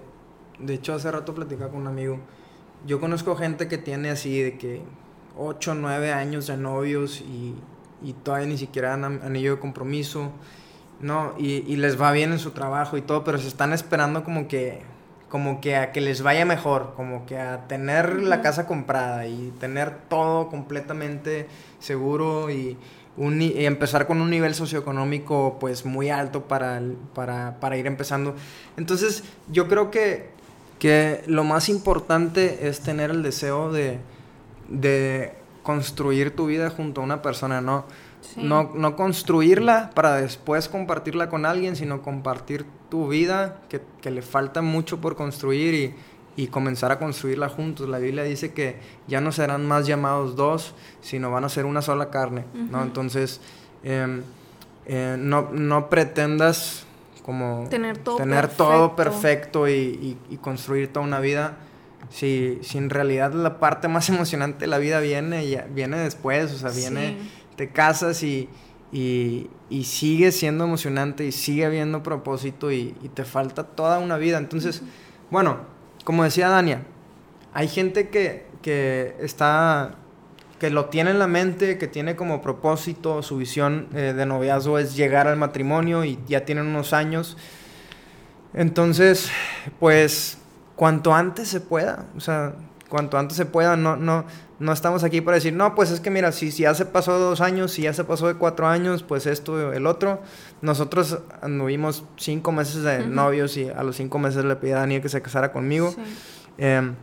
de 0.58 0.74
hecho 0.74 0.96
hace 0.96 1.12
rato 1.12 1.36
platicaba 1.36 1.70
con 1.70 1.82
un 1.82 1.88
amigo, 1.88 2.20
yo 2.88 3.00
conozco 3.00 3.36
gente 3.36 3.68
que 3.68 3.78
tiene 3.78 4.10
así 4.10 4.42
de 4.42 4.58
que 4.58 4.82
8, 5.38 5.76
9 5.76 6.14
años 6.14 6.48
de 6.48 6.58
novios 6.58 7.22
y, 7.22 7.54
y 8.02 8.14
todavía 8.14 8.48
ni 8.48 8.58
siquiera 8.58 8.96
han 8.96 9.04
anillo 9.04 9.54
de 9.54 9.60
compromiso, 9.60 10.32
¿no? 11.00 11.36
Y, 11.38 11.64
y 11.72 11.76
les 11.76 12.02
va 12.02 12.12
bien 12.12 12.32
en 12.32 12.40
su 12.40 12.52
trabajo 12.52 12.98
y 12.98 13.04
todo, 13.04 13.24
pero 13.24 13.38
se 13.38 13.50
están 13.50 13.72
esperando 13.72 14.24
como 14.24 14.48
que 14.48 14.82
como 15.30 15.62
que 15.62 15.76
a 15.76 15.92
que 15.92 16.02
les 16.02 16.22
vaya 16.22 16.44
mejor, 16.44 16.94
como 16.96 17.26
que 17.26 17.38
a 17.38 17.68
tener 17.68 18.22
la 18.22 18.42
casa 18.42 18.66
comprada 18.66 19.28
y 19.28 19.54
tener 19.60 19.96
todo 20.10 20.50
completamente 20.50 21.48
seguro 21.80 22.50
y, 22.50 22.78
empezar 23.22 24.08
con 24.08 24.22
un 24.22 24.30
nivel 24.30 24.56
socioeconómico 24.56 25.58
pues 25.60 25.86
muy 25.86 26.10
alto 26.10 26.44
para, 26.44 26.82
para, 27.14 27.78
ir 27.78 27.86
empezando. 27.86 28.34
Entonces 28.78 29.26
yo 29.52 29.68
creo 29.68 29.92
que, 29.92 30.30
que 30.80 31.22
lo 31.28 31.44
más 31.44 31.68
importante 31.68 32.70
es 32.70 32.80
tener 32.80 33.10
el 33.10 33.22
deseo 33.22 33.74
de, 33.74 34.00
de 34.70 35.34
construir 35.64 36.34
tu 36.34 36.46
vida 36.46 36.70
junto 36.70 37.02
a 37.02 37.04
una 37.04 37.22
persona, 37.22 37.60
¿no? 37.60 37.84
No, 38.36 38.72
no 38.76 38.96
construirla 38.96 39.92
para 39.96 40.16
después 40.16 40.68
compartirla 40.68 41.30
con 41.30 41.46
alguien, 41.46 41.76
sino 41.76 42.02
compartir 42.02 42.66
tu 42.90 43.08
vida, 43.08 43.62
que, 43.70 43.82
que 44.02 44.12
le 44.12 44.22
falta 44.22 44.62
mucho 44.62 45.00
por 45.00 45.16
construir 45.16 45.74
y, 45.74 46.42
y, 46.42 46.48
comenzar 46.48 46.92
a 46.92 47.00
construirla 47.00 47.50
juntos. 47.50 47.88
La 47.90 47.98
Biblia 47.98 48.24
dice 48.24 48.54
que 48.54 48.78
ya 49.08 49.22
no 49.22 49.32
serán 49.32 49.66
más 49.66 49.88
llamados 49.88 50.36
dos, 50.36 50.74
sino 51.02 51.32
van 51.32 51.44
a 51.46 51.50
ser 51.50 51.66
una 51.66 51.82
sola 51.82 52.10
carne, 52.10 52.46
¿no? 52.54 52.84
Entonces, 52.84 53.42
em, 53.84 54.22
eh, 54.86 55.16
no, 55.20 55.50
no 55.52 55.90
pretendas 55.90 56.86
como 57.24 57.68
tener 57.70 57.98
todo 58.00 58.18
tener 58.18 58.42
perfecto, 58.42 58.64
todo 58.64 58.96
perfecto 58.96 59.70
y, 59.70 60.18
y, 60.30 60.38
construir 60.38 60.92
toda 60.92 61.06
una 61.06 61.20
vida. 61.20 61.58
Si, 62.10 62.58
si, 62.64 62.80
en 62.80 62.90
realidad 62.90 63.34
la 63.34 63.60
parte 63.60 63.88
más 63.88 64.10
emocionante 64.10 64.62
de 64.62 64.68
la 64.68 64.80
vida 64.80 65.00
viene, 65.00 65.48
ya, 65.48 65.68
viene 65.70 65.98
después, 65.98 66.52
o 66.52 66.58
sea, 66.58 66.72
viene 66.72 67.18
te 67.60 67.68
casas 67.68 68.24
y, 68.24 68.48
y, 68.94 69.50
sigue 69.84 70.32
siendo 70.32 70.64
emocionante 70.64 71.26
y 71.26 71.34
sigue 71.34 71.66
habiendo 71.66 72.02
propósito 72.04 72.72
y, 72.72 72.94
te 73.14 73.26
falta 73.26 73.66
toda 73.66 74.00
una 74.00 74.18
vida. 74.18 74.38
Entonces, 74.38 74.82
bueno, 75.30 75.58
como 76.06 76.24
decía 76.24 76.48
Dania, 76.48 76.84
hay 77.52 77.68
gente 77.68 78.08
que, 78.08 78.46
que, 78.62 79.14
está 79.20 79.96
que 80.58 80.70
lo 80.70 80.86
tiene 80.86 81.12
en 81.12 81.20
la 81.20 81.28
mente, 81.28 81.78
que 81.78 81.90
tiene 81.90 82.16
como 82.16 82.42
propósito, 82.42 83.22
su 83.24 83.36
visión 83.36 83.90
eh, 83.94 84.14
de 84.16 84.26
noviazgo 84.26 84.80
es 84.80 84.96
llegar 84.96 85.28
al 85.28 85.36
matrimonio 85.36 86.06
y 86.06 86.18
ya 86.30 86.46
tienen 86.46 86.66
unos 86.66 86.94
años. 86.94 87.36
Entonces, 88.54 89.30
pues, 89.82 90.38
cuanto 90.78 91.14
antes 91.14 91.50
se 91.50 91.60
pueda, 91.60 92.06
o 92.16 92.22
sea, 92.22 92.54
cuanto 92.88 93.18
antes 93.18 93.36
se 93.36 93.46
pueda, 93.46 93.76
no, 93.76 93.98
no, 93.98 94.24
no 94.60 94.74
estamos 94.74 95.04
aquí 95.04 95.22
para 95.22 95.36
decir, 95.36 95.54
no, 95.54 95.74
pues 95.74 95.90
es 95.90 96.02
que 96.02 96.10
mira, 96.10 96.32
si, 96.32 96.52
si 96.52 96.64
ya 96.64 96.74
se 96.74 96.86
pasó 96.86 97.14
de 97.14 97.20
dos 97.20 97.40
años, 97.40 97.72
si 97.72 97.84
ya 97.84 97.94
se 97.94 98.04
pasó 98.04 98.28
de 98.28 98.36
cuatro 98.36 98.68
años, 98.68 99.04
pues 99.04 99.26
esto, 99.26 99.72
el 99.72 99.88
otro. 99.88 100.22
Nosotros 100.62 101.20
anduvimos 101.42 102.04
cinco 102.18 102.52
meses 102.52 102.84
de 102.84 103.08
novios 103.08 103.56
y 103.56 103.70
a 103.70 103.84
los 103.84 103.96
cinco 103.96 104.20
meses 104.20 104.44
le 104.44 104.56
pedí 104.58 104.72
a 104.72 104.80
Daniel 104.80 105.02
que 105.02 105.10
se 105.10 105.22
casara 105.22 105.54
conmigo. 105.54 105.96
Em, 106.58 106.96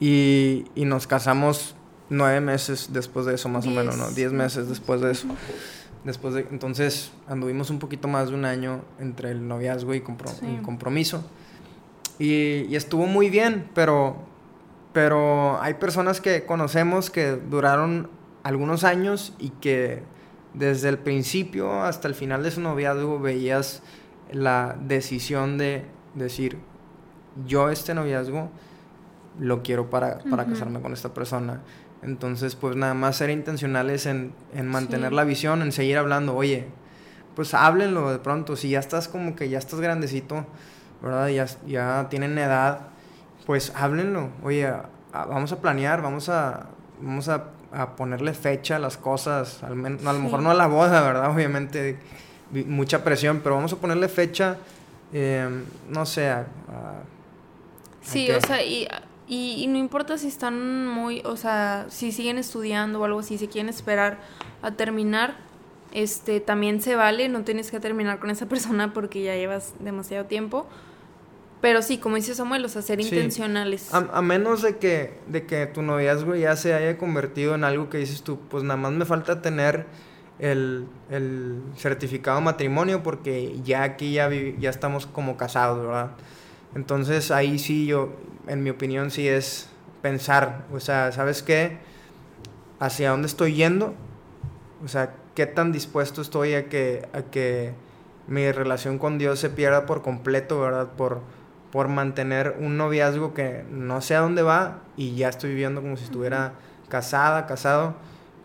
y, 0.00 0.64
y, 0.74 0.86
nos 0.86 1.06
casamos 1.06 1.76
nueve 2.08 2.40
meses 2.40 2.88
después 2.92 3.26
de 3.26 3.34
eso, 3.34 3.48
más 3.50 3.66
o 3.66 3.70
menos, 3.70 3.96
¿no? 3.98 4.10
Diez 4.10 4.32
meses 4.32 4.68
después 4.68 5.02
de 5.02 5.12
eso. 5.12 5.28
Después 6.04 6.34
de, 6.34 6.46
entonces 6.50 7.12
anduvimos 7.28 7.70
un 7.70 7.78
poquito 7.78 8.08
más 8.08 8.28
de 8.28 8.34
un 8.34 8.44
año 8.44 8.82
entre 8.98 9.30
el 9.30 9.46
noviazgo 9.46 9.94
y 9.94 9.98
el 9.98 10.62
compromiso. 10.62 11.24
Y, 12.18 12.66
y, 12.68 12.76
estuvo 12.76 13.06
muy 13.06 13.28
bien, 13.28 13.68
pero, 13.74 14.16
pero 14.94 15.60
hay 15.60 15.74
personas 15.74 16.22
que 16.22 16.46
conocemos 16.46 17.10
que 17.10 17.32
duraron 17.32 18.08
algunos 18.44 18.84
años 18.84 19.34
y 19.38 19.50
que 19.50 20.04
desde 20.54 20.88
el 20.88 20.98
principio 20.98 21.82
hasta 21.82 22.06
el 22.06 22.14
final 22.14 22.44
de 22.44 22.52
su 22.52 22.60
noviazgo 22.60 23.18
veías 23.18 23.82
la 24.30 24.76
decisión 24.80 25.58
de 25.58 25.84
decir, 26.14 26.58
yo 27.44 27.70
este 27.70 27.92
noviazgo 27.92 28.50
lo 29.40 29.64
quiero 29.64 29.90
para, 29.90 30.20
para 30.30 30.46
casarme 30.46 30.80
con 30.80 30.92
esta 30.92 31.12
persona. 31.12 31.60
Entonces, 32.02 32.54
pues 32.54 32.76
nada 32.76 32.94
más 32.94 33.16
ser 33.16 33.30
intencionales 33.30 34.06
en, 34.06 34.32
en 34.54 34.68
mantener 34.68 35.12
la 35.12 35.24
visión, 35.24 35.60
en 35.60 35.72
seguir 35.72 35.98
hablando. 35.98 36.36
Oye, 36.36 36.68
pues 37.34 37.52
háblenlo 37.52 38.12
de 38.12 38.18
pronto. 38.20 38.54
Si 38.54 38.68
ya 38.68 38.78
estás 38.78 39.08
como 39.08 39.34
que 39.34 39.48
ya 39.48 39.58
estás 39.58 39.80
grandecito, 39.80 40.46
¿verdad? 41.02 41.28
Ya, 41.28 41.46
ya 41.66 42.06
tienen 42.10 42.38
edad, 42.38 42.93
pues 43.46 43.72
háblenlo. 43.74 44.30
Oye, 44.42 44.72
vamos 45.12 45.52
a 45.52 45.60
planear, 45.60 46.02
vamos 46.02 46.28
a, 46.28 46.66
vamos 47.00 47.28
a, 47.28 47.44
a, 47.72 47.96
ponerle 47.96 48.34
fecha 48.34 48.76
a 48.76 48.78
las 48.78 48.96
cosas. 48.96 49.62
Al 49.62 49.76
menos, 49.76 50.04
a 50.06 50.12
lo 50.12 50.20
mejor 50.20 50.42
no 50.42 50.50
a 50.50 50.54
la 50.54 50.66
boda, 50.66 51.02
¿verdad? 51.02 51.30
Obviamente, 51.30 51.98
mucha 52.50 53.04
presión, 53.04 53.40
pero 53.42 53.56
vamos 53.56 53.72
a 53.72 53.76
ponerle 53.76 54.08
fecha, 54.08 54.58
eh, 55.12 55.48
no 55.88 56.06
sé, 56.06 56.32
Sí, 58.02 58.30
o 58.30 58.38
sea, 58.38 58.62
y 58.62 58.86
y, 59.26 59.66
no 59.68 59.78
importa 59.78 60.18
si 60.18 60.28
están 60.28 60.86
muy, 60.86 61.22
o 61.24 61.36
sea, 61.36 61.86
si 61.88 62.12
siguen 62.12 62.36
estudiando 62.36 63.00
o 63.00 63.04
algo 63.04 63.20
así, 63.20 63.38
si 63.38 63.48
quieren 63.48 63.70
esperar 63.70 64.18
a 64.60 64.72
terminar, 64.72 65.36
este, 65.92 66.40
también 66.40 66.82
se 66.82 66.94
vale, 66.94 67.28
no 67.28 67.42
tienes 67.42 67.70
que 67.70 67.80
terminar 67.80 68.18
con 68.18 68.30
esa 68.30 68.46
persona 68.48 68.92
porque 68.92 69.22
ya 69.22 69.34
llevas 69.34 69.74
demasiado 69.80 70.26
tiempo. 70.26 70.66
Pero 71.64 71.80
sí, 71.80 71.96
como 71.96 72.16
dice 72.16 72.34
Samuel, 72.34 72.62
o 72.66 72.68
sea, 72.68 72.82
ser 72.82 73.00
intencionales. 73.00 73.88
A, 73.94 74.20
menos 74.20 74.60
de 74.60 74.76
que, 74.76 75.14
de 75.28 75.46
que 75.46 75.64
tu 75.64 75.80
noviazgo 75.80 76.34
ya 76.34 76.56
se 76.56 76.74
haya 76.74 76.98
convertido 76.98 77.54
en 77.54 77.64
algo 77.64 77.88
que 77.88 77.96
dices 77.96 78.22
tú, 78.22 78.38
pues 78.50 78.62
nada 78.64 78.76
más 78.76 78.92
me 78.92 79.06
falta 79.06 79.40
tener 79.40 79.86
el, 80.38 80.86
el 81.08 81.62
certificado 81.74 82.36
de 82.36 82.44
matrimonio 82.44 83.02
porque 83.02 83.58
ya 83.64 83.82
aquí 83.82 84.12
ya, 84.12 84.28
ya 84.30 84.68
estamos 84.68 85.06
como 85.06 85.38
casados, 85.38 85.80
¿verdad? 85.86 86.10
Entonces 86.74 87.30
ahí 87.30 87.58
sí 87.58 87.86
yo, 87.86 88.12
en 88.46 88.62
mi 88.62 88.68
opinión, 88.68 89.10
sí 89.10 89.26
es 89.26 89.70
pensar, 90.02 90.66
o 90.70 90.80
sea, 90.80 91.12
¿sabes 91.12 91.42
qué? 91.42 91.78
¿Hacia 92.78 93.08
dónde 93.08 93.26
estoy 93.26 93.54
yendo? 93.54 93.94
O 94.84 94.88
sea, 94.88 95.14
¿qué 95.34 95.46
tan 95.46 95.72
dispuesto 95.72 96.20
estoy 96.20 96.52
a 96.52 96.68
que, 96.68 97.08
a 97.14 97.22
que 97.22 97.72
mi 98.26 98.52
relación 98.52 98.98
con 98.98 99.16
Dios 99.16 99.38
se 99.38 99.48
pierda 99.48 99.86
por 99.86 100.02
completo, 100.02 100.60
¿verdad? 100.60 100.88
Por, 100.94 101.22
por 101.74 101.88
mantener 101.88 102.54
un 102.60 102.76
noviazgo 102.76 103.34
que 103.34 103.64
no 103.68 104.00
sé 104.00 104.14
a 104.14 104.20
dónde 104.20 104.42
va 104.42 104.78
y 104.96 105.16
ya 105.16 105.28
estoy 105.28 105.50
viviendo 105.50 105.82
como 105.82 105.96
si 105.96 106.04
estuviera 106.04 106.52
casada, 106.88 107.46
casado. 107.46 107.96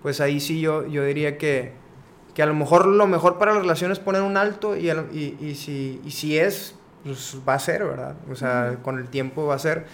Pues 0.01 0.19
ahí 0.19 0.39
sí 0.39 0.61
yo, 0.61 0.87
yo 0.87 1.05
diría 1.05 1.37
que, 1.37 1.73
que 2.33 2.41
a 2.41 2.47
lo 2.47 2.55
mejor 2.55 2.87
lo 2.87 3.05
mejor 3.05 3.37
para 3.37 3.53
la 3.53 3.59
relación 3.59 3.91
es 3.91 3.99
poner 3.99 4.23
un 4.23 4.35
alto 4.35 4.75
y, 4.75 4.89
y, 4.89 5.37
y, 5.39 5.53
si, 5.53 6.01
y 6.03 6.09
si 6.09 6.39
es 6.39 6.73
pues 7.03 7.37
va 7.47 7.53
a 7.53 7.59
ser, 7.59 7.85
¿verdad? 7.85 8.15
O 8.31 8.35
sea, 8.35 8.79
con 8.81 8.97
el 8.97 9.09
tiempo 9.09 9.45
va 9.45 9.53
a 9.53 9.59
ser, 9.59 9.85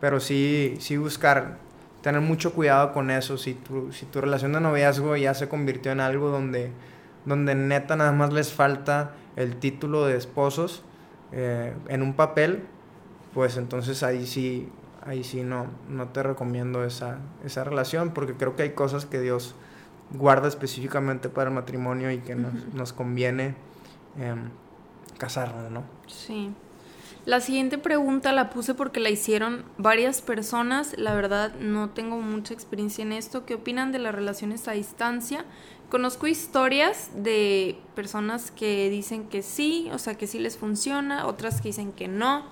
pero 0.00 0.18
sí, 0.18 0.74
sí 0.80 0.96
buscar, 0.96 1.58
tener 2.00 2.20
mucho 2.20 2.52
cuidado 2.52 2.92
con 2.92 3.12
eso. 3.12 3.38
Si 3.38 3.54
tu, 3.54 3.92
si 3.92 4.06
tu 4.06 4.20
relación 4.20 4.54
de 4.54 4.60
noviazgo 4.60 5.16
ya 5.16 5.34
se 5.34 5.48
convirtió 5.48 5.92
en 5.92 6.00
algo 6.00 6.30
donde, 6.30 6.72
donde 7.26 7.54
neta 7.54 7.94
nada 7.94 8.10
más 8.10 8.32
les 8.32 8.52
falta 8.52 9.12
el 9.36 9.54
título 9.54 10.04
de 10.04 10.16
esposos 10.16 10.82
eh, 11.30 11.74
en 11.88 12.02
un 12.02 12.14
papel, 12.14 12.64
pues 13.34 13.56
entonces 13.56 14.02
ahí 14.02 14.26
sí, 14.26 14.68
ahí 15.04 15.24
sí 15.24 15.42
no, 15.42 15.66
no 15.88 16.08
te 16.08 16.22
recomiendo 16.22 16.84
esa, 16.84 17.18
esa 17.44 17.64
relación, 17.64 18.10
porque 18.12 18.34
creo 18.34 18.56
que 18.56 18.64
hay 18.64 18.72
cosas 18.72 19.06
que 19.06 19.20
Dios 19.20 19.54
guarda 20.10 20.48
específicamente 20.48 21.28
para 21.28 21.50
el 21.50 21.54
matrimonio 21.54 22.10
y 22.10 22.18
que 22.18 22.34
nos, 22.34 22.52
nos 22.74 22.92
conviene. 22.92 23.54
Eh, 24.18 24.34
casarnos, 25.22 25.70
¿no? 25.70 25.84
Sí. 26.08 26.50
La 27.26 27.40
siguiente 27.40 27.78
pregunta 27.78 28.32
la 28.32 28.50
puse 28.50 28.74
porque 28.74 28.98
la 28.98 29.08
hicieron 29.08 29.64
varias 29.78 30.20
personas. 30.20 30.98
La 30.98 31.14
verdad 31.14 31.54
no 31.60 31.90
tengo 31.90 32.18
mucha 32.18 32.52
experiencia 32.52 33.02
en 33.02 33.12
esto. 33.12 33.46
¿Qué 33.46 33.54
opinan 33.54 33.92
de 33.92 34.00
las 34.00 34.12
relaciones 34.12 34.66
a 34.66 34.72
distancia? 34.72 35.44
Conozco 35.90 36.26
historias 36.26 37.10
de 37.14 37.78
personas 37.94 38.50
que 38.50 38.90
dicen 38.90 39.28
que 39.28 39.42
sí, 39.42 39.88
o 39.92 39.98
sea, 39.98 40.16
que 40.16 40.26
sí 40.26 40.40
les 40.40 40.56
funciona, 40.56 41.26
otras 41.26 41.60
que 41.60 41.68
dicen 41.68 41.92
que 41.92 42.08
no. 42.08 42.44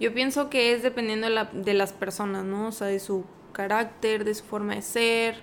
Yo 0.00 0.12
pienso 0.12 0.50
que 0.50 0.72
es 0.72 0.82
dependiendo 0.82 1.28
de, 1.28 1.34
la, 1.34 1.44
de 1.46 1.74
las 1.74 1.92
personas, 1.92 2.44
¿no? 2.44 2.68
O 2.68 2.72
sea, 2.72 2.88
de 2.88 3.00
su 3.00 3.24
carácter, 3.52 4.24
de 4.24 4.34
su 4.34 4.44
forma 4.44 4.74
de 4.74 4.82
ser. 4.82 5.36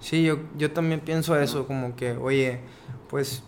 Sí, 0.00 0.24
yo, 0.24 0.38
yo 0.56 0.70
también 0.72 1.00
pienso 1.00 1.38
eso, 1.38 1.66
como 1.66 1.94
que, 1.96 2.12
oye, 2.12 2.60
pues 3.08 3.42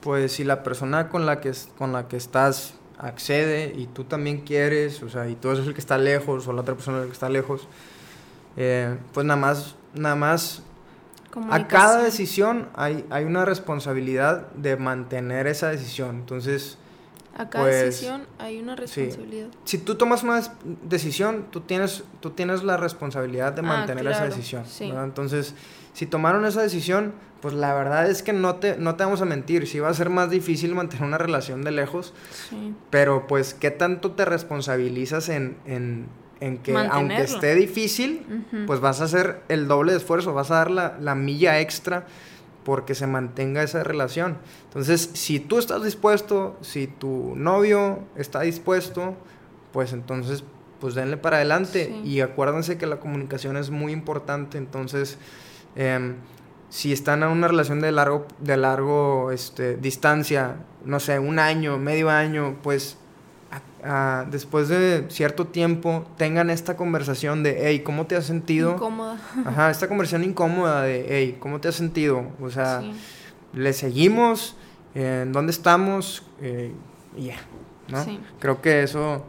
pues 0.00 0.32
si 0.32 0.44
la 0.44 0.62
persona 0.62 1.08
con 1.08 1.26
la 1.26 1.40
que, 1.40 1.52
con 1.76 1.92
la 1.92 2.08
que 2.08 2.16
estás 2.16 2.74
accede 2.98 3.72
y 3.76 3.86
tú 3.86 4.04
también 4.04 4.40
quieres, 4.40 5.02
o 5.02 5.08
sea, 5.08 5.28
y 5.28 5.34
tú 5.34 5.50
eres 5.50 5.66
el 5.66 5.74
que 5.74 5.80
está 5.80 5.98
lejos 5.98 6.46
o 6.48 6.52
la 6.52 6.62
otra 6.62 6.74
persona 6.74 6.98
es 6.98 7.02
el 7.02 7.08
que 7.08 7.14
está 7.14 7.28
lejos, 7.28 7.68
eh, 8.56 8.96
pues 9.12 9.26
nada 9.26 9.40
más, 9.40 9.76
nada 9.94 10.14
más, 10.14 10.62
a 11.50 11.68
cada 11.68 12.02
decisión 12.02 12.68
hay, 12.74 13.04
hay 13.10 13.24
una 13.24 13.44
responsabilidad 13.44 14.50
de 14.52 14.76
mantener 14.76 15.46
esa 15.46 15.68
decisión. 15.68 16.16
Entonces, 16.16 16.78
a 17.38 17.48
cada 17.48 17.64
pues, 17.64 17.84
decisión 17.84 18.26
hay 18.38 18.58
una 18.58 18.74
responsabilidad. 18.74 19.46
Si 19.64 19.78
tú 19.78 19.94
tomas 19.94 20.24
una 20.24 20.42
decisión, 20.82 21.46
tú 21.50 21.60
tienes, 21.60 22.02
tú 22.20 22.30
tienes 22.30 22.64
la 22.64 22.76
responsabilidad 22.76 23.52
de 23.52 23.60
ah, 23.60 23.64
mantener 23.64 24.06
esa 24.08 24.24
decisión. 24.24 24.64
Entonces, 24.80 25.54
si 25.92 26.06
tomaron 26.06 26.44
esa 26.44 26.62
decisión, 26.62 27.12
pues 27.40 27.54
la 27.54 27.72
verdad 27.74 28.10
es 28.10 28.24
que 28.24 28.32
no 28.32 28.56
te, 28.56 28.76
no 28.76 28.96
te 28.96 29.04
vamos 29.04 29.22
a 29.22 29.24
mentir, 29.24 29.68
sí 29.68 29.78
va 29.78 29.88
a 29.88 29.94
ser 29.94 30.10
más 30.10 30.30
difícil 30.30 30.74
mantener 30.74 31.06
una 31.06 31.18
relación 31.18 31.62
de 31.62 31.70
lejos, 31.70 32.12
pero 32.90 33.28
pues 33.28 33.54
qué 33.54 33.70
tanto 33.70 34.10
te 34.12 34.24
responsabilizas 34.24 35.28
en, 35.28 35.56
que 36.40 36.76
aunque 36.90 37.22
esté 37.22 37.54
difícil, 37.54 38.44
pues 38.66 38.80
vas 38.80 39.00
a 39.00 39.04
hacer 39.04 39.42
el 39.48 39.68
doble 39.68 39.92
de 39.92 39.98
esfuerzo, 39.98 40.34
vas 40.34 40.50
a 40.50 40.56
dar 40.56 40.72
la, 40.72 40.98
la 41.00 41.14
milla 41.14 41.60
extra 41.60 42.06
porque 42.68 42.94
se 42.94 43.06
mantenga 43.06 43.62
esa 43.62 43.82
relación. 43.82 44.36
Entonces, 44.64 45.08
si 45.14 45.40
tú 45.40 45.58
estás 45.58 45.82
dispuesto, 45.82 46.58
si 46.60 46.86
tu 46.86 47.32
novio 47.34 48.00
está 48.14 48.42
dispuesto, 48.42 49.16
pues 49.72 49.94
entonces, 49.94 50.44
pues 50.78 50.94
denle 50.94 51.16
para 51.16 51.36
adelante. 51.36 51.98
Y 52.04 52.20
acuérdense 52.20 52.76
que 52.76 52.84
la 52.84 53.00
comunicación 53.00 53.56
es 53.56 53.70
muy 53.70 53.92
importante. 53.92 54.58
Entonces, 54.58 55.16
em, 55.76 56.16
si 56.68 56.92
están 56.92 57.22
en 57.22 57.30
una 57.30 57.48
relación 57.48 57.80
de 57.80 57.90
largo, 57.90 58.26
de 58.38 58.58
largo 58.58 59.32
este, 59.32 59.78
distancia, 59.78 60.56
no 60.84 61.00
sé, 61.00 61.18
un 61.18 61.38
año, 61.38 61.78
medio 61.78 62.10
año, 62.10 62.58
pues 62.62 62.98
después 64.30 64.68
de 64.68 65.06
cierto 65.08 65.46
tiempo 65.46 66.06
tengan 66.16 66.50
esta 66.50 66.76
conversación 66.76 67.42
de, 67.42 67.58
hey, 67.68 67.80
¿cómo 67.80 68.06
te 68.06 68.16
has 68.16 68.26
sentido? 68.26 68.72
Incómoda. 68.72 69.18
Ajá, 69.44 69.70
esta 69.70 69.88
conversación 69.88 70.24
incómoda 70.24 70.82
de, 70.82 71.06
hey, 71.08 71.36
¿cómo 71.38 71.60
te 71.60 71.68
has 71.68 71.74
sentido? 71.74 72.26
O 72.40 72.50
sea, 72.50 72.82
¿le 73.52 73.72
seguimos? 73.72 74.56
¿En 74.94 75.32
dónde 75.32 75.52
estamos? 75.52 76.24
Eh, 76.40 76.72
y 77.16 77.26
ya, 77.26 77.36
¿no? 77.88 78.04
Creo 78.38 78.60
que 78.60 78.82
eso... 78.82 79.24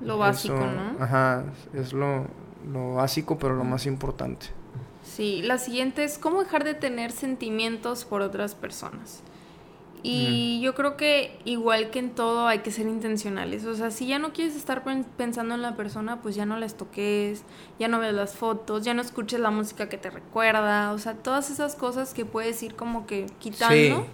Lo 0.00 0.18
básico, 0.18 0.56
¿no? 0.56 1.02
Ajá, 1.02 1.44
es 1.74 1.92
lo, 1.92 2.26
lo 2.72 2.94
básico, 2.94 3.38
pero 3.38 3.54
lo 3.54 3.64
más 3.64 3.86
importante. 3.86 4.46
Sí, 5.04 5.42
la 5.42 5.58
siguiente 5.58 6.04
es 6.04 6.18
cómo 6.18 6.42
dejar 6.42 6.64
de 6.64 6.74
tener 6.74 7.12
sentimientos 7.12 8.04
por 8.04 8.22
otras 8.22 8.54
personas. 8.54 9.22
Y 10.04 10.60
yo 10.60 10.74
creo 10.74 10.96
que 10.96 11.38
igual 11.44 11.90
que 11.90 12.00
en 12.00 12.10
todo 12.10 12.48
hay 12.48 12.58
que 12.58 12.72
ser 12.72 12.86
intencionales. 12.86 13.64
O 13.66 13.74
sea, 13.74 13.90
si 13.92 14.06
ya 14.06 14.18
no 14.18 14.32
quieres 14.32 14.56
estar 14.56 14.82
pensando 15.16 15.54
en 15.54 15.62
la 15.62 15.76
persona, 15.76 16.20
pues 16.20 16.34
ya 16.34 16.44
no 16.44 16.56
les 16.56 16.74
toques, 16.76 17.42
ya 17.78 17.86
no 17.86 18.00
veas 18.00 18.14
las 18.14 18.34
fotos, 18.34 18.84
ya 18.84 18.94
no 18.94 19.02
escuches 19.02 19.38
la 19.38 19.50
música 19.50 19.88
que 19.88 19.98
te 19.98 20.10
recuerda. 20.10 20.92
O 20.92 20.98
sea, 20.98 21.14
todas 21.14 21.50
esas 21.50 21.76
cosas 21.76 22.14
que 22.14 22.24
puedes 22.24 22.60
ir 22.62 22.74
como 22.74 23.06
que 23.06 23.26
quitando. 23.38 24.06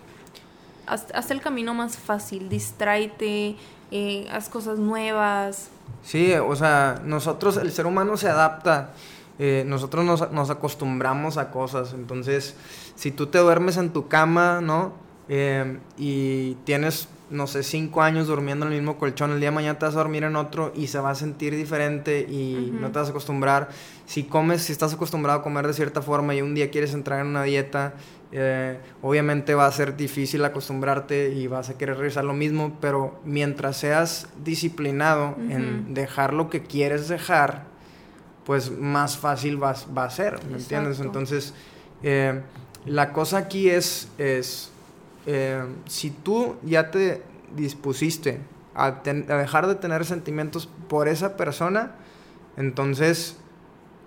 Haz, 0.87 1.31
el 1.31 1.40
camino 1.40 1.74
más 1.74 1.98
fácil, 1.98 2.48
distráete, 2.48 3.57
eh, 3.90 4.27
haz 4.31 4.48
cosas 4.48 4.79
nuevas. 4.79 5.68
Sí, 6.03 6.33
o 6.35 6.57
sea, 6.57 7.01
nosotros, 7.05 7.59
el 7.59 7.70
ser 7.72 7.87
humano 7.87 8.16
se 8.16 8.29
adapta 8.29 8.94
eh, 9.38 9.62
nosotros 9.66 10.05
nos, 10.05 10.51
acostumbramos 10.51 11.37
a 11.37 11.51
cosas. 11.51 11.92
Entonces, 11.94 12.57
si 12.96 13.12
tú 13.12 13.29
te 13.29 13.38
duermes 13.38 13.77
en 13.77 13.90
tu 13.90 14.09
cama, 14.09 14.61
¿no? 14.61 14.92
Eh, 15.28 15.78
y 15.96 16.54
tienes 16.64 17.08
no 17.30 17.46
sé, 17.46 17.62
cinco 17.62 18.02
años 18.02 18.26
durmiendo 18.26 18.66
en 18.66 18.72
el 18.72 18.78
mismo 18.78 18.96
colchón, 18.96 19.32
el 19.32 19.40
día 19.40 19.50
de 19.50 19.54
mañana 19.54 19.78
te 19.78 19.84
vas 19.84 19.94
a 19.94 19.98
dormir 19.98 20.24
en 20.24 20.36
otro 20.36 20.72
y 20.74 20.86
se 20.86 20.98
va 20.98 21.10
a 21.10 21.14
sentir 21.14 21.54
diferente 21.54 22.20
y 22.20 22.72
no 22.72 22.90
te 22.90 22.98
vas 22.98 23.08
a 23.08 23.10
acostumbrar. 23.10 23.68
Si 24.06 24.24
comes, 24.24 24.62
si 24.62 24.72
estás 24.72 24.94
acostumbrado 24.94 25.40
a 25.40 25.42
comer 25.42 25.66
de 25.66 25.74
cierta 25.74 26.00
forma 26.00 26.34
y 26.34 26.42
un 26.42 26.54
día 26.54 26.70
quieres 26.70 26.94
entrar 26.94 27.20
en 27.20 27.26
una 27.26 27.42
dieta, 27.42 27.94
eh, 28.32 28.78
obviamente 29.02 29.54
va 29.54 29.66
a 29.66 29.72
ser 29.72 29.96
difícil 29.96 30.44
acostumbrarte 30.44 31.30
y 31.34 31.46
vas 31.46 31.68
a 31.68 31.76
querer 31.76 31.96
realizar 31.96 32.24
lo 32.24 32.34
mismo, 32.34 32.76
pero 32.80 33.20
mientras 33.24 33.76
seas 33.76 34.28
disciplinado 34.42 35.36
en 35.50 35.92
dejar 35.92 36.32
lo 36.32 36.48
que 36.48 36.62
quieres 36.62 37.08
dejar, 37.08 37.64
pues 38.44 38.70
más 38.70 39.18
fácil 39.18 39.62
va, 39.62 39.74
va 39.96 40.04
a 40.04 40.10
ser, 40.10 40.42
¿me 40.46 40.56
entiendes? 40.56 41.00
Entonces, 41.00 41.52
eh, 42.02 42.40
la 42.86 43.12
cosa 43.12 43.36
aquí 43.36 43.68
es, 43.68 44.08
es 44.16 44.67
eh, 45.30 45.62
si 45.84 46.10
tú 46.10 46.56
ya 46.62 46.90
te 46.90 47.22
dispusiste 47.54 48.40
a, 48.74 48.92
dejar 48.92 49.66
de 49.66 49.74
tener 49.74 50.06
sentimientos 50.06 50.70
por 50.88 51.06
esa 51.06 51.36
persona, 51.36 51.96
entonces, 52.56 53.36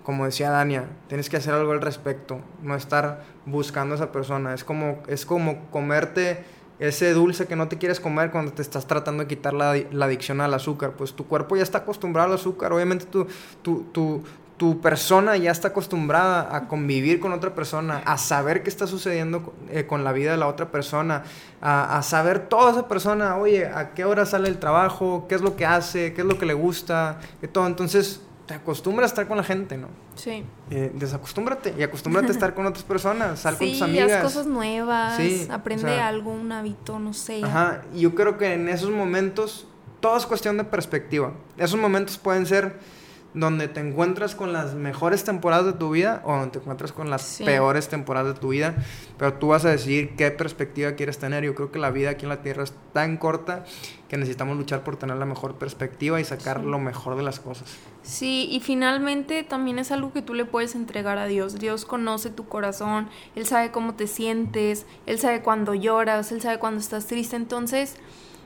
como 0.02 0.24
decía 0.24 0.50
Dania, 0.50 0.86
tienes 1.06 1.30
que 1.30 1.36
hacer 1.36 1.54
algo 1.54 1.70
al 1.70 1.80
respecto, 1.80 2.40
no 2.60 2.74
estar 2.74 3.22
buscando 3.46 3.94
a 3.94 3.98
esa 3.98 4.10
persona. 4.10 4.52
Es 4.52 4.64
como, 4.64 5.00
es 5.06 5.24
como 5.24 5.70
comerte 5.70 6.42
ese 6.80 7.12
dulce 7.12 7.46
que 7.46 7.54
no 7.54 7.68
te 7.68 7.78
quieres 7.78 8.00
comer 8.00 8.32
cuando 8.32 8.52
te 8.52 8.60
estás 8.60 8.88
tratando 8.88 9.22
de 9.22 9.28
quitar 9.28 9.54
la, 9.54 9.70
adicción 9.70 10.40
al 10.40 10.52
azúcar. 10.54 10.94
Pues 10.98 11.12
tu 11.12 11.28
cuerpo 11.28 11.54
ya 11.54 11.62
está 11.62 11.78
acostumbrado 11.78 12.30
al 12.30 12.34
azúcar, 12.34 12.72
obviamente 12.72 13.04
tu, 13.04 13.28
tu, 13.62 13.84
tu, 13.92 14.24
tu 14.62 14.80
persona 14.80 15.36
ya 15.36 15.50
está 15.50 15.68
acostumbrada 15.68 16.54
a 16.54 16.68
convivir 16.68 17.18
con 17.18 17.32
otra 17.32 17.52
persona, 17.52 18.00
a 18.06 18.16
saber 18.16 18.62
qué 18.62 18.70
está 18.70 18.86
sucediendo 18.86 19.54
eh, 19.68 19.86
con 19.86 20.04
la 20.04 20.12
vida 20.12 20.30
de 20.30 20.36
la 20.36 20.46
otra 20.46 20.70
persona, 20.70 21.24
a, 21.60 22.00
saber 22.04 22.46
toda 22.46 22.70
esa 22.70 22.86
persona, 22.86 23.38
oye, 23.38 23.66
a 23.66 23.92
qué 23.92 24.04
hora 24.04 24.24
sale 24.24 24.48
el 24.48 24.60
trabajo, 24.60 25.26
qué 25.28 25.34
es 25.34 25.40
lo 25.40 25.56
que 25.56 25.66
hace, 25.66 26.14
qué 26.14 26.20
es 26.20 26.26
lo 26.28 26.38
que 26.38 26.46
le 26.46 26.54
gusta, 26.54 27.18
y 27.42 27.48
todo. 27.48 27.66
Entonces, 27.66 28.20
te 28.46 28.54
acostumbras 28.54 29.10
a 29.10 29.14
estar 29.14 29.26
con 29.26 29.36
la 29.36 29.42
gente, 29.42 29.76
¿no? 29.76 29.88
Sí. 30.14 30.44
Eh, 30.70 30.92
desacostúmbrate 30.94 31.74
y 31.76 31.82
acostúmbrate 31.82 32.28
a 32.28 32.30
estar 32.30 32.54
con 32.54 32.64
otras 32.64 32.84
personas, 32.84 33.40
sal 33.40 33.58
con 33.58 33.68
tus 33.68 33.82
amigas. 33.82 34.12
haz 34.12 34.22
cosas 34.22 34.46
nuevas, 34.46 35.18
aprende 35.50 36.00
algo, 36.00 36.30
un 36.30 36.52
hábito, 36.52 37.00
no 37.00 37.14
sé. 37.14 37.42
Ajá, 37.42 37.82
y 37.92 38.02
yo 38.02 38.14
creo 38.14 38.38
que 38.38 38.54
en 38.54 38.68
esos 38.68 38.90
momentos 38.90 39.66
todo 39.98 40.16
es 40.16 40.24
cuestión 40.24 40.56
de 40.56 40.62
perspectiva. 40.62 41.32
Esos 41.58 41.80
momentos 41.80 42.16
pueden 42.16 42.46
ser 42.46 43.01
donde 43.34 43.68
te 43.68 43.80
encuentras 43.80 44.34
con 44.34 44.52
las 44.52 44.74
mejores 44.74 45.24
temporadas 45.24 45.64
de 45.64 45.72
tu 45.72 45.90
vida 45.90 46.22
o 46.24 46.32
donde 46.32 46.50
te 46.50 46.58
encuentras 46.58 46.92
con 46.92 47.08
las 47.08 47.40
peores 47.44 47.88
temporadas 47.88 48.34
de 48.34 48.40
tu 48.40 48.48
vida, 48.48 48.74
pero 49.16 49.34
tú 49.34 49.48
vas 49.48 49.64
a 49.64 49.70
decidir 49.70 50.16
qué 50.16 50.30
perspectiva 50.30 50.92
quieres 50.92 51.18
tener. 51.18 51.44
Yo 51.44 51.54
creo 51.54 51.72
que 51.72 51.78
la 51.78 51.90
vida 51.90 52.10
aquí 52.10 52.24
en 52.24 52.28
la 52.28 52.42
Tierra 52.42 52.64
es 52.64 52.74
tan 52.92 53.16
corta 53.16 53.64
que 54.08 54.18
necesitamos 54.18 54.58
luchar 54.58 54.84
por 54.84 54.96
tener 54.96 55.16
la 55.16 55.24
mejor 55.24 55.54
perspectiva 55.54 56.20
y 56.20 56.24
sacar 56.24 56.62
lo 56.62 56.78
mejor 56.78 57.16
de 57.16 57.22
las 57.22 57.40
cosas. 57.40 57.74
Sí, 58.02 58.48
y 58.50 58.60
finalmente 58.60 59.42
también 59.42 59.78
es 59.78 59.90
algo 59.92 60.12
que 60.12 60.20
tú 60.20 60.34
le 60.34 60.44
puedes 60.44 60.74
entregar 60.74 61.16
a 61.16 61.26
Dios. 61.26 61.58
Dios 61.58 61.86
conoce 61.86 62.28
tu 62.28 62.46
corazón, 62.46 63.08
Él 63.34 63.46
sabe 63.46 63.70
cómo 63.70 63.94
te 63.94 64.06
sientes, 64.06 64.84
Él 65.06 65.18
sabe 65.18 65.40
cuando 65.40 65.72
lloras, 65.72 66.32
Él 66.32 66.42
sabe 66.42 66.58
cuando 66.58 66.80
estás 66.80 67.06
triste, 67.06 67.36
entonces 67.36 67.96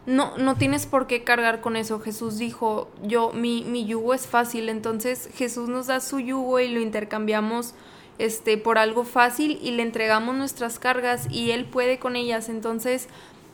no, 0.06 0.38
no 0.38 0.54
tienes 0.54 0.86
por 0.86 1.06
qué 1.06 1.24
cargar 1.24 1.60
con 1.60 1.76
eso. 1.76 2.00
Jesús 2.00 2.38
dijo, 2.38 2.88
yo, 3.02 3.32
mi, 3.32 3.64
mi 3.64 3.84
yugo 3.84 4.14
es 4.14 4.26
fácil, 4.26 4.68
entonces 4.68 5.28
Jesús 5.34 5.68
nos 5.68 5.88
da 5.88 6.00
su 6.00 6.20
yugo 6.20 6.60
y 6.60 6.68
lo 6.68 6.80
intercambiamos 6.80 7.74
este, 8.18 8.56
por 8.56 8.78
algo 8.78 9.04
fácil 9.04 9.58
y 9.60 9.72
le 9.72 9.82
entregamos 9.82 10.34
nuestras 10.36 10.78
cargas 10.78 11.26
y 11.30 11.50
Él 11.50 11.64
puede 11.64 11.98
con 11.98 12.14
ellas. 12.14 12.48
Entonces, 12.48 13.08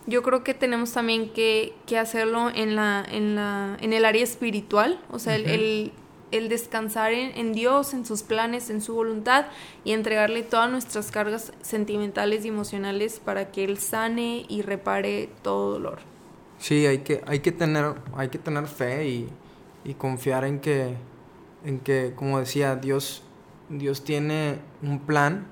yo 0.06 0.22
creo 0.22 0.44
que 0.44 0.52
tenemos 0.52 0.92
también 0.92 1.30
que, 1.30 1.74
que 1.86 1.98
hacerlo 1.98 2.50
en, 2.54 2.76
la, 2.76 3.04
en, 3.10 3.34
la, 3.34 3.76
en 3.80 3.92
el 3.92 4.04
área 4.04 4.22
espiritual, 4.22 5.00
o 5.10 5.18
sea, 5.18 5.36
el, 5.36 5.92
el, 6.32 6.48
descansar 6.48 7.12
en, 7.12 7.36
en, 7.38 7.52
Dios, 7.52 7.94
en 7.94 8.04
sus 8.04 8.22
planes, 8.22 8.68
en 8.68 8.82
su 8.82 8.94
voluntad 8.94 9.46
y 9.84 9.92
entregarle 9.92 10.42
todas 10.42 10.70
nuestras 10.70 11.10
cargas 11.10 11.52
sentimentales 11.62 12.44
y 12.44 12.48
emocionales 12.48 13.20
para 13.20 13.52
que 13.52 13.64
Él 13.64 13.78
sane 13.78 14.44
y 14.48 14.62
repare 14.62 15.28
todo 15.42 15.72
dolor. 15.72 16.11
Sí, 16.62 16.86
hay 16.86 16.98
que, 16.98 17.22
hay 17.26 17.40
que, 17.40 17.50
tener, 17.50 17.96
hay 18.14 18.28
que 18.28 18.38
tener 18.38 18.68
fe 18.68 19.08
y, 19.08 19.28
y 19.84 19.94
confiar 19.94 20.44
en 20.44 20.60
que, 20.60 20.94
en 21.64 21.80
que, 21.80 22.12
como 22.14 22.38
decía, 22.38 22.76
Dios, 22.76 23.24
Dios 23.68 24.04
tiene 24.04 24.60
un 24.80 25.00
plan 25.00 25.48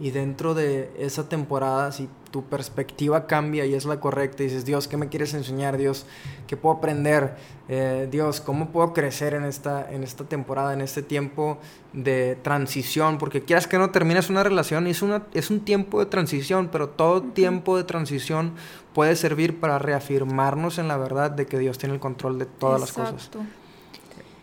y 0.00 0.10
dentro 0.10 0.54
de 0.54 0.90
esa 0.98 1.28
temporada, 1.28 1.92
si 1.92 2.08
tu 2.30 2.44
perspectiva 2.44 3.28
cambia 3.28 3.64
y 3.64 3.74
es 3.74 3.84
la 3.84 4.00
correcta, 4.00 4.42
y 4.42 4.46
dices, 4.46 4.64
Dios, 4.64 4.88
¿qué 4.88 4.96
me 4.96 5.08
quieres 5.08 5.34
enseñar? 5.34 5.76
Dios, 5.76 6.04
¿qué 6.48 6.56
puedo 6.56 6.76
aprender? 6.76 7.36
Eh, 7.68 8.08
Dios, 8.10 8.40
¿cómo 8.40 8.70
puedo 8.70 8.92
crecer 8.92 9.34
en 9.34 9.44
esta, 9.44 9.88
en 9.88 10.02
esta 10.02 10.24
temporada, 10.24 10.72
en 10.72 10.80
este 10.80 11.02
tiempo 11.02 11.58
de 11.92 12.36
transición? 12.42 13.18
Porque 13.18 13.42
quieras 13.42 13.68
que 13.68 13.78
no 13.78 13.90
termines 13.90 14.30
una 14.30 14.42
relación, 14.42 14.88
es, 14.88 15.00
una, 15.00 15.26
es 15.32 15.50
un 15.50 15.60
tiempo 15.60 16.00
de 16.00 16.06
transición, 16.06 16.70
pero 16.72 16.88
todo 16.88 17.22
tiempo 17.22 17.76
de 17.76 17.84
transición 17.84 18.54
puede 18.94 19.16
servir 19.16 19.60
para 19.60 19.78
reafirmarnos 19.78 20.78
en 20.78 20.88
la 20.88 20.96
verdad 20.96 21.30
de 21.30 21.46
que 21.46 21.58
Dios 21.58 21.76
tiene 21.76 21.94
el 21.94 22.00
control 22.00 22.38
de 22.38 22.46
todas 22.46 22.80
las 22.80 22.92
cosas. 22.92 23.30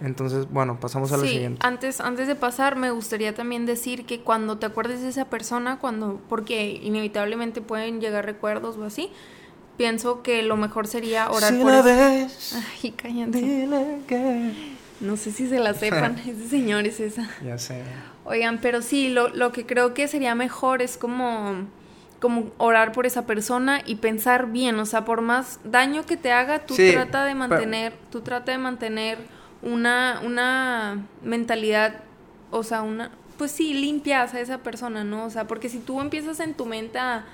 Entonces, 0.01 0.49
bueno, 0.49 0.79
pasamos 0.79 1.11
a 1.11 1.17
lo 1.17 1.23
siguiente. 1.23 1.65
Antes, 1.65 2.01
antes 2.01 2.27
de 2.27 2.35
pasar, 2.35 2.75
me 2.75 2.89
gustaría 2.91 3.33
también 3.35 3.65
decir 3.65 4.05
que 4.05 4.21
cuando 4.21 4.57
te 4.57 4.65
acuerdes 4.65 5.01
de 5.01 5.09
esa 5.09 5.25
persona, 5.25 5.77
cuando, 5.79 6.19
porque 6.27 6.79
inevitablemente 6.81 7.61
pueden 7.61 8.01
llegar 8.01 8.25
recuerdos 8.25 8.77
o 8.77 8.83
así, 8.83 9.11
pienso 9.77 10.23
que 10.23 10.41
lo 10.41 10.57
mejor 10.57 10.87
sería 10.87 11.29
orar 11.29 11.55
por 11.59 11.71
la 11.71 11.81
vez, 11.83 12.55
Ay, 12.83 12.91
cállate. 12.91 14.57
No 14.99 15.17
sé 15.17 15.31
si 15.31 15.47
se 15.47 15.59
la 15.59 15.73
sepan, 15.75 16.17
ese 16.27 16.49
señor 16.49 16.85
es 16.85 16.99
esa. 16.99 17.29
Ya 17.45 17.57
sé. 17.57 17.83
Oigan, 18.25 18.59
pero 18.59 18.81
sí, 18.81 19.09
lo, 19.09 19.29
lo 19.29 19.51
que 19.51 19.65
creo 19.65 19.93
que 19.93 20.07
sería 20.07 20.35
mejor 20.35 20.81
es 20.81 20.97
como 20.97 21.67
como 22.21 22.51
orar 22.59 22.91
por 22.91 23.07
esa 23.07 23.25
persona 23.25 23.81
y 23.83 23.95
pensar 23.95 24.51
bien, 24.51 24.79
o 24.79 24.85
sea, 24.85 25.03
por 25.03 25.21
más 25.21 25.59
daño 25.63 26.05
que 26.05 26.17
te 26.17 26.31
haga, 26.31 26.67
tú 26.67 26.75
trata 26.75 27.25
de 27.25 27.33
mantener, 27.33 27.93
tú 28.11 28.21
trata 28.21 28.51
de 28.51 28.59
mantener 28.59 29.17
una, 29.63 30.21
una 30.23 31.03
mentalidad, 31.23 31.95
o 32.51 32.61
sea, 32.61 32.83
una, 32.83 33.09
pues 33.39 33.51
sí, 33.51 33.73
limpia 33.73 34.21
a 34.21 34.39
esa 34.39 34.59
persona, 34.59 35.03
¿no? 35.03 35.25
O 35.25 35.29
sea, 35.31 35.47
porque 35.47 35.67
si 35.67 35.79
tú 35.79 35.99
empiezas 35.99 36.39
en 36.39 36.53
tu 36.53 36.65
mente 36.65 36.99
a, 36.99 37.25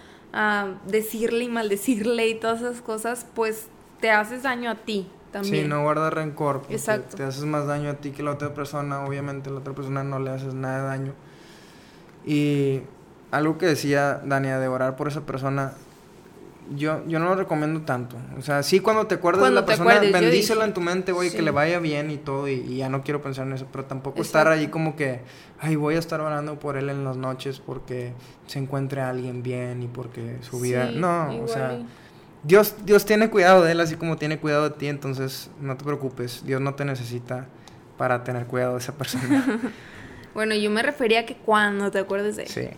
decirle 0.86 1.46
y 1.46 1.50
maldecirle 1.50 2.28
y 2.28 2.36
todas 2.36 2.62
esas 2.62 2.82
cosas, 2.82 3.26
pues 3.34 3.70
te 4.00 4.12
haces 4.12 4.44
daño 4.44 4.70
a 4.70 4.76
ti 4.76 5.08
también. 5.32 5.64
Sí, 5.64 5.70
no 5.70 5.82
guarda 5.82 6.12
rencor. 6.12 6.64
Exacto. 6.70 7.18
Te 7.18 7.24
haces 7.24 7.44
más 7.46 7.66
daño 7.66 7.90
a 7.90 7.94
ti 7.96 8.12
que 8.12 8.22
a 8.22 8.26
la 8.26 8.32
otra 8.32 8.54
persona, 8.54 9.04
obviamente 9.04 9.50
a 9.50 9.54
la 9.54 9.60
otra 9.60 9.74
persona 9.74 10.04
no 10.04 10.20
le 10.20 10.30
haces 10.30 10.54
nada 10.54 10.78
de 10.78 10.84
daño. 10.84 11.14
Y 12.24 12.82
algo 13.32 13.58
que 13.58 13.66
decía 13.66 14.22
Dania 14.26 14.60
de 14.60 14.68
orar 14.68 14.96
por 14.96 15.08
esa 15.08 15.22
persona, 15.26 15.74
yo, 16.76 17.06
yo 17.08 17.20
no 17.20 17.26
lo 17.26 17.36
recomiendo 17.36 17.82
tanto. 17.82 18.18
O 18.38 18.42
sea, 18.42 18.64
sí 18.64 18.80
cuando 18.80 19.08
te 19.08 19.16
acuerdas 19.16 19.46
de 19.46 19.52
la 19.52 19.66
persona, 19.66 20.00
bendícela 20.00 20.66
en 20.66 20.74
tu 20.74 20.82
mente, 20.82 21.12
güey, 21.12 21.32
que 21.32 21.42
le 21.42 21.52
vaya 21.52 21.80
bien 21.80 22.12
y 22.12 22.18
todo, 22.18 22.48
y, 22.48 22.78
ya 22.78 22.90
no 22.90 23.04
quiero 23.04 23.22
pensar 23.22 23.48
en 23.48 23.54
eso, 23.54 23.68
pero 23.72 23.86
tampoco 23.86 24.22
estar 24.22 24.48
ahí 24.48 24.68
como 24.68 24.96
que, 24.96 25.22
ay, 25.60 25.76
voy 25.76 25.96
a 25.96 26.00
estar 26.00 26.20
orando 26.22 26.60
por 26.60 26.78
él 26.78 26.90
en 26.90 27.04
las 27.04 27.18
noches 27.18 27.60
porque 27.60 28.14
se 28.48 28.60
encuentre 28.60 29.02
alguien 29.02 29.44
bien 29.44 29.84
y 29.84 29.88
porque 29.88 30.38
su 30.42 30.60
vida... 30.60 30.92
no, 30.92 31.42
o 31.42 31.48
sea... 31.48 31.80
Dios, 32.44 32.76
Dios 32.86 33.04
tiene 33.04 33.30
cuidado 33.30 33.64
de 33.64 33.74
él 33.74 33.80
así 33.82 33.96
como 33.96 34.16
tiene 34.16 34.40
cuidado 34.40 34.70
de 34.70 34.76
ti, 34.78 34.88
entonces 34.88 35.50
no 35.60 35.76
te 35.76 35.84
preocupes, 35.84 36.46
Dios 36.46 36.62
no 36.62 36.76
te 36.76 36.86
necesita 36.86 37.48
para 37.98 38.24
tener 38.24 38.46
cuidado 38.46 38.74
de 38.74 38.80
esa 38.80 38.94
persona. 38.94 39.60
bueno, 40.34 40.56
yo 40.56 40.70
me 40.70 40.82
refería 40.82 41.22
a 41.22 41.26
que 41.26 41.36
cuando 41.36 41.92
te 41.92 42.00
acuerdes 42.00 42.38
de 42.38 42.44
él. 42.44 42.50
Sí. 42.50 42.70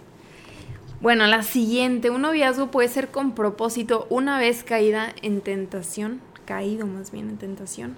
Bueno, 1.01 1.27
la 1.27 1.43
siguiente, 1.43 2.09
un 2.09 2.23
noviazgo 2.23 2.71
puede 2.71 2.89
ser 2.89 3.07
con 3.07 3.31
propósito 3.31 4.05
una 4.09 4.38
vez 4.38 4.65
caída 4.65 5.13
en 5.21 5.39
tentación, 5.39 6.19
caído 6.43 6.85
más 6.85 7.12
bien 7.12 7.29
en 7.29 7.38
tentación. 7.38 7.95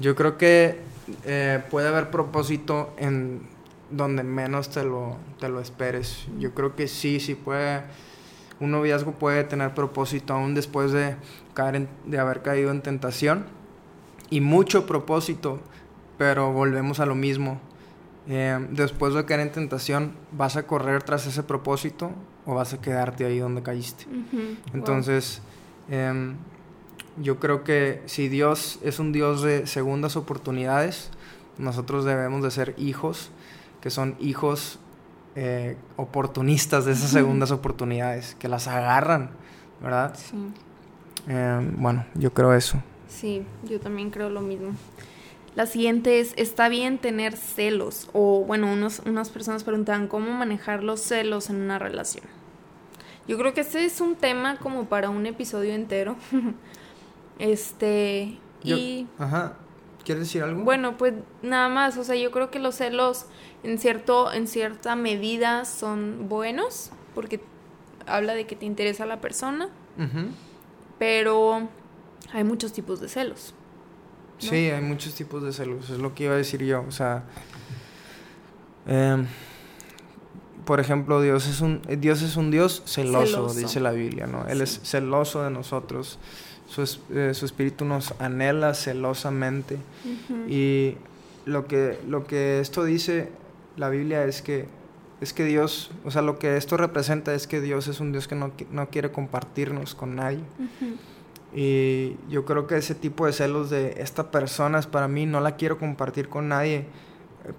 Yo 0.00 0.16
creo 0.16 0.38
que 0.38 0.80
eh, 1.24 1.62
puede 1.70 1.86
haber 1.86 2.10
propósito 2.10 2.94
en 2.98 3.42
donde 3.92 4.24
menos 4.24 4.70
te 4.70 4.82
lo, 4.82 5.18
te 5.38 5.48
lo 5.48 5.60
esperes. 5.60 6.26
Yo 6.40 6.52
creo 6.52 6.74
que 6.74 6.88
sí, 6.88 7.20
sí 7.20 7.36
puede, 7.36 7.82
un 8.58 8.72
noviazgo 8.72 9.12
puede 9.12 9.44
tener 9.44 9.72
propósito 9.72 10.34
aún 10.34 10.54
después 10.54 10.90
de, 10.90 11.14
caer 11.54 11.86
de 12.06 12.18
haber 12.18 12.42
caído 12.42 12.72
en 12.72 12.82
tentación 12.82 13.46
y 14.30 14.40
mucho 14.40 14.84
propósito, 14.84 15.60
pero 16.18 16.52
volvemos 16.52 16.98
a 16.98 17.06
lo 17.06 17.14
mismo. 17.14 17.60
Eh, 18.28 18.66
después 18.70 19.14
de 19.14 19.24
caer 19.24 19.40
en 19.40 19.52
tentación, 19.52 20.16
¿vas 20.32 20.56
a 20.56 20.64
correr 20.64 21.04
tras 21.04 21.28
ese 21.28 21.44
propósito 21.44 22.10
o 22.46 22.54
vas 22.54 22.74
a 22.74 22.80
quedarte 22.80 23.24
ahí 23.24 23.38
donde 23.38 23.62
caíste? 23.62 24.06
Entonces, 24.74 25.42
em, 25.88 26.36
yo 27.20 27.38
creo 27.38 27.64
que 27.64 28.02
si 28.06 28.28
Dios 28.28 28.78
es 28.82 28.98
un 28.98 29.12
Dios 29.12 29.42
de 29.42 29.66
segundas 29.66 30.16
oportunidades, 30.16 31.10
nosotros 31.58 32.04
debemos 32.04 32.42
de 32.42 32.50
ser 32.50 32.74
hijos, 32.78 33.30
que 33.80 33.90
son 33.90 34.16
hijos 34.20 34.78
eh, 35.34 35.76
oportunistas 35.96 36.84
de 36.84 36.92
esas 36.92 37.10
segundas 37.10 37.50
oportunidades, 37.50 38.36
que 38.38 38.48
las 38.48 38.68
agarran, 38.68 39.30
¿verdad? 39.80 40.14
Sí. 40.16 40.36
Eh, 41.28 41.72
bueno, 41.76 42.04
yo 42.14 42.32
creo 42.32 42.54
eso. 42.54 42.82
Sí, 43.08 43.44
yo 43.64 43.78
también 43.80 44.10
creo 44.10 44.30
lo 44.30 44.40
mismo. 44.40 44.72
La 45.54 45.66
siguiente 45.66 46.20
es, 46.20 46.32
¿está 46.36 46.68
bien 46.68 46.98
tener 46.98 47.36
celos? 47.36 48.08
O 48.12 48.44
bueno, 48.46 48.72
unos, 48.72 49.00
unas 49.00 49.28
personas 49.28 49.64
preguntan, 49.64 50.08
¿cómo 50.08 50.32
manejar 50.32 50.82
los 50.82 51.00
celos 51.00 51.50
en 51.50 51.56
una 51.56 51.78
relación? 51.78 52.24
Yo 53.28 53.36
creo 53.38 53.52
que 53.52 53.60
este 53.60 53.84
es 53.84 54.00
un 54.00 54.16
tema 54.16 54.56
como 54.56 54.86
para 54.86 55.10
un 55.10 55.26
episodio 55.26 55.74
entero. 55.74 56.16
este, 57.38 58.38
y... 58.62 59.06
Ajá. 59.18 59.56
¿Quieres 60.04 60.24
decir 60.24 60.42
algo? 60.42 60.64
Bueno, 60.64 60.96
pues 60.96 61.14
nada 61.42 61.68
más, 61.68 61.96
o 61.96 62.02
sea, 62.02 62.16
yo 62.16 62.32
creo 62.32 62.50
que 62.50 62.58
los 62.58 62.74
celos 62.74 63.26
en 63.62 63.78
cierto 63.78 64.32
en 64.32 64.48
cierta 64.48 64.96
medida 64.96 65.64
son 65.64 66.28
buenos 66.28 66.90
porque 67.14 67.40
habla 68.06 68.34
de 68.34 68.46
que 68.46 68.56
te 68.56 68.66
interesa 68.66 69.06
la 69.06 69.20
persona. 69.20 69.68
Pero 70.98 71.68
hay 72.32 72.42
muchos 72.42 72.72
tipos 72.72 73.00
de 73.00 73.08
celos. 73.08 73.54
Sí, 74.38 74.70
hay 74.70 74.80
muchos 74.80 75.14
tipos 75.14 75.42
de 75.42 75.52
celos, 75.52 75.90
es 75.90 75.98
lo 75.98 76.14
que 76.14 76.24
iba 76.24 76.34
a 76.34 76.36
decir 76.36 76.62
yo. 76.64 76.84
O 76.88 76.90
sea, 76.90 77.24
em, 78.86 79.26
por 80.64 80.80
ejemplo, 80.80 81.20
Dios 81.20 81.46
es 81.46 81.60
un 81.60 81.82
Dios 82.00 82.22
es 82.22 82.36
un 82.36 82.50
Dios 82.50 82.82
celoso, 82.86 83.52
dice 83.54 83.80
la 83.80 83.92
Biblia, 83.92 84.26
¿no? 84.26 84.46
Él 84.48 84.60
es 84.60 84.80
celoso 84.82 85.42
de 85.42 85.50
nosotros. 85.50 86.18
Su, 86.68 86.82
eh, 87.10 87.34
su, 87.34 87.44
espíritu 87.44 87.84
nos 87.84 88.14
anhela 88.18 88.72
celosamente. 88.72 89.76
Y 90.48 90.96
lo 91.44 91.66
que, 91.66 91.98
lo 92.08 92.26
que 92.26 92.60
esto 92.60 92.84
dice 92.84 93.28
la 93.76 93.88
Biblia 93.88 94.24
es 94.24 94.42
que, 94.42 94.66
es 95.20 95.32
que 95.32 95.44
Dios, 95.44 95.90
o 96.04 96.10
sea, 96.10 96.22
lo 96.22 96.38
que 96.38 96.56
esto 96.56 96.76
representa 96.76 97.34
es 97.34 97.46
que 97.46 97.60
Dios 97.60 97.88
es 97.88 98.00
un 98.00 98.12
Dios 98.12 98.28
que 98.28 98.34
no, 98.34 98.52
no 98.70 98.88
quiere 98.88 99.12
compartirnos 99.12 99.94
con 99.94 100.16
nadie. 100.16 100.40
Y 101.54 102.16
yo 102.28 102.44
creo 102.44 102.66
que 102.66 102.76
ese 102.76 102.94
tipo 102.94 103.26
de 103.26 103.32
celos 103.32 103.68
de 103.68 103.94
esta 103.98 104.30
persona 104.30 104.78
es 104.78 104.86
para 104.86 105.08
mí, 105.08 105.26
no 105.26 105.40
la 105.40 105.56
quiero 105.56 105.78
compartir 105.78 106.28
con 106.28 106.48
nadie, 106.48 106.86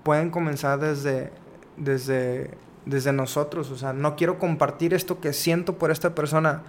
pueden 0.01 0.31
comenzar 0.31 0.79
desde, 0.79 1.31
desde, 1.77 2.51
desde 2.85 3.13
nosotros. 3.13 3.69
O 3.69 3.77
sea, 3.77 3.93
no 3.93 4.15
quiero 4.15 4.39
compartir 4.39 4.93
esto 4.93 5.19
que 5.19 5.31
siento 5.33 5.77
por 5.77 5.91
esta 5.91 6.15
persona 6.15 6.63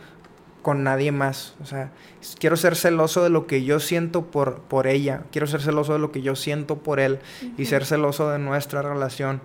con 0.65 0.83
nadie 0.83 1.13
más. 1.13 1.55
O 1.63 1.67
sea, 1.67 1.93
quiero 2.41 2.57
ser 2.57 2.75
celoso 2.75 3.23
de 3.23 3.31
lo 3.31 3.47
que 3.47 3.65
yo 3.65 3.81
siento 3.81 4.27
por, 4.27 4.61
por 4.63 4.87
ella, 4.87 5.23
quiero 5.31 5.47
ser 5.47 5.63
celoso 5.63 5.93
de 5.93 5.99
lo 6.01 6.11
que 6.11 6.23
yo 6.23 6.35
siento 6.35 6.79
por 6.79 7.01
él 7.01 7.21
y 7.57 7.67
ser 7.67 7.85
celoso 7.85 8.31
de 8.31 8.39
nuestra 8.39 8.83
relación. 8.83 9.41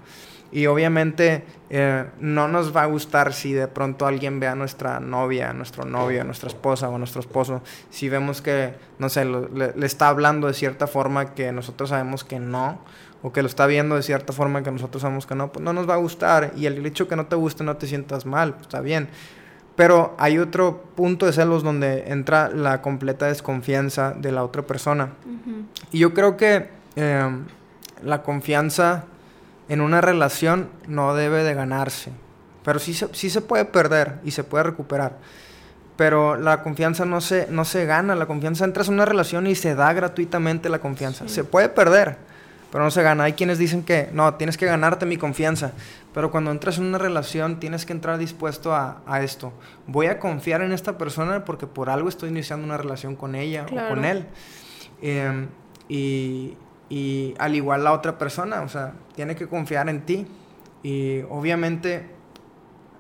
Y 0.52 0.66
obviamente 0.66 1.44
eh, 1.70 2.06
no 2.20 2.48
nos 2.48 2.76
va 2.76 2.84
a 2.84 2.86
gustar 2.88 3.34
si 3.34 3.54
de 3.54 3.68
pronto 3.68 4.08
alguien 4.08 4.40
ve 4.40 4.48
a 4.48 4.56
nuestra 4.56 5.00
novia, 5.00 5.52
a 5.52 5.54
nuestro 5.54 5.86
novio, 5.86 6.22
a 6.22 6.24
nuestra 6.24 6.50
esposa 6.50 6.90
o 6.90 6.96
a 6.96 6.98
nuestro 6.98 7.22
esposo, 7.22 7.62
si 7.92 8.10
vemos 8.10 8.42
que, 8.42 8.74
no 8.98 9.10
sé, 9.10 9.26
le, 9.26 9.74
está 9.86 10.08
hablando 10.08 10.48
de 10.48 10.54
cierta 10.54 10.88
forma 10.88 11.34
que 11.36 11.52
nosotros 11.52 11.90
sabemos 11.90 12.24
que 12.24 12.40
no, 12.40 12.80
o 13.22 13.32
que 13.32 13.42
lo 13.42 13.48
está 13.48 13.68
viendo 13.68 13.96
de 13.96 14.02
cierta 14.02 14.34
forma 14.34 14.64
que 14.64 14.72
nosotros 14.72 15.02
sabemos 15.02 15.28
que 15.28 15.36
no, 15.36 15.52
pues 15.52 15.64
no 15.64 15.74
nos 15.74 15.88
va 15.88 15.96
a 15.96 15.98
gustar. 15.98 16.54
Y 16.56 16.66
el 16.66 16.84
hecho 16.86 17.08
que 17.08 17.16
no 17.16 17.28
te 17.28 17.36
guste 17.36 17.64
no 17.64 17.78
te 17.78 17.86
sientas 17.86 18.26
mal, 18.26 18.54
pues 18.54 18.64
está 18.64 18.82
bien. 18.82 19.10
Pero 19.76 20.16
hay 20.18 20.40
otro 20.40 20.84
punto 20.96 21.26
de 21.26 21.34
celos 21.34 21.64
donde 21.64 22.12
entra 22.12 22.50
la 22.50 22.82
completa 22.82 23.28
desconfianza 23.28 24.14
de 24.14 24.32
la 24.32 24.44
otra 24.44 24.64
persona. 24.64 25.14
Y 25.92 26.00
yo 26.00 26.14
creo 26.14 26.36
que 26.36 26.70
eh, 26.96 27.30
la 28.04 28.24
confianza 28.24 29.06
en 29.70 29.82
una 29.82 30.02
relación 30.02 30.70
no 30.88 31.16
debe 31.16 31.44
de 31.44 31.54
ganarse, 31.54 32.12
pero 32.64 32.80
sí 32.80 32.94
se, 32.94 33.08
sí 33.14 33.30
se 33.30 33.42
puede 33.42 33.66
perder 33.66 34.20
y 34.24 34.32
se 34.32 34.44
puede 34.44 34.66
recuperar. 34.66 35.18
Pero 35.96 36.36
la 36.36 36.64
confianza 36.64 37.06
no 37.06 37.22
se, 37.22 37.48
no 37.50 37.66
se 37.66 37.86
gana, 37.86 38.16
la 38.16 38.26
confianza 38.26 38.66
entras 38.66 38.88
en 38.88 38.96
una 38.96 39.06
relación 39.06 39.48
y 39.48 39.56
se 39.56 39.76
da 39.76 39.92
gratuitamente 39.94 40.70
la 40.70 40.80
confianza. 40.80 41.28
Se 41.28 41.44
puede 41.44 41.70
perder, 41.70 42.18
pero 42.72 42.84
no 42.84 42.92
se 42.92 43.04
gana. 43.04 43.26
Hay 43.26 43.34
quienes 43.34 43.58
dicen 43.58 43.84
que 43.84 44.10
no, 44.14 44.34
tienes 44.36 44.58
que 44.58 44.66
ganarte 44.66 45.06
mi 45.06 45.18
confianza, 45.18 45.74
pero 46.14 46.32
cuando 46.32 46.52
entras 46.52 46.78
en 46.78 46.86
una 46.86 46.98
relación 46.98 47.60
tienes 47.60 47.86
que 47.86 47.94
entrar 47.94 48.18
dispuesto 48.18 48.74
a, 48.74 49.02
a 49.06 49.22
esto. 49.24 49.52
Voy 49.88 50.08
a 50.08 50.20
confiar 50.20 50.62
en 50.62 50.72
esta 50.72 50.98
persona 50.98 51.44
porque 51.44 51.68
por 51.68 51.90
algo 51.90 52.08
estoy 52.08 52.30
iniciando 52.30 52.66
una 52.66 52.78
relación 52.78 53.16
con 53.16 53.36
ella 53.36 53.66
o 53.70 53.90
con 53.90 54.06
él. 54.06 54.26
Em, 55.02 55.48
y, 55.88 56.56
y 56.90 57.36
al 57.38 57.56
igual 57.56 57.84
la 57.84 57.94
otra 57.94 58.18
persona, 58.18 58.62
o 58.62 58.70
sea, 58.70 58.94
tiene 59.16 59.36
que 59.36 59.48
confiar 59.48 59.90
en 59.90 60.06
ti. 60.06 60.28
Y 60.82 61.22
obviamente 61.30 62.08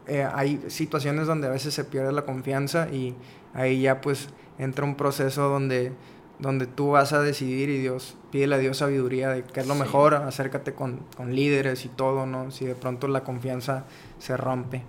eh, 0.07 0.27
hay 0.31 0.61
situaciones 0.67 1.27
donde 1.27 1.47
a 1.47 1.49
veces 1.49 1.73
se 1.73 1.83
pierde 1.83 2.11
la 2.11 2.23
confianza 2.23 2.89
y 2.89 3.15
ahí 3.53 3.81
ya 3.81 4.01
pues 4.01 4.29
entra 4.57 4.85
un 4.85 4.95
proceso 4.95 5.49
donde, 5.49 5.93
donde 6.37 6.67
tú 6.67 6.91
vas 6.91 7.13
a 7.13 7.21
decidir 7.21 7.69
y 7.69 7.79
Dios, 7.79 8.15
pídele 8.31 8.55
a 8.55 8.57
Dios 8.59 8.77
sabiduría 8.77 9.29
de 9.29 9.43
qué 9.43 9.61
es 9.61 9.67
lo 9.67 9.75
mejor, 9.75 10.13
acércate 10.13 10.73
con, 10.73 10.99
con 11.15 11.35
líderes 11.35 11.85
y 11.85 11.89
todo, 11.89 12.25
¿no? 12.25 12.51
Si 12.51 12.65
de 12.65 12.75
pronto 12.75 13.07
la 13.07 13.23
confianza 13.23 13.85
se 14.19 14.35
rompe. 14.37 14.83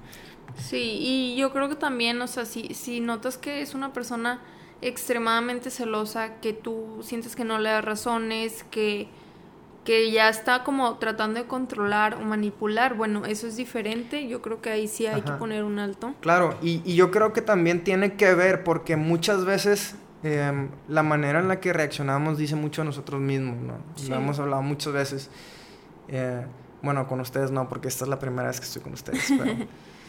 Sí, 0.57 0.99
y 1.01 1.37
yo 1.37 1.53
creo 1.53 1.69
que 1.69 1.77
también, 1.77 2.21
o 2.21 2.27
sea, 2.27 2.45
si, 2.45 2.75
si 2.75 3.01
notas 3.01 3.39
que 3.39 3.63
es 3.63 3.75
una 3.75 3.93
persona 3.93 4.41
extremadamente 4.83 5.71
celosa, 5.71 6.41
que 6.41 6.53
tú 6.53 7.01
sientes 7.03 7.37
que 7.37 7.45
no 7.45 7.59
le 7.59 7.71
das 7.71 7.85
razones, 7.85 8.65
que, 8.71 9.09
que 9.85 10.11
ya 10.11 10.29
está 10.29 10.65
como 10.65 10.97
tratando 10.97 11.41
de 11.41 11.47
controlar 11.47 12.15
o 12.15 12.21
manipular, 12.21 12.95
bueno, 12.95 13.27
eso 13.27 13.47
es 13.47 13.57
diferente, 13.57 14.27
yo 14.29 14.41
creo 14.41 14.61
que 14.61 14.71
ahí 14.71 14.89
sí 14.89 15.07
hay 15.07 15.23
que 15.23 15.33
poner 15.33 15.65
un 15.65 15.79
alto. 15.79 16.15
Claro, 16.21 16.57
y, 16.63 16.83
y, 16.85 16.95
yo 16.95 17.11
creo 17.11 17.33
que 17.33 17.43
también 17.43 17.85
tiene 17.85 18.15
que 18.15 18.35
ver 18.35 18.65
porque 18.65 18.97
muchas 18.97 19.45
veces 19.45 19.97
em, 20.23 20.69
la 20.89 21.03
manera 21.03 21.41
en 21.41 21.49
la 21.49 21.61
que 21.61 21.73
reaccionamos 21.73 22.39
dice 22.39 22.57
mucho 22.57 22.83
a 22.83 22.85
nosotros 22.85 23.21
mismos, 23.21 23.57
¿no? 23.57 23.75
Lo 24.09 24.17
hemos 24.17 24.39
hablado 24.39 24.63
muchas 24.63 24.93
veces. 24.93 25.31
Eh, 26.09 26.45
bueno, 26.83 27.07
con 27.07 27.21
ustedes 27.21 27.51
no, 27.51 27.69
porque 27.69 27.89
esta 27.89 28.05
es 28.05 28.09
la 28.09 28.19
primera 28.19 28.49
vez 28.49 28.59
que 28.59 28.67
estoy 28.67 28.83
con 28.83 28.95
ustedes, 28.95 29.27
pero... 29.29 29.67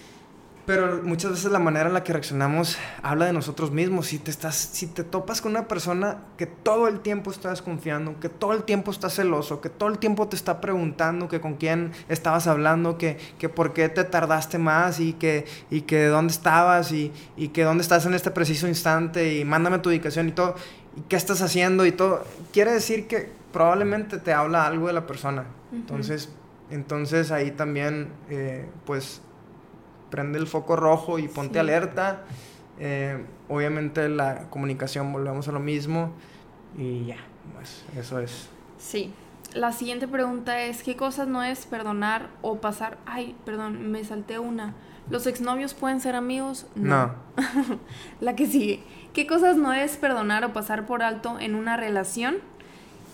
Pero 0.66 1.02
muchas 1.04 1.32
veces 1.32 1.52
la 1.52 1.60
manera 1.60 1.88
en 1.88 1.94
la 1.94 2.04
que 2.04 2.14
reaccionamos 2.14 2.78
habla 3.02 3.26
de 3.26 3.34
nosotros 3.34 3.72
mismos. 3.72 4.08
Si 4.08 4.20
te, 4.20 4.30
estás, 4.30 4.56
si 4.56 4.88
te 4.88 5.04
topas 5.04 5.42
con 5.42 5.52
una 5.52 5.68
persona 5.68 6.20
que 6.38 6.46
todo 6.46 6.88
el 6.88 7.00
tiempo 7.00 7.32
está 7.32 7.50
desconfiando, 7.50 8.20
que 8.20 8.30
todo 8.30 8.54
el 8.54 8.64
tiempo 8.64 8.92
está 8.92 9.10
celoso, 9.10 9.60
que 9.60 9.70
todo 9.70 9.90
el 9.90 9.98
tiempo 9.98 10.28
te 10.28 10.36
está 10.36 10.62
preguntando 10.62 11.28
que 11.28 11.42
con 11.42 11.56
quién 11.56 11.92
estabas 12.10 12.48
hablando, 12.48 12.98
que, 12.98 13.18
que 13.40 13.50
por 13.50 13.74
qué 13.74 13.90
te 13.90 14.04
tardaste 14.04 14.60
más 14.60 15.00
y 15.00 15.14
que, 15.14 15.46
y 15.72 15.82
que 15.82 16.06
dónde 16.06 16.32
estabas 16.32 16.92
y, 16.92 17.12
y 17.36 17.50
que 17.50 17.64
dónde 17.64 17.82
estás 17.82 18.06
en 18.06 18.14
este 18.14 18.30
preciso 18.32 18.68
instante 18.68 19.36
y 19.36 19.46
mándame 19.46 19.80
tu 19.80 19.90
ubicación 19.90 20.30
y 20.30 20.32
todo, 20.32 20.56
y 20.96 21.02
qué 21.02 21.16
estás 21.16 21.42
haciendo 21.42 21.86
y 21.86 21.92
todo, 21.92 22.24
quiere 22.54 22.72
decir 22.72 23.08
que 23.08 23.32
probablemente 23.52 24.18
te 24.18 24.34
habla 24.34 24.66
algo 24.66 24.88
de 24.88 24.94
la 24.94 25.08
persona. 25.08 25.46
Entonces, 25.74 26.30
entonces 26.70 27.32
ahí 27.32 27.52
también, 27.52 28.10
eh, 28.30 28.68
pues 28.86 29.22
prende 30.12 30.38
el 30.38 30.46
foco 30.46 30.76
rojo 30.76 31.18
y 31.18 31.28
ponte 31.28 31.60
alerta. 31.60 32.26
Eh, 32.80 33.26
obviamente 33.50 34.08
la 34.10 34.50
comunicación, 34.50 35.12
volvemos 35.12 35.48
a 35.48 35.52
lo 35.52 35.60
mismo 35.60 36.12
y 36.78 37.06
ya, 37.06 37.18
pues 37.56 37.84
eso 37.98 38.20
es. 38.20 38.50
Sí. 38.78 39.12
La 39.54 39.74
siguiente 39.74 40.08
pregunta 40.08 40.62
es, 40.62 40.84
¿qué 40.84 40.96
cosas 40.96 41.28
no 41.28 41.44
es 41.44 41.66
perdonar 41.66 42.30
o 42.42 42.62
pasar? 42.62 42.98
Ay, 43.06 43.36
perdón, 43.46 43.92
me 43.92 44.04
salté 44.04 44.40
una. 44.40 44.76
¿Los 45.10 45.28
exnovios 45.28 45.74
pueden 45.74 46.00
ser 46.00 46.16
amigos? 46.16 46.68
No. 46.76 47.14
la 48.22 48.36
que 48.36 48.48
sigue. 48.48 48.84
¿Qué 49.14 49.28
cosas 49.28 49.58
no 49.58 49.74
es 49.74 49.98
perdonar 49.98 50.46
o 50.46 50.54
pasar 50.54 50.86
por 50.86 51.04
alto 51.04 51.38
en 51.40 51.56
una 51.56 51.76
relación? 51.76 52.38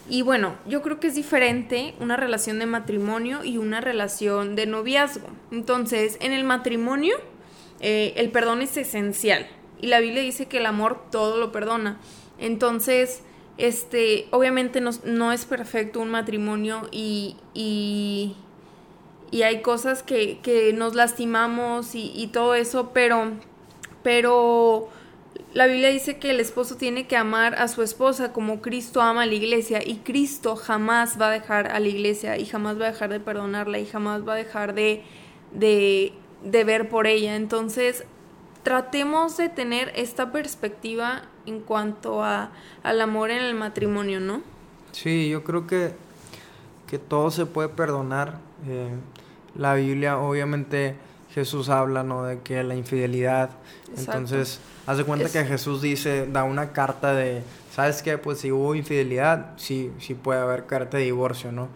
Y 0.10 0.22
bueno, 0.22 0.56
yo 0.66 0.82
creo 0.82 1.00
que 1.00 1.08
es 1.08 1.16
diferente 1.16 1.94
una 2.00 2.16
relación 2.16 2.60
de 2.60 2.66
matrimonio 2.66 3.44
y 3.44 3.58
una 3.58 3.82
relación 3.82 4.56
de 4.56 4.66
noviazgo. 4.66 5.28
Entonces, 5.52 6.18
en 6.22 6.32
el 6.32 6.46
matrimonio, 6.46 7.18
eh, 7.82 8.14
el 8.16 8.32
perdón 8.32 8.62
es 8.62 8.78
esencial. 8.78 9.48
Y 9.82 9.88
la 9.88 10.00
Biblia 10.00 10.22
dice 10.22 10.46
que 10.46 10.58
el 10.58 10.66
amor 10.66 11.02
todo 11.12 11.38
lo 11.38 11.52
perdona. 11.52 12.00
Entonces, 12.40 13.22
este, 13.58 14.28
obviamente 14.32 14.82
no, 14.82 15.32
es 15.32 15.46
perfecto 15.46 16.00
un 16.00 16.10
matrimonio 16.10 16.88
y, 16.92 17.36
y, 17.54 18.36
hay 19.44 19.62
cosas 19.62 20.04
que, 20.04 20.40
que 20.42 20.74
nos 20.74 20.96
lastimamos 20.96 21.96
y, 21.96 22.12
y, 22.16 22.28
todo 22.28 22.56
eso, 22.56 22.92
pero, 22.94 23.32
pero 24.04 24.90
la 25.54 25.66
Biblia 25.66 25.90
dice 25.90 26.18
que 26.18 26.32
el 26.32 26.40
esposo 26.40 26.76
tiene 26.76 27.08
que 27.08 27.16
amar 27.16 27.56
a 27.56 27.68
su 27.68 27.82
esposa 27.82 28.34
como 28.34 28.62
Cristo 28.62 29.02
ama 29.02 29.24
a 29.24 29.26
la 29.26 29.34
iglesia 29.34 29.82
y 29.86 29.98
Cristo 29.98 30.56
jamás 30.56 31.20
va 31.20 31.30
a 31.30 31.32
dejar 31.32 31.72
a 31.72 31.80
la 31.80 31.88
iglesia 31.88 32.38
y 32.38 32.46
jamás 32.46 32.80
va 32.80 32.88
a 32.88 32.92
dejar 32.92 33.10
de 33.10 33.20
perdonarla 33.20 33.80
y 33.80 33.86
jamás 33.86 34.28
va 34.28 34.34
a 34.34 34.36
dejar 34.36 34.74
de, 34.74 35.04
de, 35.54 36.14
ver 36.44 36.90
por 36.90 37.08
ella. 37.08 37.36
Entonces, 37.36 38.04
tratemos 38.64 39.38
de 39.38 39.50
tener 39.50 39.94
esta 39.96 40.32
perspectiva 40.32 41.24
en 41.46 41.62
cuanto 41.62 42.24
a, 42.24 42.52
al 42.84 43.00
amor 43.00 43.32
en 43.32 43.42
el 43.42 43.56
matrimonio, 43.56 44.20
¿no? 44.20 44.42
Sí, 44.92 45.30
yo 45.30 45.44
creo 45.44 45.66
que, 45.66 45.94
que 46.88 47.00
todo 47.00 47.32
se 47.32 47.46
puede 47.46 47.70
perdonar. 47.70 48.40
Eh, 48.68 48.90
la 49.56 49.76
Biblia 49.76 50.20
obviamente 50.20 50.96
Jesús 51.38 51.70
habla, 51.70 52.02
¿no? 52.02 52.24
De 52.24 52.40
que 52.40 52.64
la 52.64 52.74
infidelidad. 52.74 53.52
Entonces, 53.96 54.60
haz 54.88 54.98
de 54.98 55.04
cuenta 55.04 55.30
que 55.30 55.46
Jesús 55.46 55.84
dice, 55.84 56.26
da 56.26 56.44
una 56.44 56.72
carta 56.72 57.14
de, 57.14 57.44
¿sabes 57.72 58.02
qué? 58.02 58.18
Pues 58.18 58.40
si 58.40 58.52
hubo 58.52 58.74
infidelidad, 58.74 59.52
sí, 59.56 59.92
sí 60.00 60.16
puede 60.16 60.40
haber 60.40 60.66
carta 60.66 60.98
de 60.98 61.04
divorcio, 61.04 61.52
¿no? 61.52 61.68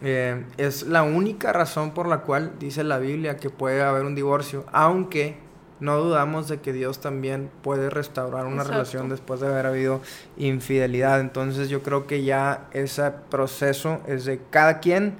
Eh, 0.00 0.42
es 0.56 0.84
la 0.84 1.02
única 1.02 1.52
razón 1.52 1.92
por 1.92 2.08
la 2.08 2.22
cual 2.22 2.52
dice 2.58 2.82
la 2.82 2.96
Biblia 2.96 3.36
que 3.36 3.50
puede 3.50 3.82
haber 3.82 4.06
un 4.06 4.14
divorcio, 4.14 4.64
aunque 4.72 5.36
no 5.80 5.98
dudamos 5.98 6.48
de 6.48 6.60
que 6.60 6.72
Dios 6.72 7.02
también 7.02 7.50
puede 7.60 7.90
restaurar 7.90 8.46
una 8.46 8.64
relación 8.64 9.10
después 9.10 9.40
de 9.40 9.48
haber 9.48 9.66
habido 9.66 10.00
infidelidad. 10.38 11.20
Entonces 11.20 11.68
yo 11.68 11.82
creo 11.82 12.06
que 12.06 12.24
ya 12.24 12.68
ese 12.72 13.10
proceso 13.28 14.00
es 14.06 14.24
de 14.24 14.40
cada 14.50 14.80
quien 14.80 15.18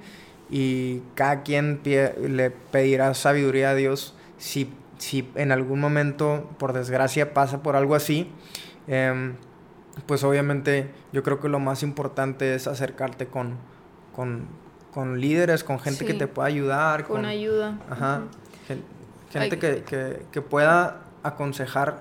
y 0.55 1.03
cada 1.17 1.43
quien 1.43 1.81
le 1.83 2.51
pedirá 2.51 3.13
sabiduría 3.15 3.71
a 3.71 3.75
Dios 3.75 4.15
si, 4.39 4.73
si 4.99 5.29
en 5.35 5.51
algún 5.51 5.81
momento, 5.81 6.49
por 6.61 6.73
desgracia, 6.73 7.35
pasa 7.35 7.61
por 7.61 7.75
algo 7.75 7.97
así. 7.97 8.31
Em, 8.87 9.35
pues 10.07 10.23
obviamente 10.23 10.93
yo 11.13 11.25
creo 11.25 11.41
que 11.41 11.49
lo 11.49 11.59
más 11.59 11.83
importante 11.83 12.55
es 12.55 12.69
acercarte 12.69 13.27
con, 13.27 13.57
con, 14.15 15.21
líderes, 15.21 15.65
con 15.65 15.81
gente 15.81 16.07
que 16.07 16.15
te 16.15 16.29
pueda 16.29 16.47
ayudar. 16.47 17.05
Con, 17.05 17.25
ayuda. 17.25 17.81
Ajá. 17.91 18.23
Gente 19.33 19.59
que, 19.59 20.41
pueda 20.41 21.01
aconsejar 21.25 21.99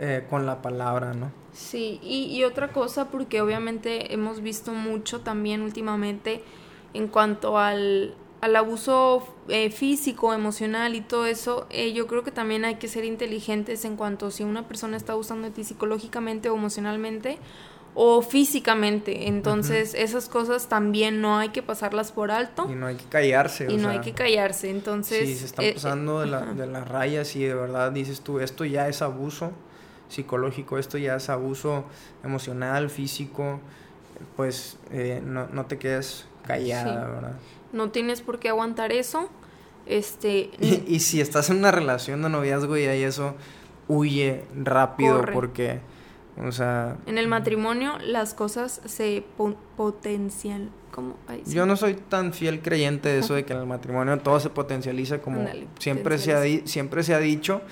eh, 0.00 0.26
con 0.28 0.46
la 0.46 0.62
palabra, 0.62 1.14
¿no? 1.14 1.30
Sí, 1.52 2.00
y, 2.02 2.42
otra 2.42 2.72
cosa, 2.72 3.08
porque 3.10 3.40
obviamente 3.40 4.12
hemos 4.12 4.40
visto 4.40 4.72
mucho 4.72 5.20
también 5.20 5.62
últimamente 5.62 6.42
en 6.94 7.08
cuanto 7.08 7.58
al, 7.58 8.14
abuso 8.40 9.26
eh, 9.48 9.70
físico, 9.70 10.34
emocional 10.34 10.94
y 10.94 11.00
todo 11.00 11.26
eso, 11.26 11.66
eh, 11.70 11.92
yo 11.92 12.06
creo 12.06 12.22
que 12.24 12.30
también 12.30 12.64
hay 12.64 12.76
que 12.76 12.88
ser 12.88 13.04
inteligentes 13.04 13.84
en 13.84 13.96
cuanto 13.96 14.30
si 14.30 14.42
una 14.44 14.68
persona 14.68 14.96
está 14.96 15.12
abusando 15.12 15.48
de 15.48 15.54
ti 15.54 15.64
psicológicamente 15.64 16.50
o 16.50 16.56
emocionalmente 16.56 17.38
o 17.94 18.22
físicamente. 18.22 19.28
Entonces, 19.28 19.94
esas 19.94 20.28
cosas 20.28 20.68
también 20.68 21.20
no 21.20 21.38
hay 21.38 21.50
que 21.50 21.62
pasarlas 21.62 22.12
por 22.12 22.30
alto. 22.30 22.66
Y 22.68 22.74
no 22.74 22.86
hay 22.86 22.96
que 22.96 23.04
callarse. 23.04 23.66
Y 23.70 23.76
no 23.76 23.88
hay 23.88 24.00
que 24.00 24.12
callarse. 24.12 24.68
Entonces. 24.68 25.28
Si 25.28 25.36
se 25.36 25.46
están 25.46 25.64
eh, 25.64 25.72
pasando 25.74 26.20
de, 26.20 26.26
la, 26.26 26.40
de 26.40 26.66
las 26.66 26.88
rayas 26.88 27.34
y 27.36 27.44
de 27.44 27.54
verdad 27.54 27.92
dices 27.92 28.20
tú, 28.20 28.40
esto 28.40 28.64
ya 28.64 28.88
es 28.88 29.00
abuso 29.00 29.52
psicológico, 30.08 30.78
esto 30.78 30.98
ya 30.98 31.16
es 31.16 31.28
abuso 31.28 31.84
emocional, 32.22 32.90
físico, 32.90 33.60
pues 34.36 34.78
eh, 34.90 35.22
no, 35.24 35.48
no, 35.48 35.66
te 35.66 35.78
quedes 35.78 36.26
callada, 36.46 37.06
¿verdad? 37.06 37.36
No 37.72 37.90
tienes 37.90 38.20
por 38.20 38.38
qué 38.38 38.48
aguantar 38.48 38.92
eso. 38.92 39.28
Este. 39.86 40.50
Y, 40.60 41.00
si 41.00 41.20
estás 41.20 41.50
en 41.50 41.58
una 41.58 41.70
relación 41.70 42.22
de 42.22 42.28
noviazgo 42.28 42.76
y 42.76 42.84
hay 42.84 43.02
eso, 43.02 43.34
huye 43.88 44.44
rápido 44.54 45.24
porque 45.32 45.80
o 46.42 46.50
sea... 46.50 46.96
En 47.06 47.18
el 47.18 47.28
matrimonio 47.28 47.98
las 47.98 48.34
cosas 48.34 48.80
se 48.84 49.24
potencian. 49.76 50.70
¿Cómo? 50.90 51.16
Yo 51.46 51.66
no 51.66 51.76
soy 51.76 51.94
tan 51.94 52.32
fiel 52.32 52.60
creyente 52.60 53.08
de 53.08 53.18
eso 53.20 53.34
de 53.34 53.44
que 53.46 53.52
en 53.52 53.60
el 53.60 53.66
matrimonio 53.66 54.18
todo 54.18 54.40
se 54.40 54.50
potencializa 54.50 55.18
como 55.18 55.44
siempre, 55.78 56.18
se 56.18 56.32
ha 56.32 56.66
siempre 56.66 57.02
se 57.02 57.14
ha 57.14 57.18
dicho. 57.18 57.62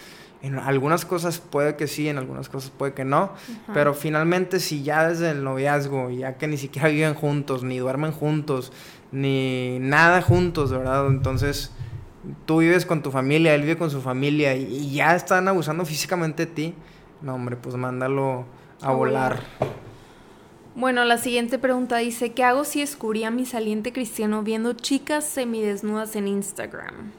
En 0.42 0.58
algunas 0.58 1.04
cosas 1.04 1.38
puede 1.38 1.76
que 1.76 1.86
sí, 1.86 2.08
en 2.08 2.18
algunas 2.18 2.48
cosas 2.48 2.70
puede 2.70 2.94
que 2.94 3.04
no. 3.04 3.32
Pero 3.72 3.94
finalmente 3.94 4.58
si 4.58 4.82
ya 4.82 5.08
desde 5.08 5.30
el 5.30 5.44
noviazgo, 5.44 6.10
ya 6.10 6.36
que 6.36 6.48
ni 6.48 6.56
siquiera 6.56 6.88
viven 6.88 7.14
juntos, 7.14 7.62
ni 7.62 7.78
duermen 7.78 8.12
juntos, 8.12 8.72
ni 9.12 9.78
nada 9.80 10.20
juntos, 10.20 10.72
¿verdad? 10.72 11.06
Entonces 11.06 11.72
tú 12.46 12.58
vives 12.58 12.86
con 12.86 13.02
tu 13.02 13.10
familia, 13.10 13.54
él 13.54 13.62
vive 13.62 13.78
con 13.78 13.90
su 13.90 14.00
familia 14.00 14.56
y 14.56 14.92
ya 14.92 15.14
están 15.14 15.46
abusando 15.48 15.84
físicamente 15.84 16.46
de 16.46 16.52
ti 16.52 16.74
no, 17.22 17.36
hombre, 17.36 17.56
pues 17.56 17.76
mándalo 17.76 18.44
a, 18.80 18.92
volar. 18.92 19.40
Bueno, 20.74 21.04
la 21.04 21.18
siguiente 21.18 21.58
pregunta 21.58 21.98
dice, 21.98 22.32
¿qué 22.32 22.42
hago 22.42 22.64
si 22.64 22.80
descubrí 22.80 23.24
a 23.24 23.30
mi 23.30 23.46
saliente 23.46 23.92
cristiano 23.92 24.42
viendo 24.42 24.72
chicas 24.72 25.24
semidesnudas 25.24 26.16
en 26.16 26.26
Instagram? 26.26 27.12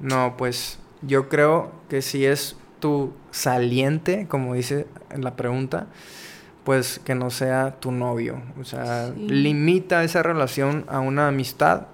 No, 0.00 0.36
pues 0.38 0.78
yo 1.02 1.28
creo 1.28 1.72
que 1.88 2.02
si 2.02 2.24
es 2.24 2.56
tu 2.80 3.12
saliente, 3.30 4.26
como 4.28 4.54
dice 4.54 4.86
en 5.10 5.24
la 5.24 5.36
pregunta, 5.36 5.86
pues 6.64 6.98
que 6.98 7.14
no 7.14 7.30
sea 7.30 7.76
tu 7.78 7.92
novio. 7.92 8.42
O 8.60 8.64
sea, 8.64 9.12
limita 9.16 10.02
esa 10.02 10.22
relación 10.22 10.84
a 10.88 11.00
una 11.00 11.28
amistad. 11.28 11.86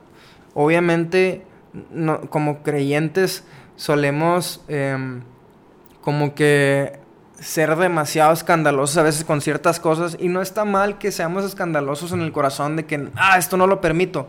Obviamente, 0.55 1.44
no, 1.90 2.22
como 2.22 2.62
creyentes 2.62 3.44
solemos 3.76 4.62
em, 4.68 5.22
como 6.00 6.34
que 6.34 7.00
ser 7.38 7.74
demasiado 7.76 8.32
escandalosos 8.32 8.96
a 8.96 9.03
veces 9.03 9.24
con 9.24 9.40
ciertas 9.40 9.80
cosas 9.80 10.16
y 10.18 10.28
no 10.28 10.40
está 10.40 10.64
mal 10.64 10.98
que 10.98 11.11
seamos 11.11 11.44
escandalosos 11.44 12.12
en 12.12 12.20
el 12.20 12.32
corazón 12.32 12.76
de 12.76 12.86
que, 12.86 13.09
ah, 13.16 13.36
esto 13.38 13.57
no 13.57 13.66
lo 13.66 13.80
permito. 13.80 14.28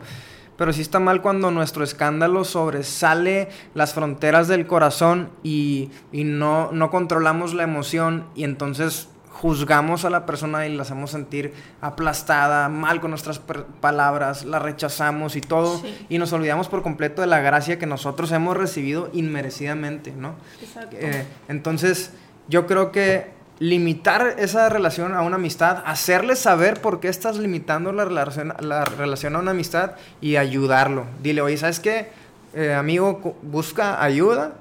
Pero 0.56 0.72
sí 0.72 0.82
está 0.82 1.00
mal 1.00 1.20
cuando 1.20 1.50
nuestro 1.50 1.84
escándalo 1.84 2.44
sobresale 2.44 3.48
las 3.74 3.92
fronteras 3.92 4.48
del 4.48 4.66
corazón 4.66 5.30
y, 5.42 5.90
no, 6.12 6.70
no 6.72 6.90
controlamos 6.90 7.54
la 7.54 7.64
emoción 7.64 8.26
y 8.34 8.44
entonces 8.44 9.08
juzgamos 9.30 10.04
a 10.04 10.10
la 10.10 10.26
persona 10.26 10.66
y 10.66 10.74
la 10.74 10.82
hacemos 10.82 11.10
sentir 11.10 11.52
aplastada, 11.80 12.68
mal 12.68 13.00
con 13.00 13.10
nuestras 13.10 13.40
palabras, 13.80 14.44
la 14.44 14.58
rechazamos 14.58 15.36
y 15.36 15.40
todo, 15.40 15.82
y 16.08 16.18
nos 16.18 16.32
olvidamos 16.32 16.68
por 16.68 16.82
completo 16.82 17.20
de 17.20 17.26
la 17.26 17.40
gracia 17.40 17.78
que 17.78 17.86
nosotros 17.86 18.30
hemos 18.32 18.56
recibido 18.56 19.10
inmerecidamente, 19.12 20.12
¿no? 20.12 20.34
Exacto. 20.62 20.96
Eh, 20.98 21.26
entonces, 21.48 22.12
yo 22.48 22.66
creo 22.66 22.92
que 22.92 23.33
limitar 23.58 24.36
esa 24.38 24.68
relación 24.68 25.14
a 25.14 25.22
una 25.22 25.36
amistad, 25.36 25.82
hacerle 25.86 26.36
saber 26.36 26.80
por 26.80 27.00
qué 27.00 27.08
estás 27.08 27.36
limitando 27.36 27.92
la 27.92 28.04
relación, 28.04 28.54
la 28.60 28.84
relación 28.84 29.36
a 29.36 29.38
una 29.38 29.52
amistad 29.52 29.92
y 30.20 30.36
ayudarlo. 30.36 31.06
Dile, 31.22 31.40
oye, 31.40 31.56
¿sabes 31.56 31.80
qué? 31.80 32.08
Eh, 32.54 32.74
amigo, 32.74 33.36
busca 33.42 34.02
ayuda. 34.02 34.54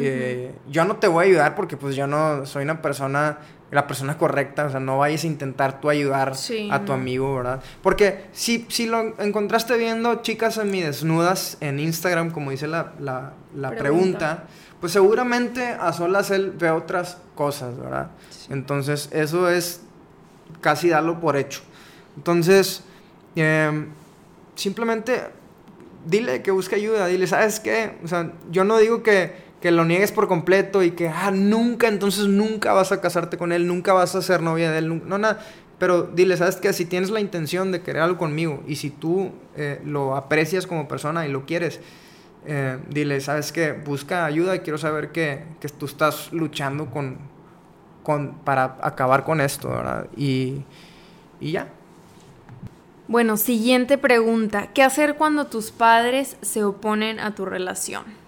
Eh, 0.00 0.54
yo 0.68 0.84
no 0.84 0.96
te 0.96 1.08
voy 1.08 1.24
a 1.24 1.28
ayudar 1.28 1.54
porque 1.54 1.76
pues 1.76 1.96
yo 1.96 2.06
no 2.06 2.46
soy 2.46 2.64
una 2.64 2.80
persona, 2.82 3.38
la 3.70 3.86
persona 3.86 4.16
correcta, 4.18 4.66
o 4.66 4.70
sea, 4.70 4.80
no 4.80 4.98
vayas 4.98 5.24
a 5.24 5.26
intentar 5.26 5.80
tú 5.80 5.90
ayudar 5.90 6.32
a 6.70 6.84
tu 6.84 6.92
amigo, 6.92 7.36
¿verdad? 7.36 7.62
Porque 7.82 8.26
si, 8.32 8.66
si 8.68 8.86
lo 8.86 9.20
encontraste 9.20 9.76
viendo 9.76 10.16
chicas 10.16 10.54
semidesnudas 10.54 11.56
en 11.60 11.78
Instagram, 11.78 12.30
como 12.30 12.50
dice 12.50 12.66
la, 12.66 12.92
la, 12.98 13.70
pregunta 13.70 14.44
pues 14.80 14.92
seguramente 14.92 15.66
a 15.66 15.92
solas 15.92 16.30
él 16.30 16.52
ve 16.58 16.70
otras 16.70 17.18
cosas, 17.34 17.78
¿verdad? 17.78 18.10
Entonces, 18.48 19.10
eso 19.12 19.48
es 19.50 19.82
casi 20.60 20.88
darlo 20.88 21.20
por 21.20 21.36
hecho. 21.36 21.60
Entonces, 22.16 22.82
em, 23.36 23.88
simplemente 24.54 25.20
dile 26.06 26.42
que 26.42 26.50
busque 26.50 26.76
ayuda, 26.76 27.06
dile, 27.06 27.26
¿sabes 27.26 27.60
qué? 27.60 27.98
O 28.02 28.08
sea, 28.08 28.32
yo 28.50 28.64
no 28.64 28.78
digo 28.78 29.02
que, 29.02 29.49
lo 29.70 29.84
niegues 29.84 30.10
por 30.10 30.26
completo 30.26 30.82
y 30.82 30.92
que, 30.92 31.08
ah, 31.08 31.30
nunca, 31.30 31.88
entonces 31.88 32.26
nunca 32.26 32.72
vas 32.72 32.92
a 32.92 33.00
casarte 33.00 33.36
con 33.36 33.52
él, 33.52 33.66
nunca 33.66 33.92
vas 33.92 34.14
a 34.14 34.22
ser 34.22 34.40
novia 34.42 34.70
de 34.70 34.78
él, 34.78 35.08
no, 35.08 35.18
nada. 35.18 35.40
Pero 35.78 36.02
dile, 36.02 36.36
¿sabes 36.36 36.56
qué? 36.56 36.72
Si 36.72 36.84
tienes 36.84 37.10
la 37.10 37.20
intención 37.20 37.72
de 37.72 37.80
querer 37.80 38.02
algo 38.02 38.18
conmigo 38.18 38.62
y 38.66 38.76
si 38.76 38.90
tú 38.90 39.32
eh, 39.56 39.80
lo 39.84 40.16
aprecias 40.16 40.66
como 40.66 40.88
persona 40.88 41.26
y 41.26 41.30
lo 41.30 41.46
quieres, 41.46 41.80
eh, 42.46 42.78
dile, 42.88 43.20
¿sabes 43.20 43.52
qué? 43.52 43.72
Busca 43.72 44.24
ayuda 44.24 44.56
y 44.56 44.60
quiero 44.60 44.78
saber 44.78 45.10
que, 45.12 45.44
tú 45.78 45.86
estás 45.86 46.32
luchando 46.32 46.86
con, 46.86 47.18
con, 48.02 48.32
para 48.44 48.76
acabar 48.82 49.24
con 49.24 49.40
esto, 49.40 49.68
¿verdad? 49.68 50.06
Y, 50.16 50.62
y 51.40 51.52
ya. 51.52 51.68
Bueno, 53.08 53.36
siguiente 53.36 53.98
pregunta. 53.98 54.68
¿Qué 54.72 54.82
hacer 54.82 55.16
cuando 55.16 55.46
tus 55.46 55.70
padres 55.70 56.36
se 56.42 56.62
oponen 56.62 57.20
a 57.20 57.34
tu 57.34 57.44
relación? 57.44 58.19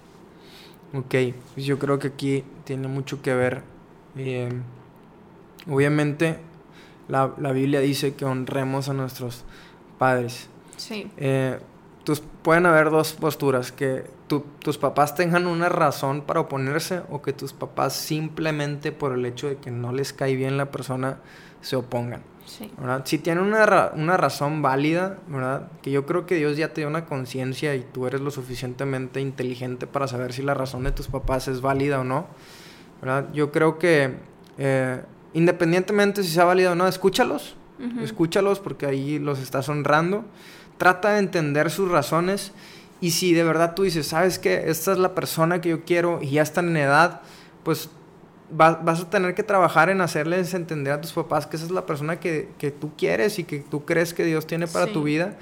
Ok, 0.95 1.15
pues 1.55 1.67
yo 1.67 1.79
creo 1.79 1.99
que 1.99 2.09
aquí 2.09 2.45
tiene 2.65 2.89
mucho 2.89 3.23
que 3.23 3.35
ver. 3.35 3.63
Eh, 4.17 4.51
obviamente, 5.71 6.39
la, 7.09 7.33
la, 7.39 7.53
Biblia 7.53 7.81
dice 7.81 8.15
que 8.15 8.25
honremos 8.25 8.89
a 8.89 8.93
nuestros 8.93 9.45
padres. 9.99 10.49
Sí. 10.77 11.11
Eh, 11.17 11.59
tus, 12.05 12.21
pueden 12.21 12.67
haber 12.67 12.91
dos 12.91 13.13
posturas, 13.15 13.73
que 13.73 14.05
tus 14.61 14.79
papás 14.79 15.15
tengan 15.15 15.47
una 15.47 15.69
razón 15.69 16.23
para 16.23 16.41
oponerse 16.41 17.03
o 17.11 17.21
que 17.21 17.33
tus 17.33 17.53
papás 17.53 17.93
simplemente 17.93 18.91
por 18.91 19.13
el 19.13 19.27
hecho 19.27 19.49
de 19.49 19.57
que 19.57 19.71
no 19.71 19.93
les 19.93 20.13
cae 20.13 20.37
bien 20.37 20.57
la 20.57 20.71
persona 20.71 21.19
se 21.61 21.77
opongan. 21.77 22.23
Si 23.05 23.19
tienen 23.19 23.45
una, 23.45 23.93
una, 23.95 24.17
razón 24.17 24.63
válida, 24.63 25.19
¿verdad? 25.29 25.69
Que 25.83 25.91
yo 25.91 26.07
creo 26.07 26.27
que 26.27 26.37
Dios 26.37 26.57
ya 26.57 26.73
te 26.73 26.81
dio 26.83 26.89
una 26.89 27.07
conciencia 27.07 27.75
y 27.75 27.85
tú 27.93 28.07
eres 28.07 28.21
lo 28.21 28.31
suficientemente 28.31 29.21
inteligente 29.21 29.87
para 29.87 30.07
saber 30.09 30.33
si 30.33 30.43
la 30.43 30.55
razón 30.55 30.85
de 30.85 30.93
tus 30.93 31.09
papás 31.09 31.49
es 31.49 31.61
válida 31.61 32.01
o 32.01 32.05
no, 32.05 32.27
¿verdad? 33.01 33.29
Yo 33.33 33.53
creo 33.53 33.79
que 33.79 34.17
eh, 34.59 35.03
independientemente 35.35 36.23
si 36.23 36.31
sea 36.31 36.45
válida 36.45 36.73
o 36.73 36.75
no, 36.75 36.87
escúchalos, 36.87 37.57
escúchalos 38.01 38.61
porque 38.61 38.87
ahí 38.87 39.19
los 39.19 39.41
estás 39.41 39.69
honrando. 39.69 40.25
Trata 40.79 41.13
de 41.13 41.19
entender 41.19 41.71
sus 41.71 41.91
razones 41.91 42.53
Y 43.01 43.11
si 43.11 43.35
de 43.35 43.45
verdad 43.45 43.75
tú 43.75 43.83
dices, 43.83 44.07
sabes 44.07 44.39
que 44.39 44.71
esta 44.71 44.93
es 44.93 44.99
la 44.99 45.15
persona 45.15 45.61
que 45.61 45.69
yo 45.69 45.85
quiero 45.85 46.21
y 46.23 46.31
ya 46.31 46.43
están 46.43 46.69
en 46.69 46.77
edad, 46.77 47.21
pues 47.65 47.91
vas 48.53 49.01
a 49.01 49.11
tener 49.11 49.35
que 49.35 49.43
trabajar 49.43 49.89
en 49.89 50.01
hacerles 50.01 50.55
entender 50.55 50.93
a 50.93 51.01
tus 51.01 51.13
papás 51.13 51.47
que 51.47 51.57
esa 51.57 51.67
es 51.67 51.73
la 51.73 51.87
persona 51.87 52.21
que, 52.21 52.75
tú 52.81 52.93
quieres 52.97 53.39
y 53.39 53.45
que 53.45 53.61
tú 53.61 53.85
crees 53.85 54.15
que 54.15 54.25
Dios 54.25 54.47
tiene 54.47 54.67
para 54.67 54.87
tu 54.87 55.03
vida 55.03 55.37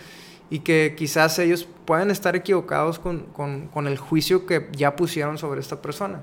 y 0.52 0.60
que 0.60 0.94
quizás 0.96 1.38
ellos 1.38 1.66
pueden 1.84 2.10
estar 2.10 2.34
equivocados 2.34 2.98
con, 2.98 3.86
el 3.86 3.98
juicio 3.98 4.46
que 4.46 4.68
ya 4.76 4.96
pusieron 4.96 5.38
sobre 5.38 5.60
esta 5.60 5.80
persona. 5.80 6.22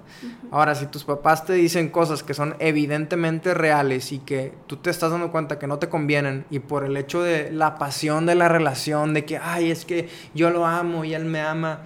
Ahora, 0.51 0.75
si 0.75 0.85
tus 0.87 1.05
papás 1.05 1.45
te 1.45 1.53
dicen 1.53 1.89
cosas 1.89 2.23
que 2.23 2.33
son 2.33 2.55
evidentemente 2.59 3.53
reales 3.53 4.11
y 4.11 4.19
que 4.19 4.53
tú 4.67 4.77
te 4.77 4.89
estás 4.89 5.11
dando 5.11 5.31
cuenta 5.31 5.59
que 5.59 5.67
no 5.67 5.79
te 5.79 5.87
convienen 5.87 6.45
y 6.49 6.59
por 6.59 6.83
el 6.83 6.97
hecho 6.97 7.23
de 7.23 7.51
la 7.51 7.77
pasión 7.77 8.25
de 8.25 8.35
la 8.35 8.49
relación, 8.49 9.13
de 9.13 9.23
que, 9.23 9.37
ay, 9.37 9.71
es 9.71 9.85
que 9.85 10.09
yo 10.33 10.49
lo 10.49 10.65
amo 10.65 11.05
y 11.05 11.13
él 11.13 11.23
me 11.23 11.39
ama, 11.39 11.83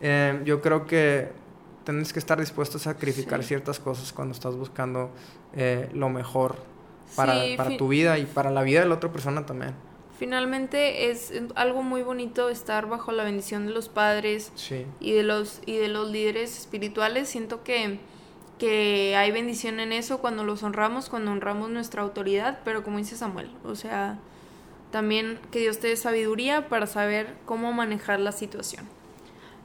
eh, 0.00 0.40
yo 0.44 0.60
creo 0.60 0.86
que 0.86 1.43
tienes 1.84 2.12
que 2.12 2.18
estar 2.18 2.40
dispuesto 2.40 2.78
a 2.78 2.80
sacrificar 2.80 3.42
ciertas 3.42 3.78
cosas 3.78 4.12
cuando 4.12 4.34
estás 4.34 4.56
buscando 4.56 5.10
eh, 5.54 5.88
lo 5.92 6.08
mejor 6.08 6.56
para, 7.16 7.34
para 7.56 7.76
tu 7.76 7.88
vida 7.88 8.18
y 8.18 8.26
para 8.26 8.50
la 8.50 8.62
vida 8.62 8.80
de 8.80 8.86
la 8.86 8.94
otra 8.94 9.12
persona 9.12 9.46
también. 9.46 9.74
Finalmente 10.18 11.10
es 11.10 11.32
algo 11.54 11.82
muy 11.82 12.02
bonito 12.02 12.48
estar 12.48 12.88
bajo 12.88 13.12
la 13.12 13.24
bendición 13.24 13.66
de 13.66 13.72
los 13.72 13.88
padres 13.88 14.52
y 15.00 15.12
de 15.12 15.22
los 15.22 15.60
y 15.66 15.76
de 15.76 15.88
los 15.88 16.10
líderes 16.10 16.58
espirituales. 16.58 17.28
Siento 17.28 17.64
que 17.64 17.98
que 18.58 19.16
hay 19.16 19.32
bendición 19.32 19.80
en 19.80 19.92
eso 19.92 20.18
cuando 20.18 20.44
los 20.44 20.62
honramos, 20.62 21.08
cuando 21.08 21.32
honramos 21.32 21.70
nuestra 21.70 22.02
autoridad, 22.02 22.60
pero 22.64 22.84
como 22.84 22.98
dice 22.98 23.16
Samuel, 23.16 23.50
o 23.64 23.74
sea, 23.74 24.18
también 24.90 25.40
que 25.50 25.58
Dios 25.58 25.80
te 25.80 25.88
dé 25.88 25.96
sabiduría 25.96 26.68
para 26.68 26.86
saber 26.86 27.34
cómo 27.46 27.72
manejar 27.72 28.20
la 28.20 28.32
situación. 28.32 28.86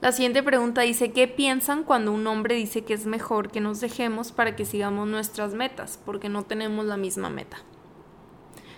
La 0.02 0.14
siguiente 0.14 0.42
pregunta 0.44 0.82
dice, 0.82 1.12
¿qué 1.12 1.28
piensan 1.28 1.84
cuando 1.84 2.14
un 2.14 2.26
hombre 2.26 2.56
dice 2.56 2.86
que 2.86 2.94
es 2.94 3.06
mejor 3.06 3.52
que 3.52 3.60
nos 3.60 3.82
dejemos 3.82 4.32
para 4.32 4.56
que 4.56 4.64
sigamos 4.64 5.10
nuestras 5.10 5.54
metas, 5.54 6.00
porque 6.06 6.30
no 6.30 6.44
tenemos 6.44 6.86
la 6.86 6.96
misma 6.96 7.30
meta? 7.30 7.58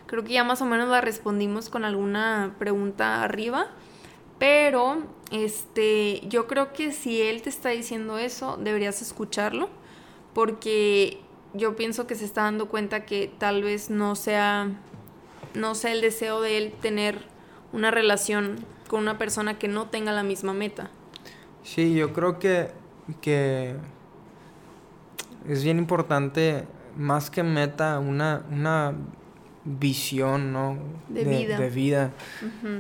Creo 0.07 0.24
que 0.24 0.34
ya 0.34 0.43
más 0.43 0.63
o 0.63 0.65
menos 0.65 0.89
la 0.89 0.99
respondimos 0.99 1.69
con 1.69 1.86
alguna 1.86 2.55
pregunta 2.57 3.24
arriba. 3.24 3.67
Pero, 4.39 5.03
este, 5.30 6.22
yo 6.28 6.47
creo 6.47 6.74
que 6.74 6.91
si 6.91 7.22
él 7.22 7.43
te 7.43 7.49
está 7.49 7.69
diciendo 7.69 8.17
eso, 8.17 8.57
deberías 8.59 9.03
escucharlo. 9.03 9.69
Porque 10.34 11.19
yo 11.53 11.76
pienso 11.76 12.07
que 12.07 12.15
se 12.15 12.26
está 12.26 12.41
dando 12.41 12.67
cuenta 12.67 13.05
que 13.05 13.32
tal 13.38 13.61
vez 13.61 13.91
no 13.91 14.15
sea, 14.15 14.72
no 15.53 15.76
sea 15.76 15.91
el 15.91 16.01
deseo 16.01 16.41
de 16.41 16.57
él 16.57 16.74
tener 16.82 17.19
una 17.74 17.91
relación 17.91 18.65
con 18.88 19.01
una 19.01 19.19
persona 19.19 19.59
que 19.59 19.67
no 19.67 19.88
tenga 19.88 20.11
la 20.11 20.24
misma 20.24 20.53
meta. 20.53 20.89
Sí, 21.64 21.93
yo 21.93 22.14
creo 22.14 22.39
que, 22.39 22.70
que 23.22 23.76
es 25.47 25.64
bien 25.64 25.78
importante, 25.78 26.66
más 26.97 27.30
que 27.30 27.43
meta, 27.43 27.99
una, 27.99 28.43
una 28.51 28.93
visión, 29.64 30.51
¿no? 30.51 30.78
De, 31.07 31.24
vida. 31.24 31.59
De 31.59 31.70
vida. 31.70 32.12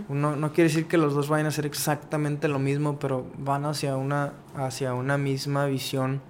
no 0.09 0.53
quiere 0.53 0.69
decir 0.69 0.87
que 0.87 0.97
los 0.97 1.13
dos 1.13 1.29
vayan 1.29 1.45
a 1.45 1.49
hacer 1.49 1.65
exactamente 1.65 2.47
lo 2.47 2.59
mismo, 2.59 2.97
pero 2.99 3.25
van 3.37 3.65
hacia 3.65 3.97
una, 3.97 4.33
hacia 4.55 4.93
una 4.93 5.17
misma 5.17 5.65
visión. 5.65 6.21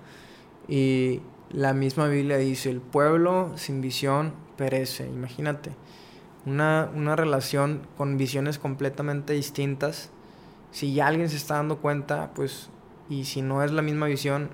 Y 0.67 1.21
la 1.49 1.73
misma 1.73 2.07
Biblia 2.07 2.37
dice, 2.37 2.69
el 2.69 2.81
pueblo 2.81 3.51
sin 3.55 3.81
visión 3.81 4.33
perece. 4.57 5.07
Imagínate, 5.07 5.71
una, 6.45 6.89
una 6.95 7.15
relación 7.15 7.81
con 7.97 8.17
visiones 8.17 8.59
completamente 8.59 9.33
distintas. 9.33 10.11
Si 10.71 10.93
ya 10.93 11.07
alguien 11.07 11.29
se 11.29 11.37
está 11.37 11.55
dando 11.55 11.77
cuenta, 11.77 12.31
pues, 12.33 12.69
y 13.09 13.25
si 13.25 13.41
no 13.41 13.63
es 13.63 13.71
la 13.71 13.81
misma 13.81 14.07
visión, 14.07 14.49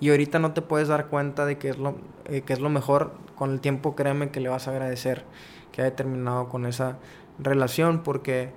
y 0.00 0.10
ahorita 0.10 0.38
no 0.38 0.52
te 0.52 0.62
puedes 0.62 0.88
dar 0.88 1.06
cuenta 1.06 1.46
de 1.46 1.58
que 1.58 1.70
es 1.70 1.78
lo, 1.78 1.96
eh, 2.26 2.42
que 2.42 2.52
es 2.52 2.60
lo 2.60 2.68
mejor, 2.70 3.12
con 3.36 3.52
el 3.52 3.60
tiempo 3.60 3.94
créeme 3.94 4.30
que 4.30 4.40
le 4.40 4.48
vas 4.48 4.68
a 4.68 4.70
agradecer 4.70 5.24
que 5.72 5.82
haya 5.82 5.96
terminado 5.96 6.48
con 6.48 6.66
esa 6.66 6.98
relación 7.38 8.02
porque 8.02 8.50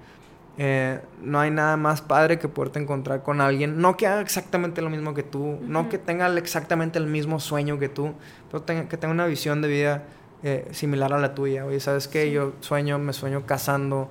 eh, 0.57 0.99
no 1.21 1.39
hay 1.39 1.49
nada 1.49 1.77
más 1.77 2.01
padre 2.01 2.37
que 2.37 2.47
poderte 2.47 2.79
encontrar 2.79 3.23
con 3.23 3.41
alguien, 3.41 3.79
no 3.79 3.97
que 3.97 4.07
haga 4.07 4.21
exactamente 4.21 4.81
lo 4.81 4.89
mismo 4.89 5.13
que 5.13 5.23
tú, 5.23 5.57
no 5.61 5.89
que 5.89 5.97
tenga 5.97 6.27
exactamente 6.37 6.99
el 6.99 7.07
mismo 7.07 7.39
sueño 7.39 7.79
que 7.79 7.89
tú, 7.89 8.13
pero 8.51 8.65
que 8.65 8.97
tenga 8.97 9.13
una 9.13 9.25
visión 9.25 9.61
de 9.61 9.67
vida 9.67 10.03
eh, 10.43 10.67
similar 10.71 11.13
a 11.13 11.17
la 11.17 11.33
tuya. 11.33 11.65
Oye, 11.65 11.79
¿sabes 11.79 12.07
qué? 12.07 12.31
Yo 12.31 12.53
sueño, 12.59 12.99
me 12.99 13.13
sueño 13.13 13.45
casando 13.45 14.09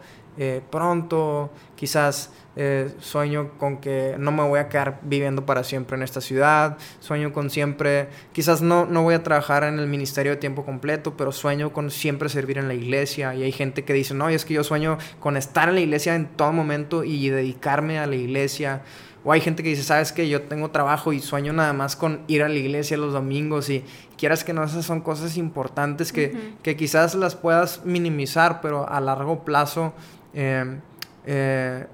pronto, 0.71 1.51
quizás 1.77 2.31
eh, 2.59 2.91
sueño 3.01 3.51
con 3.59 3.77
que 3.77 4.17
no 4.19 4.33
me 4.33 4.43
voy 4.43 4.59
a 4.59 4.69
quedar 4.69 4.99
viviendo 5.03 5.45
para 5.45 5.63
siempre 5.63 5.97
en 5.97 6.03
esta 6.03 6.23
ciudad, 6.23 6.79
sueño 7.01 7.33
con 7.33 7.51
siempre, 7.51 8.09
quizás 8.33 8.63
no, 8.63 8.87
no 8.87 9.03
voy 9.03 9.15
a 9.15 9.23
trabajar 9.23 9.65
en 9.65 9.79
el 9.79 9.87
ministerio 9.87 10.33
de 10.33 10.39
tiempo 10.39 10.65
completo, 10.65 11.19
pero 11.19 11.33
sueño 11.33 11.75
con 11.75 11.91
siempre 11.91 12.31
servir 12.31 12.57
en 12.57 12.69
la 12.69 12.75
iglesia. 12.75 13.35
Y 13.35 13.43
hay 13.43 13.53
gente 13.53 13.85
que 13.85 13.93
dice, 13.93 14.15
no, 14.15 14.31
es 14.31 14.47
que 14.47 14.55
yo 14.55 14.65
sueño 14.65 14.97
con 15.21 15.37
estar 15.37 15.69
en 15.69 15.75
la 15.75 15.81
iglesia 15.83 16.15
en 16.15 16.27
todo 16.27 16.53
momento 16.53 17.05
y 17.05 17.29
dedicarme 17.29 17.99
a 17.99 18.07
la 18.07 18.17
iglesia. 18.17 18.83
O 19.23 19.33
hay 19.33 19.41
gente 19.41 19.63
que 19.63 19.71
dice, 19.71 19.83
sabes 19.83 20.13
que 20.13 20.29
yo 20.29 20.43
tengo 20.43 20.71
trabajo 20.71 21.13
y 21.13 21.21
sueño 21.21 21.53
nada 21.53 21.73
más 21.73 21.97
con 21.97 22.21
ir 22.29 22.43
a 22.43 22.49
la 22.49 22.55
iglesia 22.55 22.97
los 22.97 23.13
domingos 23.13 23.69
y 23.69 23.85
quieras 24.17 24.45
que 24.45 24.53
no, 24.53 24.63
esas 24.63 24.87
son 24.87 25.01
cosas 25.01 25.37
importantes 25.37 26.13
que, 26.13 26.55
que 26.63 26.77
quizás 26.77 27.15
las 27.17 27.35
puedas 27.35 27.85
minimizar, 27.85 28.61
pero 28.61 28.89
a 28.89 29.01
largo 29.01 29.45
plazo 29.45 29.93
eh, 30.33 30.79
eh, 31.27 31.87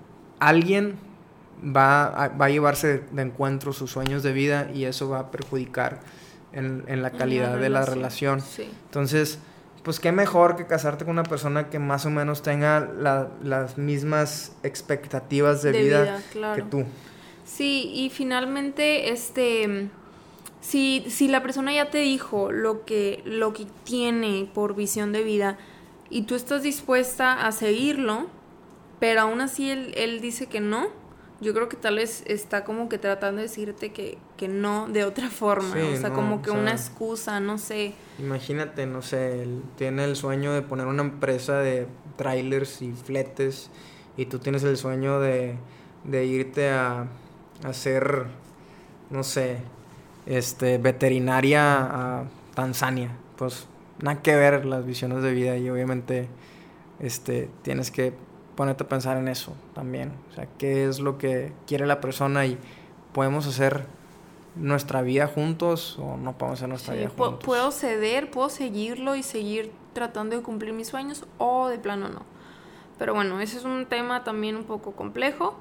alguien 0.48 0.96
va 1.64 2.04
a, 2.06 2.28
va 2.28 2.46
a 2.46 2.50
llevarse 2.50 3.04
de 3.10 3.22
encuentro 3.22 3.72
sus 3.72 3.90
sueños 3.90 4.22
de 4.22 4.32
vida 4.32 4.70
y 4.72 4.84
eso 4.84 5.08
va 5.08 5.20
a 5.20 5.30
perjudicar 5.30 6.00
en, 6.52 6.84
en 6.86 7.02
la 7.02 7.10
calidad 7.10 7.58
de 7.58 7.68
la 7.68 7.84
relación. 7.84 8.42
Entonces, 8.86 9.38
pues 9.82 9.98
qué 9.98 10.12
mejor 10.12 10.56
que 10.56 10.66
casarte 10.66 11.04
con 11.04 11.12
una 11.12 11.24
persona 11.24 11.68
que 11.68 11.78
más 11.78 12.06
o 12.06 12.10
menos 12.10 12.42
tenga 12.42 12.88
las 13.42 13.78
mismas 13.78 14.52
expectativas 14.62 15.62
de, 15.62 15.72
vida, 15.72 16.22
que 16.54 16.62
tú. 16.62 16.84
Sí, 17.44 17.90
y 17.92 18.10
finalmente, 18.10 19.10
este, 19.10 19.88
si, 20.60 21.04
si 21.08 21.28
la 21.28 21.42
persona 21.42 21.72
ya 21.72 21.90
te 21.90 21.98
dijo 21.98 22.52
lo 22.52 22.84
que, 22.84 23.22
lo 23.24 23.52
que 23.52 23.66
tiene 23.84 24.48
por 24.54 24.76
visión 24.76 25.12
de 25.12 25.24
vida 25.24 25.58
y 26.10 26.22
tú 26.22 26.34
estás 26.34 26.62
dispuesta 26.62 27.44
a 27.44 27.52
seguirlo, 27.52 28.28
pero 29.02 29.22
aún 29.22 29.40
así 29.40 29.68
él, 29.68 29.92
él 29.96 30.20
dice 30.20 30.46
que 30.46 30.60
no, 30.60 30.86
yo 31.40 31.52
creo 31.54 31.68
que 31.68 31.76
tal 31.76 31.96
vez 31.96 32.22
está 32.28 32.62
como 32.62 32.88
que 32.88 32.98
tratando 32.98 33.38
de 33.38 33.48
decirte 33.48 33.90
que, 33.90 34.16
que 34.36 34.46
no 34.46 34.86
de 34.86 35.02
otra 35.02 35.28
forma, 35.28 35.74
o 35.92 35.96
sea, 35.96 36.10
como 36.10 36.40
que 36.40 36.52
una 36.52 36.70
excusa, 36.70 37.40
no 37.40 37.58
sé. 37.58 37.94
Imagínate, 38.20 38.86
no 38.86 39.02
sé, 39.02 39.42
él 39.42 39.60
tiene 39.76 40.04
el 40.04 40.14
sueño 40.14 40.52
de 40.52 40.62
poner 40.62 40.86
una 40.86 41.02
empresa 41.02 41.58
de 41.58 41.88
trailers 42.14 42.80
y 42.80 42.92
fletes 42.92 43.70
y 44.16 44.26
tú 44.26 44.38
tienes 44.38 44.62
el 44.62 44.76
sueño 44.76 45.18
de, 45.18 45.56
de 46.04 46.24
irte 46.24 46.70
a, 46.70 47.08
hacer, 47.64 48.26
no 49.10 49.24
sé, 49.24 49.56
este, 50.26 50.78
veterinaria 50.78 52.20
a 52.20 52.24
Tanzania. 52.54 53.16
Pues 53.36 53.66
nada 54.00 54.22
que 54.22 54.36
ver 54.36 54.64
las 54.64 54.86
visiones 54.86 55.24
de 55.24 55.32
vida 55.32 55.56
y 55.56 55.68
obviamente 55.68 56.28
este, 57.00 57.50
tienes 57.62 57.90
que 57.90 58.14
ponerte 58.56 58.84
a 58.84 58.88
pensar 58.88 59.16
en 59.16 59.28
eso 59.28 59.54
también. 59.74 60.12
O 60.30 60.34
sea, 60.34 60.46
qué 60.58 60.86
es 60.86 61.00
lo 61.00 61.18
que 61.18 61.52
quiere 61.66 61.86
la 61.86 62.00
persona 62.00 62.46
y 62.46 62.58
podemos 63.12 63.46
hacer 63.46 63.86
nuestra 64.54 65.02
vida 65.02 65.26
juntos 65.26 65.98
o 65.98 66.16
no 66.16 66.36
podemos 66.36 66.58
hacer 66.58 66.68
nuestra 66.68 66.94
vida 66.94 67.08
juntos. 67.08 67.44
Puedo 67.44 67.70
ceder, 67.70 68.30
puedo 68.30 68.48
seguirlo 68.48 69.16
y 69.16 69.22
seguir 69.22 69.72
tratando 69.92 70.36
de 70.36 70.42
cumplir 70.42 70.72
mis 70.72 70.88
sueños 70.88 71.24
o 71.38 71.68
de 71.68 71.78
plano 71.78 72.08
no. 72.08 72.22
Pero 72.98 73.14
bueno, 73.14 73.40
ese 73.40 73.58
es 73.58 73.64
un 73.64 73.86
tema 73.86 74.24
también 74.24 74.56
un 74.56 74.64
poco 74.64 74.92
complejo. 74.92 75.54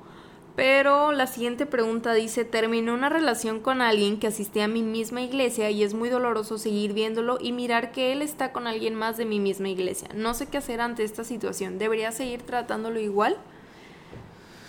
Pero 0.56 1.14
la 1.14 1.28
siguiente 1.28 1.66
pregunta 1.66 2.14
dice, 2.14 2.44
terminé 2.44 2.92
una 2.92 3.08
relación 3.08 3.62
con 3.62 3.82
alguien 3.82 4.20
que 4.20 4.28
asistía 4.28 4.66
a 4.66 4.68
mi 4.68 4.84
misma 4.84 5.22
iglesia 5.22 5.70
y 5.70 5.84
es 5.84 5.94
muy 5.94 6.10
doloroso 6.10 6.58
seguir 6.58 6.94
viéndolo 6.94 7.38
y 7.40 7.54
mirar 7.54 7.92
que 7.92 8.12
él 8.12 8.22
está 8.22 8.52
con 8.52 8.68
alguien 8.68 8.94
más 8.94 9.16
de 9.18 9.26
mi 9.26 9.40
misma 9.40 9.70
iglesia. 9.70 10.10
No 10.14 10.34
sé 10.34 10.48
qué 10.48 10.58
hacer 10.58 10.82
ante 10.82 11.04
esta 11.04 11.24
situación. 11.24 11.78
¿Debería 11.78 12.12
seguir 12.12 12.42
tratándolo 12.42 13.00
igual? 13.00 13.38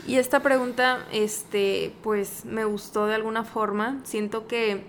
Y 0.07 0.17
esta 0.17 0.41
pregunta, 0.41 1.05
este, 1.13 1.93
pues 2.03 2.45
me 2.45 2.65
gustó 2.65 3.07
de 3.07 3.15
alguna 3.15 3.45
forma. 3.45 4.01
Siento 4.05 4.47
que 4.47 4.85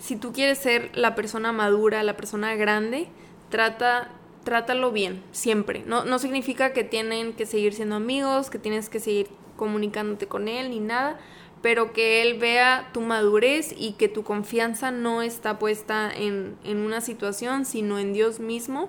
si 0.00 0.16
tú 0.16 0.32
quieres 0.32 0.58
ser 0.58 0.90
la 0.94 1.14
persona 1.14 1.52
madura, 1.52 2.02
la 2.02 2.16
persona 2.16 2.54
grande, 2.56 3.08
trata 3.48 4.10
trátalo 4.44 4.90
bien, 4.90 5.22
siempre. 5.32 5.82
No, 5.86 6.04
no 6.04 6.18
significa 6.18 6.72
que 6.72 6.82
tienen 6.82 7.34
que 7.34 7.46
seguir 7.46 7.74
siendo 7.74 7.96
amigos, 7.96 8.50
que 8.50 8.58
tienes 8.58 8.88
que 8.88 8.98
seguir 8.98 9.28
comunicándote 9.60 10.26
con 10.26 10.48
él 10.48 10.70
ni 10.70 10.80
nada, 10.80 11.18
pero 11.60 11.92
que 11.92 12.22
él 12.22 12.38
vea 12.38 12.88
tu 12.94 13.02
madurez 13.02 13.74
y 13.76 13.92
que 13.92 14.08
tu 14.08 14.24
confianza 14.24 14.90
no 14.90 15.20
está 15.20 15.58
puesta 15.58 16.10
en, 16.10 16.56
una 16.64 17.02
situación, 17.02 17.66
sino 17.66 17.98
en 17.98 18.14
Dios 18.14 18.40
mismo. 18.40 18.88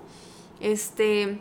Este. 0.60 1.38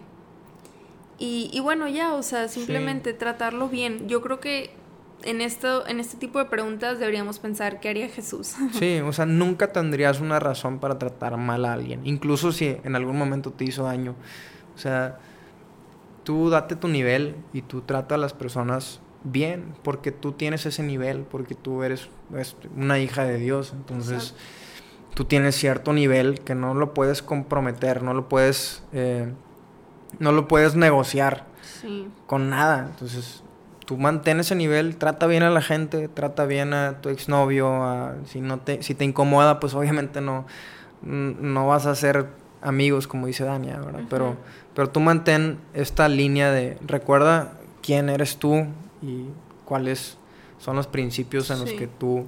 Y, 1.17 1.57
bueno, 1.61 1.87
ya, 1.87 2.15
o 2.15 2.23
sea, 2.23 2.47
simplemente 2.47 3.13
tratarlo 3.13 3.69
bien. 3.69 4.09
Yo 4.09 4.21
creo 4.21 4.39
que 4.39 4.71
en 5.23 5.39
esto, 5.39 5.87
en 5.87 5.99
este 5.99 6.17
tipo 6.17 6.39
de 6.39 6.45
preguntas 6.45 6.99
deberíamos 6.99 7.39
pensar 7.39 7.79
qué 7.79 7.89
haría 7.89 8.09
Jesús. 8.09 8.55
Sí, 8.73 8.99
o 8.99 9.13
sea, 9.13 9.25
nunca 9.25 9.71
tendrías 9.71 10.19
una 10.19 10.39
razón 10.39 10.79
para 10.79 10.99
tratar 10.99 11.37
mal 11.37 11.63
a 11.63 11.73
alguien, 11.73 12.01
incluso 12.05 12.51
si 12.51 12.75
en 12.83 12.95
algún 12.95 13.17
momento 13.17 13.51
te 13.51 13.63
hizo 13.63 13.83
daño. 13.83 14.15
O 14.75 14.79
sea, 14.79 15.19
tú 16.23 16.49
date 16.49 16.75
tu 16.75 16.87
nivel 16.87 17.35
y 17.53 17.61
tú 17.61 17.81
trata 17.81 18.15
a 18.15 18.17
las 18.17 18.33
personas 18.33 18.99
bien, 19.23 19.73
porque 19.83 20.11
tú 20.11 20.31
tienes 20.33 20.65
ese 20.65 20.83
nivel, 20.83 21.19
porque 21.29 21.55
tú 21.55 21.83
eres 21.83 22.09
una 22.75 22.99
hija 22.99 23.23
de 23.23 23.37
Dios, 23.37 23.73
entonces 23.73 24.33
tú 25.13 25.25
tienes 25.25 25.55
cierto 25.55 25.93
nivel 25.93 26.39
que 26.41 26.55
no 26.55 26.73
lo 26.73 26.93
puedes 26.93 27.21
comprometer, 27.21 28.03
no 28.03 28.13
lo 28.13 28.29
puedes, 28.29 28.83
eh, 28.93 29.31
no 30.19 30.31
lo 30.31 30.47
puedes 30.47 30.75
negociar 30.75 31.45
con 32.27 32.49
nada, 32.49 32.87
entonces 32.89 33.43
tú 33.85 33.97
mantén 33.97 34.39
ese 34.39 34.55
nivel, 34.55 34.97
trata 34.97 35.27
bien 35.27 35.43
a 35.43 35.49
la 35.49 35.61
gente, 35.61 36.07
trata 36.07 36.45
bien 36.45 36.73
a 36.73 37.01
tu 37.01 37.09
exnovio, 37.09 38.15
si 38.25 38.41
no 38.41 38.59
te, 38.59 38.81
si 38.83 38.95
te 38.95 39.03
incomoda, 39.03 39.59
pues 39.59 39.73
obviamente 39.73 40.21
no, 40.21 40.45
no 41.01 41.67
vas 41.67 41.85
a 41.85 41.95
ser 41.95 42.27
amigos, 42.61 43.07
como 43.07 43.27
dice 43.27 43.43
Dania, 43.43 43.79
¿verdad? 43.79 44.01
Pero, 44.09 44.37
pero 44.75 44.89
tú 44.89 44.99
mantén 44.99 45.57
esta 45.73 46.07
línea 46.07 46.51
de 46.51 46.77
recuerda 46.85 47.53
quién 47.81 48.09
eres 48.09 48.37
tú 48.37 48.67
y 49.01 49.25
cuáles 49.65 50.17
son 50.59 50.75
los 50.75 50.87
principios 50.87 51.49
en 51.49 51.59
los 51.59 51.71
que 51.71 51.87
tú 51.87 52.25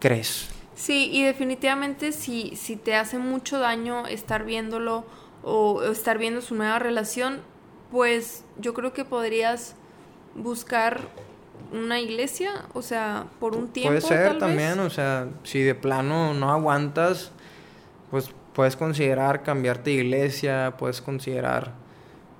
crees. 0.00 0.48
Sí, 0.74 1.10
y 1.12 1.24
definitivamente 1.24 2.12
si, 2.12 2.54
si 2.54 2.76
te 2.76 2.94
hace 2.94 3.18
mucho 3.18 3.58
daño 3.58 4.06
estar 4.06 4.44
viéndolo 4.44 5.04
o 5.42 5.82
estar 5.82 6.18
viendo 6.18 6.40
su 6.40 6.54
nueva 6.54 6.78
relación, 6.78 7.40
pues 7.90 8.44
yo 8.58 8.74
creo 8.74 8.92
que 8.92 9.04
podrías 9.04 9.74
buscar 10.34 11.00
una 11.72 12.00
iglesia, 12.00 12.64
o 12.74 12.82
sea, 12.82 13.26
por 13.40 13.56
un 13.56 13.68
tiempo. 13.68 13.90
Puede 13.90 14.00
ser 14.00 14.38
también, 14.38 14.78
o 14.78 14.90
sea, 14.90 15.28
si 15.42 15.60
de 15.60 15.74
plano 15.74 16.32
no 16.34 16.50
aguantas, 16.50 17.32
pues 18.10 18.30
puedes 18.54 18.76
considerar 18.76 19.42
cambiarte 19.42 19.90
de 19.90 19.96
iglesia, 19.96 20.74
puedes 20.78 21.00
considerar, 21.02 21.74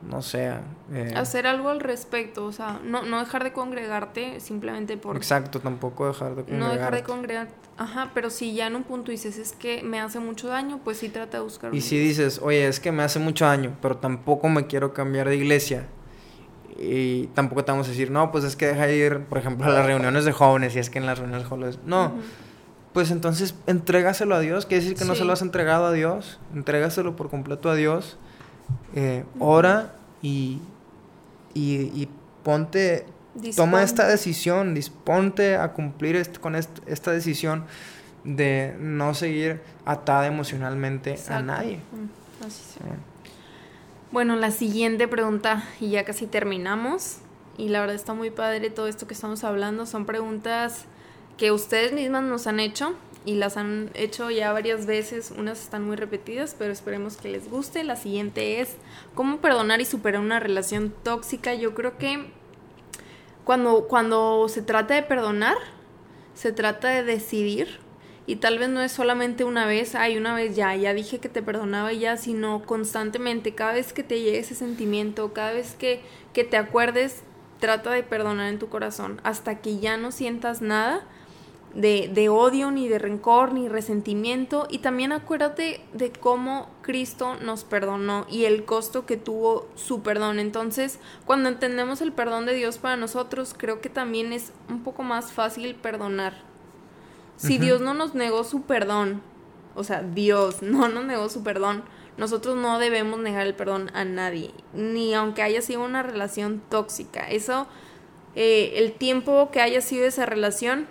no 0.03 0.23
sé. 0.23 0.53
Eh, 0.93 1.13
Hacer 1.17 1.47
algo 1.47 1.69
al 1.71 1.81
respecto, 1.81 2.45
o 2.45 2.53
sea, 2.53 2.81
no, 2.85 3.03
no 3.03 3.19
dejar 3.19 3.45
de 3.45 3.53
congregarte 3.53 4.41
simplemente 4.41 4.97
por... 4.97 5.17
Exacto, 5.17 5.61
tampoco 5.61 6.07
dejar 6.07 6.37
de 6.37 6.45
congregarte. 6.45 6.57
No 6.57 6.73
dejar 6.73 6.95
de 6.95 7.03
congregarte, 7.03 7.55
ajá, 7.77 8.11
pero 8.15 8.31
si 8.31 8.55
ya 8.55 8.69
en 8.69 8.77
un 8.77 8.85
punto 8.85 9.11
dices, 9.11 9.39
es 9.39 9.53
que 9.53 9.83
me 9.83 10.01
hace 10.01 10.21
mucho 10.21 10.49
daño, 10.49 10.81
pues 10.85 10.99
sí 10.99 11.09
trata 11.09 11.39
de 11.39 11.43
buscar... 11.43 11.75
Y 11.75 11.81
si 11.81 11.99
dices, 11.99 12.41
oye, 12.43 12.69
es 12.69 12.79
que 12.81 12.93
me 12.93 13.03
hace 13.03 13.19
mucho 13.19 13.45
daño, 13.45 13.77
pero 13.83 13.97
tampoco 13.97 14.49
me 14.49 14.67
quiero 14.67 14.95
cambiar 14.95 15.29
de 15.29 15.37
iglesia, 15.37 15.89
y 16.79 17.27
tampoco 17.29 17.65
te 17.65 17.73
vamos 17.73 17.89
a 17.89 17.91
decir, 17.91 18.13
no, 18.13 18.31
pues 18.31 18.45
es 18.45 18.55
que 18.55 18.67
deja 18.67 18.87
de 18.87 18.97
ir, 18.97 19.25
por 19.25 19.39
ejemplo, 19.39 19.67
a 19.67 19.71
las 19.71 19.85
reuniones 19.85 20.25
de 20.25 20.31
jóvenes, 20.31 20.77
y 20.77 20.79
es 20.79 20.91
que 20.91 20.99
en 20.99 21.07
las 21.07 21.19
reuniones 21.19 21.43
de 21.43 21.49
jóvenes, 21.49 21.79
no, 21.85 22.13
pues 22.93 23.11
entonces 23.11 23.57
entrégaselo 23.67 24.37
a 24.37 24.41
Dios, 24.41 24.65
quiere 24.65 24.85
decir 24.85 24.97
que 24.97 25.05
no 25.05 25.17
se 25.17 25.25
lo 25.25 25.33
has 25.33 25.43
entregado 25.43 25.87
a 25.87 25.93
Dios, 25.93 26.39
entrégaselo 26.55 27.17
por 27.17 27.31
completo 27.31 27.69
a 27.69 27.75
Dios, 27.75 28.17
eh, 28.95 29.25
ora 29.39 29.95
y, 30.23 30.61
y, 31.55 32.09
ponte, 32.43 33.07
toma 33.57 33.83
esta 33.83 34.07
decisión, 34.07 34.75
disponte 34.75 35.57
a 35.57 35.73
cumplir 35.73 36.31
con 36.41 36.55
esta 36.55 37.11
decisión 37.11 37.65
de 38.25 38.77
no 38.79 39.15
seguir 39.15 39.61
atada 39.85 40.27
emocionalmente 40.27 41.19
a 41.29 41.41
nadie. 41.41 41.81
Así 42.47 42.79
eh. 42.81 42.97
Bueno, 44.11 44.37
la 44.37 44.51
siguiente 44.51 45.07
pregunta, 45.07 45.65
y 45.81 45.91
ya 45.91 46.05
casi 46.05 46.27
terminamos, 46.27 47.19
y 47.59 47.69
la 47.69 47.81
verdad 47.81 47.97
está 47.97 48.15
muy 48.15 48.31
padre 48.31 48.71
todo 48.71 48.89
esto 48.89 49.07
que 49.07 49.15
estamos 49.15 49.45
hablando, 49.45 49.85
son 49.85 50.07
preguntas 50.07 50.87
que 51.37 51.53
ustedes 51.53 51.93
mismas 51.93 52.23
nos 52.23 52.47
han 52.47 52.59
hecho 52.59 52.95
y 53.29 53.35
las 53.35 53.59
han 53.59 53.91
hecho 53.93 54.31
ya 54.31 54.55
varias 54.55 54.87
veces, 54.87 55.35
unas 55.37 55.61
están 55.61 55.85
muy 55.85 55.97
repetidas, 55.97 56.57
pero 56.59 56.73
esperemos 56.73 57.19
que 57.19 57.29
les 57.29 57.51
guste. 57.51 57.85
La 57.85 57.95
siguiente 57.95 58.63
es, 58.63 58.77
¿cómo 59.15 59.37
perdonar 59.43 59.83
y 59.83 59.85
superar 59.85 60.23
una 60.23 60.41
relación 60.41 60.95
tóxica? 61.03 61.53
Yo 61.53 61.75
creo 61.75 61.99
que 61.99 62.31
cuando, 63.45 63.87
cuando 63.87 64.49
se 64.49 64.63
trata 64.63 64.95
de 64.95 65.03
perdonar, 65.03 65.59
se 66.33 66.53
trata 66.53 66.89
de 66.89 67.05
decidir 67.05 67.81
y 68.25 68.37
tal 68.37 68.59
vez 68.59 68.71
no 68.71 68.81
es 68.81 68.93
solamente 68.93 69.45
una 69.45 69.67
vez, 69.67 69.95
ay, 69.95 70.17
una 70.17 70.35
vez 70.35 70.57
ya, 70.57 70.75
ya 70.75 70.95
dije 70.95 71.19
que 71.19 71.29
te 71.29 71.43
perdonaba 71.43 71.93
y 71.93 71.99
ya, 71.99 72.17
sino 72.17 72.65
constantemente, 72.65 73.55
cada 73.55 73.75
vez 73.75 73.93
que 73.93 74.03
te 74.03 74.23
llegue 74.23 74.39
ese 74.39 74.55
sentimiento, 74.55 75.35
cada 75.35 75.53
vez 75.53 75.75
que, 75.75 76.01
que 76.33 76.45
te 76.45 76.57
acuerdes, 76.57 77.25
trata 77.61 77.91
de 77.91 78.03
perdonar 78.03 78.49
en 78.49 78.59
tu 78.59 78.71
corazón, 78.71 79.21
hasta 79.23 79.61
que 79.61 79.81
ya 79.81 79.99
no 79.99 80.13
sientas 80.13 80.63
nada 80.63 81.07
de, 81.75 82.11
de, 82.13 82.29
odio, 82.29 82.71
ni 82.71 82.89
de 82.89 82.99
rencor, 82.99 83.53
ni 83.53 83.69
resentimiento. 83.69 84.67
Y 84.71 84.79
también 84.79 85.13
acuérdate 85.13 85.81
de 85.93 86.13
cómo 86.13 86.71
Cristo 86.83 87.37
nos 87.37 87.65
perdonó 87.65 88.27
y 88.29 88.45
el 88.45 88.65
costo 88.65 89.07
que 89.07 89.17
tuvo 89.17 89.69
su 89.75 90.03
perdón. 90.03 90.39
Entonces, 90.39 90.99
cuando 91.25 91.49
entendemos 91.49 92.01
el 92.01 92.13
perdón 92.13 92.47
de 92.47 92.55
Dios 92.55 92.79
para 92.79 92.97
nosotros, 92.97 93.55
creo 93.57 93.81
que 93.81 93.91
también 93.91 94.33
es 94.33 94.53
un 94.69 94.83
poco 94.83 95.03
más 95.03 95.33
fácil 95.33 95.75
perdonar. 95.75 96.49
Si 97.37 97.59
Dios 97.59 97.81
no 97.81 97.95
nos 97.95 98.15
negó 98.15 98.43
su 98.43 98.63
perdón, 98.63 99.23
o 99.77 99.85
sea, 99.85 100.03
Dios 100.03 100.57
no 100.63 100.89
nos 100.89 101.05
negó 101.05 101.29
su 101.29 101.43
perdón, 101.43 101.85
nosotros 102.17 102.57
no 102.57 102.81
debemos 102.81 103.21
negar 103.21 103.47
el 103.47 103.55
perdón 103.55 103.91
a 103.95 104.05
nadie, 104.05 104.51
ni 104.75 105.15
aunque 105.15 105.43
haya 105.43 105.63
sido 105.63 105.85
una 105.85 106.03
relación 106.03 106.61
tóxica. 106.69 107.31
Eso, 107.31 107.69
eh, 108.35 108.73
el 108.75 108.93
tiempo 108.93 109.51
que 109.53 109.61
haya 109.61 109.81
sido 109.81 110.05
esa 110.05 110.27
relación, 110.27 110.89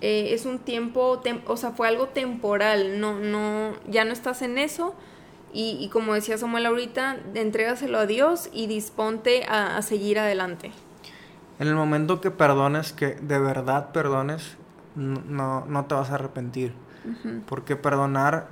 eh, 0.00 0.28
es 0.32 0.46
un 0.46 0.58
tiempo, 0.58 1.22
o 1.46 1.56
sea, 1.56 1.70
fue 1.72 1.88
algo 1.88 2.08
temporal, 2.08 3.00
no, 3.00 3.18
no, 3.18 3.72
ya 3.88 4.04
no 4.04 4.12
estás 4.12 4.42
en 4.42 4.58
eso. 4.58 4.94
Y, 5.52 5.88
como 5.92 6.14
decía 6.14 6.38
Samuel 6.38 6.64
ahorita, 6.66 7.16
entrégaselo 7.34 7.98
a 7.98 8.06
Dios 8.06 8.48
y 8.52 8.68
disponte 8.68 9.44
a, 9.48 9.76
a 9.76 9.82
seguir 9.82 10.20
adelante. 10.20 10.70
En 11.58 11.66
el 11.66 11.74
momento 11.74 12.20
que 12.20 12.30
perdones, 12.30 12.92
que 12.92 13.16
de 13.16 13.40
verdad 13.40 13.90
perdones, 13.90 14.56
no, 14.94 15.64
no 15.66 15.84
te 15.86 15.94
vas 15.94 16.10
a 16.10 16.14
arrepentir. 16.14 16.72
Porque 17.46 17.76
perdonar 17.76 18.48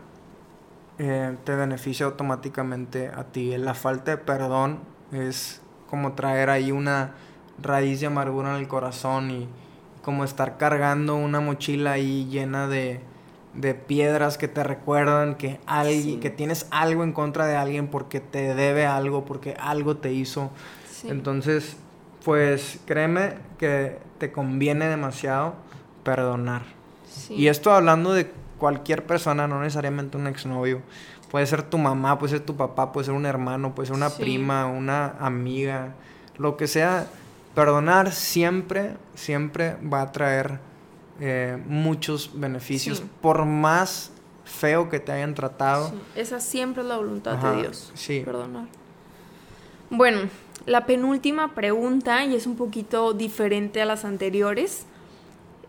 eh, 0.99 1.37
te 1.45 1.55
beneficia 1.55 2.07
automáticamente 2.07 3.09
a 3.09 3.25
ti. 3.25 3.57
La 3.57 3.75
falta 3.75 4.13
de 4.13 4.17
perdón 4.17 4.81
es 5.13 5.61
como 5.89 6.15
traer 6.15 6.51
ahí 6.51 6.73
una 6.73 7.13
raíz 7.63 8.01
de 8.01 8.07
amargura 8.07 8.51
en 8.51 8.57
el 8.61 8.69
corazón 8.69 9.31
y 9.31 9.49
como 10.09 10.25
estar 10.25 10.57
cargando 10.57 11.17
una 11.17 11.39
mochila 11.39 11.93
ahí 11.93 12.27
llena 12.31 12.67
de, 12.67 12.99
de 13.53 13.75
piedras 13.75 14.39
que 14.39 14.49
te 14.49 14.65
recuerdan 14.65 15.35
que, 15.35 15.61
alguien, 15.67 16.19
que 16.19 16.31
tienes 16.31 16.67
algo 16.71 17.05
en 17.05 17.13
contra 17.13 17.47
de 17.47 17.57
alguien 17.57 17.89
porque 17.89 18.19
te 18.19 18.55
debe 18.55 18.87
algo, 18.87 19.27
porque 19.27 19.55
algo 19.61 19.99
te 19.99 20.11
hizo. 20.11 20.51
Entonces, 21.05 21.77
pues 22.25 22.81
créeme 22.87 23.35
que 23.59 23.99
te 24.17 24.33
conviene 24.33 24.89
demasiado 24.89 25.57
perdonar. 26.05 26.63
Y 27.29 27.49
esto 27.49 27.71
hablando 27.71 28.15
de 28.15 28.33
cualquier 28.57 29.05
persona, 29.05 29.47
no 29.47 29.61
necesariamente 29.61 30.17
un 30.17 30.27
exnovio. 30.27 30.81
Puede 31.31 31.45
ser 31.45 31.65
tu 31.65 31.77
mamá, 31.77 32.19
puede 32.19 32.31
ser 32.31 32.47
tu 32.47 32.57
papá, 32.57 32.93
puede 32.93 33.05
ser 33.05 33.15
un 33.15 33.27
hermano, 33.27 33.75
puede 33.75 33.89
ser 33.89 33.97
una 33.97 34.09
prima, 34.09 34.65
una 34.65 35.17
amiga, 35.21 35.97
lo 36.39 36.57
que 36.57 36.67
sea. 36.67 37.09
Perdonar 37.55 38.13
siempre, 38.13 38.97
siempre 39.15 39.77
va 39.83 40.03
a 40.03 40.13
traer 40.13 40.61
eh, 41.21 41.61
muchos 41.67 42.31
beneficios. 42.35 43.03
Por 43.21 43.45
más 43.45 44.13
feo 44.45 44.89
que 44.89 45.01
te 45.01 45.13
hayan 45.13 45.35
tratado. 45.35 45.93
Esa 46.15 46.41
siempre 46.41 46.83
es 46.83 46.89
la 46.89 46.97
voluntad 46.97 47.37
de 47.37 47.63
Dios. 47.63 47.93
Sí. 47.95 48.23
Perdonar. 48.25 48.67
Bueno, 49.91 50.21
la 50.67 50.87
penúltima 50.87 51.55
pregunta, 51.55 52.25
y 52.25 52.35
es 52.35 52.47
un 52.47 52.57
poquito 52.57 53.13
diferente 53.13 53.81
a 53.81 53.87
las 53.87 54.05
anteriores. 54.05 54.87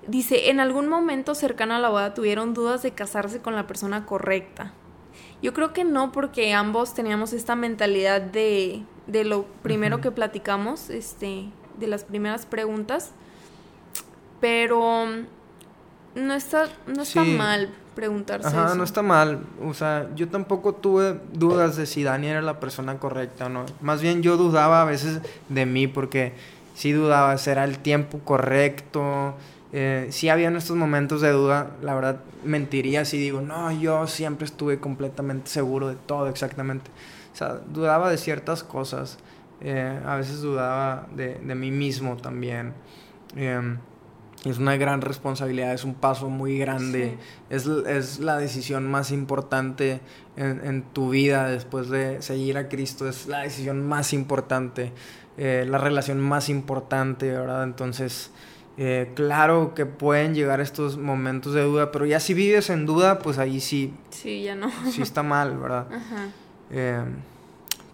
Dice, 0.08 0.50
en 0.50 0.60
algún 0.60 0.90
momento 0.90 1.36
cercano 1.36 1.76
a 1.76 1.80
la 1.80 1.90
boda 1.90 2.14
tuvieron 2.14 2.54
dudas 2.54 2.82
de 2.82 2.92
casarse 2.92 3.40
con 3.40 3.56
la 3.56 3.68
persona 3.68 4.06
correcta. 4.06 4.74
Yo 5.42 5.54
creo 5.54 5.72
que 5.72 5.86
no, 5.86 6.12
porque 6.12 6.54
ambos 6.54 6.94
teníamos 6.94 7.32
esta 7.32 7.56
mentalidad 7.56 8.22
de, 8.22 8.84
de 9.08 9.24
lo 9.24 9.46
primero 9.62 10.02
que 10.02 10.12
platicamos, 10.12 10.90
este, 10.90 11.46
de 11.80 11.88
las 11.88 12.04
primeras 12.04 12.46
preguntas. 12.46 13.12
Pero 14.42 15.06
no 16.16 16.34
está, 16.34 16.70
no 16.88 17.02
está 17.02 17.24
mal 17.24 17.70
preguntarse. 17.96 18.48
Ajá, 18.48 18.76
no 18.76 18.84
está 18.84 19.02
mal. 19.02 19.42
O 19.66 19.74
sea, 19.74 20.10
yo 20.16 20.30
tampoco 20.30 20.74
tuve 20.74 21.20
dudas 21.34 21.76
de 21.76 21.86
si 21.86 22.04
Dani 22.04 22.28
era 22.28 22.42
la 22.42 22.60
persona 22.60 22.98
correcta 22.98 23.48
o 23.48 23.50
no. 23.50 23.66
Más 23.82 24.02
bien 24.02 24.22
yo 24.22 24.38
dudaba 24.38 24.82
a 24.82 24.86
veces 24.86 25.20
de 25.50 25.66
mí 25.66 25.88
porque 25.88 26.34
sí 26.76 26.94
dudaba, 26.94 27.38
¿será 27.38 27.66
el 27.66 27.80
tiempo 27.80 28.20
correcto? 28.20 29.36
eh, 29.72 30.08
sí 30.12 30.30
había 30.30 30.50
estos 30.50 30.76
momentos 30.76 31.22
de 31.22 31.32
duda, 31.32 31.72
la 31.82 31.94
verdad 31.94 32.22
mentiría 32.44 33.06
si 33.06 33.18
digo, 33.18 33.42
no, 33.42 33.72
yo 33.72 34.08
siempre 34.08 34.46
estuve 34.46 34.80
completamente 34.80 35.50
seguro 35.50 35.88
de 35.88 35.96
todo 35.96 36.28
exactamente. 36.28 36.90
O 37.34 37.38
sea, 37.38 37.60
dudaba 37.72 38.10
de 38.10 38.18
ciertas 38.18 38.64
cosas, 38.64 39.18
eh, 39.62 40.00
a 40.06 40.16
veces 40.16 40.42
dudaba 40.42 41.08
de, 41.16 41.36
de, 41.36 41.56
mí 41.56 41.72
mismo 41.72 42.18
también. 42.18 42.74
Em, 43.36 43.78
es 44.46 44.58
una 44.58 44.78
gran 44.78 45.02
responsabilidad, 45.02 45.74
es 45.74 45.84
un 45.84 45.96
paso 45.96 46.30
muy 46.30 46.58
grande, 46.58 47.18
es, 47.50 47.66
es, 47.66 48.20
la 48.20 48.38
decisión 48.38 48.90
más 48.90 49.12
importante 49.12 50.00
en, 50.38 50.62
en, 50.64 50.84
tu 50.84 51.10
vida 51.10 51.50
después 51.50 51.90
de 51.90 52.22
seguir 52.22 52.58
a 52.58 52.70
Cristo, 52.70 53.10
es 53.10 53.28
la 53.28 53.40
decisión 53.40 53.86
más 53.86 54.14
importante, 54.14 54.94
eh, 55.38 55.66
la 55.68 55.78
relación 55.78 56.22
más 56.22 56.48
importante, 56.48 57.32
¿verdad? 57.32 57.64
Entonces, 57.64 58.32
eh, 58.82 59.12
claro 59.14 59.74
que 59.76 59.86
pueden 59.86 60.34
llegar 60.34 60.62
estos 60.62 60.98
momentos 60.98 61.54
de 61.54 61.64
duda, 61.64 61.92
pero 61.92 62.06
ya 62.06 62.22
si 62.22 62.34
vives 62.34 62.70
en 62.70 62.86
duda, 62.86 63.20
pues 63.20 63.38
ahí 63.38 63.60
sí. 63.60 63.94
Sí, 64.10 64.44
ya 64.44 64.56
no. 64.56 64.72
Sí 64.90 65.02
está 65.02 65.22
mal, 65.22 65.58
¿verdad? 65.58 65.86
Ajá. 65.94 66.30
Eh, 66.72 67.04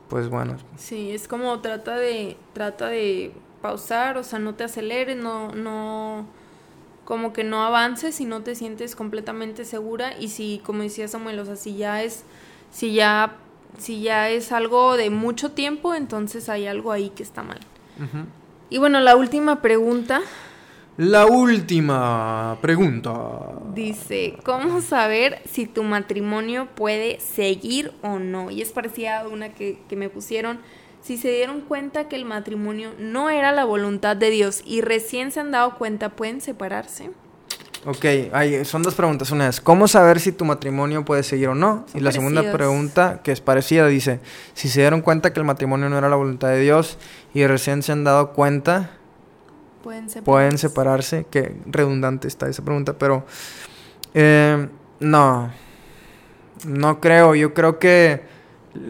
pues 0.09 0.29
bueno. 0.29 0.57
Sí, 0.77 1.11
es 1.11 1.27
como 1.27 1.59
trata 1.61 1.97
de, 1.97 2.37
trata 2.53 2.89
de 2.89 3.33
pausar, 3.61 4.17
o 4.17 4.23
sea, 4.23 4.39
no 4.39 4.55
te 4.55 4.63
aceleres, 4.63 5.17
no, 5.17 5.51
no, 5.51 6.27
como 7.05 7.33
que 7.33 7.43
no 7.43 7.63
avances 7.63 8.19
y 8.21 8.25
no 8.25 8.41
te 8.41 8.55
sientes 8.55 8.95
completamente 8.95 9.65
segura 9.65 10.17
y 10.19 10.29
si, 10.29 10.61
como 10.65 10.83
decía 10.83 11.07
Samuel, 11.07 11.39
o 11.39 11.45
sea, 11.45 11.55
si 11.55 11.75
ya 11.75 12.03
es, 12.03 12.23
si 12.71 12.93
ya, 12.93 13.35
si 13.77 14.01
ya 14.01 14.29
es 14.29 14.51
algo 14.51 14.97
de 14.97 15.09
mucho 15.09 15.51
tiempo, 15.51 15.95
entonces 15.95 16.49
hay 16.49 16.67
algo 16.67 16.91
ahí 16.91 17.09
que 17.09 17.23
está 17.23 17.43
mal. 17.43 17.59
Y 18.69 18.77
bueno, 18.77 18.99
la 18.99 19.15
última 19.15 19.61
pregunta 19.61 20.21
la 20.97 21.25
última 21.25 22.57
pregunta. 22.61 23.13
Dice, 23.73 24.37
¿cómo 24.43 24.81
saber 24.81 25.41
si 25.49 25.65
tu 25.65 25.83
matrimonio 25.83 26.67
puede 26.73 27.19
seguir 27.19 27.91
o 28.01 28.17
no? 28.19 28.49
Y 28.49 28.61
es 28.61 28.71
parecida 28.71 29.19
a 29.19 29.27
una 29.27 29.49
que, 29.53 29.77
me 29.95 30.09
pusieron. 30.09 30.59
Si 31.01 31.17
se 31.17 31.29
dieron 31.29 31.61
cuenta 31.61 32.07
que 32.07 32.15
el 32.15 32.25
matrimonio 32.25 32.91
no 32.97 33.29
era 33.29 33.51
la 33.51 33.65
voluntad 33.65 34.15
de 34.15 34.29
Dios 34.29 34.63
y 34.65 34.81
recién 34.81 35.31
se 35.31 35.41
han 35.41 35.51
dado 35.51 35.75
cuenta, 35.75 36.09
¿pueden 36.09 36.41
separarse? 36.41 37.11
Ok, 37.85 38.05
son 38.63 38.81
dos 38.81 38.95
preguntas. 38.95 39.29
Una 39.29 39.47
es, 39.47 39.61
¿cómo 39.61 39.87
saber 39.87 40.19
si 40.19 40.31
tu 40.31 40.45
matrimonio 40.45 41.05
puede 41.05 41.21
seguir 41.21 41.49
o 41.49 41.55
no? 41.55 41.85
y 41.93 41.99
la 41.99 42.11
segunda 42.11 42.51
pregunta, 42.51 43.21
que 43.23 43.31
es 43.31 43.41
parecida, 43.41 43.85
dice, 43.87 44.19
si 44.55 44.69
se 44.69 44.79
dieron 44.79 45.01
cuenta 45.01 45.33
que 45.33 45.39
el 45.39 45.45
matrimonio 45.45 45.89
no 45.89 45.97
era 45.97 46.09
la 46.09 46.15
voluntad 46.15 46.47
de 46.47 46.61
Dios 46.61 46.97
y 47.35 47.45
recién 47.45 47.83
se 47.83 47.91
han 47.91 48.03
dado 48.03 48.31
cuenta, 48.31 48.94
pueden 50.23 50.57
separarse. 50.57 51.25
Qué 51.29 51.55
redundante 51.65 52.27
está 52.27 52.49
esa 52.49 52.63
pregunta, 52.63 52.93
pero 52.93 53.25
eh, 54.13 54.67
no, 54.99 55.51
no 56.65 56.99
creo. 56.99 57.35
Yo 57.35 57.53
creo 57.53 57.79
que 57.79 58.23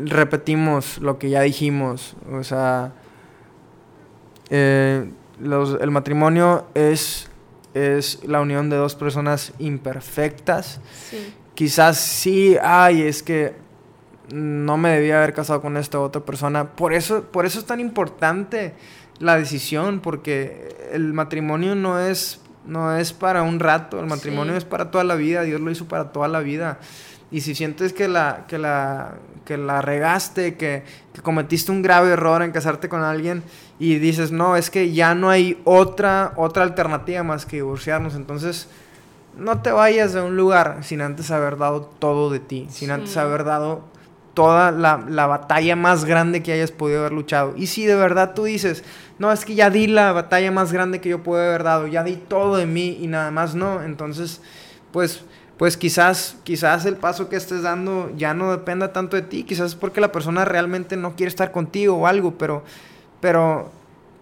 repetimos 0.05 0.99
lo 0.99 1.19
que 1.19 1.29
ya 1.29 1.41
dijimos. 1.41 2.15
O 2.31 2.43
sea, 2.43 2.93
eh, 4.49 5.09
el 5.39 5.91
matrimonio 5.91 6.65
es, 6.73 7.29
es 7.73 8.23
la 8.23 8.41
unión 8.41 8.69
de 8.69 8.77
dos 8.77 8.95
personas 8.95 9.53
imperfectas. 9.59 10.79
Quizás 11.53 11.97
sí, 11.97 12.57
ay, 12.61 13.01
es 13.01 13.23
que 13.23 13.53
no 14.33 14.77
me 14.77 14.89
debía 14.89 15.17
haber 15.17 15.33
casado 15.33 15.61
con 15.61 15.77
esta 15.77 15.99
otra 15.99 16.21
persona. 16.21 16.75
Por 16.75 16.93
eso, 16.93 17.23
por 17.23 17.45
eso 17.45 17.59
es 17.59 17.65
tan 17.65 17.79
importante 17.79 18.73
la 19.19 19.37
decisión, 19.37 19.99
porque 19.99 20.75
el 20.91 21.13
matrimonio 21.13 21.75
no 21.75 21.99
es, 21.99 22.41
no 22.65 22.95
es 22.95 23.13
para 23.13 23.43
un 23.43 23.59
rato, 23.59 23.99
el 23.99 24.07
matrimonio 24.07 24.55
es 24.55 24.65
para 24.65 24.91
toda 24.91 25.03
la 25.03 25.15
vida, 25.15 25.43
Dios 25.43 25.61
lo 25.61 25.71
hizo 25.71 25.87
para 25.87 26.11
toda 26.11 26.27
la 26.27 26.39
vida. 26.39 26.79
Y 27.31 27.41
si 27.41 27.55
sientes 27.55 27.93
que 27.93 28.07
la, 28.07 28.45
que 28.47 28.57
la, 28.57 29.15
que 29.45 29.57
la 29.57 29.81
regaste, 29.81 30.55
que, 30.55 30.83
que 31.13 31.21
cometiste 31.21 31.71
un 31.71 31.81
grave 31.81 32.11
error 32.11 32.41
en 32.41 32.51
casarte 32.51 32.87
con 32.89 33.01
alguien 33.01 33.43
y 33.79 33.95
dices, 33.95 34.31
no, 34.31 34.55
es 34.55 34.69
que 34.69 34.93
ya 34.93 35.15
no 35.15 35.29
hay 35.29 35.59
otra, 35.63 36.33
otra 36.35 36.63
alternativa 36.63 37.23
más 37.23 37.45
que 37.45 37.57
divorciarnos, 37.57 38.15
entonces 38.15 38.67
no 39.37 39.61
te 39.61 39.71
vayas 39.71 40.13
de 40.13 40.21
un 40.21 40.37
lugar 40.37 40.79
sin 40.83 41.01
antes 41.01 41.31
haber 41.31 41.57
dado 41.57 41.81
todo 41.99 42.29
de 42.29 42.39
ti, 42.39 42.67
sin 42.69 42.91
antes 42.91 43.17
haber 43.17 43.43
dado 43.43 43.83
toda 44.35 44.71
la, 44.71 45.03
la, 45.07 45.25
batalla 45.25 45.75
más 45.75 46.05
grande 46.05 46.43
que 46.43 46.51
hayas 46.51 46.69
podido 46.69 46.99
haber 46.99 47.13
luchado. 47.13 47.53
Y 47.57 47.67
si 47.67 47.85
de 47.85 47.95
verdad 47.95 48.33
tú 48.35 48.43
dices, 48.43 48.83
no, 49.17 49.31
es 49.31 49.45
que 49.45 49.55
ya 49.55 49.69
di 49.71 49.87
la 49.87 50.11
batalla 50.11 50.51
más 50.51 50.71
grande 50.71 51.01
que 51.01 51.09
yo 51.09 51.23
pude 51.23 51.47
haber 51.47 51.63
dado, 51.63 51.87
ya 51.87 52.03
di 52.03 52.17
todo 52.17 52.57
de 52.57 52.67
mí 52.67 52.99
y 53.01 53.07
nada 53.07 53.31
más 53.31 53.55
no, 53.55 53.81
entonces, 53.81 54.41
pues, 54.91 55.23
pues 55.57 55.77
quizás, 55.77 56.35
quizás 56.43 56.85
el 56.85 56.97
paso 56.97 57.29
que 57.29 57.37
estés 57.37 57.63
dando 57.63 58.11
ya 58.17 58.33
no 58.33 58.51
dependa 58.51 58.91
tanto 58.91 59.15
de 59.15 59.23
ti, 59.23 59.43
quizás 59.43 59.71
es 59.71 59.75
porque 59.75 60.01
la 60.01 60.11
persona 60.11 60.43
realmente 60.43 60.97
no 60.97 61.15
quiere 61.15 61.29
estar 61.29 61.51
contigo 61.53 61.95
o 61.95 62.05
algo, 62.05 62.37
pero, 62.37 62.63
pero 63.21 63.71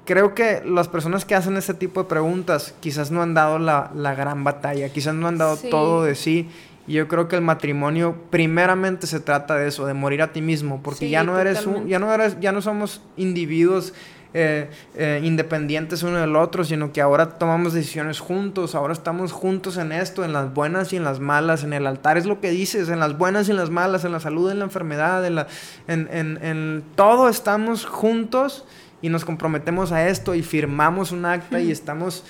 creo 0.06 0.36
que 0.36 0.62
las 0.64 0.90
personas 0.90 1.26
que 1.26 1.34
hacen 1.34 1.58
ese 1.58 1.74
tipo 1.74 2.04
de 2.04 2.10
preguntas 2.10 2.76
quizás 2.82 3.10
no 3.10 3.24
han 3.24 3.34
dado 3.34 3.58
la, 3.58 3.90
la 3.96 4.14
gran 4.14 4.44
batalla, 4.44 4.90
quizás 4.90 5.16
no 5.16 5.28
han 5.28 5.40
dado 5.40 5.58
todo 5.58 6.04
de 6.04 6.14
sí 6.14 6.50
y 6.88 6.94
yo 6.94 7.08
creo 7.08 7.28
que 7.28 7.36
el 7.36 7.42
matrimonio 7.42 8.18
primeramente 8.30 9.08
se 9.08 9.20
trata 9.20 9.56
de 9.56 9.68
eso, 9.68 9.86
de 9.86 9.94
morir 9.94 10.22
a 10.22 10.34
ti 10.34 10.42
mismo, 10.42 10.82
porque 10.84 11.10
ya 11.10 11.24
no 11.24 11.40
eres 11.40 11.66
un, 11.66 11.88
ya 11.88 12.00
no 12.00 12.14
eres, 12.14 12.40
ya 12.42 12.52
no 12.52 12.62
somos 12.62 13.02
individuos 13.16 13.94
eh, 14.36 14.70
eh, 14.96 15.22
independientes 15.24 16.02
uno 16.02 16.18
del 16.18 16.36
otro, 16.36 16.64
sino 16.64 16.92
que 16.92 17.02
ahora 17.02 17.38
tomamos 17.38 17.74
decisiones 17.74 18.20
juntos, 18.20 18.74
ahora 18.74 18.92
estamos 18.92 19.32
juntos 19.32 19.78
en 19.78 19.92
esto, 19.92 20.26
en 20.26 20.34
las 20.34 20.54
buenas 20.54 20.92
y 20.92 20.98
en 20.98 21.04
las 21.04 21.20
malas, 21.20 21.64
en 21.64 21.72
el 21.72 21.86
altar 21.86 22.18
es 22.18 22.26
lo 22.26 22.42
que 22.42 22.50
dices, 22.50 22.90
en 22.90 23.00
las 23.00 23.18
buenas 23.18 23.48
y 23.48 23.52
en 23.52 23.58
las 23.58 23.70
malas, 23.70 24.04
en 24.06 24.12
la 24.12 24.20
salud, 24.20 24.52
en 24.52 24.60
la 24.60 24.66
enfermedad, 24.66 25.24
en, 25.26 25.36
la, 25.36 25.48
en, 25.88 26.10
en, 26.12 26.44
en 26.44 26.84
todo 26.96 27.30
estamos 27.30 27.86
juntos 27.86 28.66
y 29.04 29.10
nos 29.10 29.24
comprometemos 29.24 29.92
a 29.92 30.08
esto 30.08 30.34
y 30.34 30.42
firmamos 30.42 31.12
un 31.12 31.26
acta 31.26 31.62
y 31.62 31.72
estamos 31.72 32.24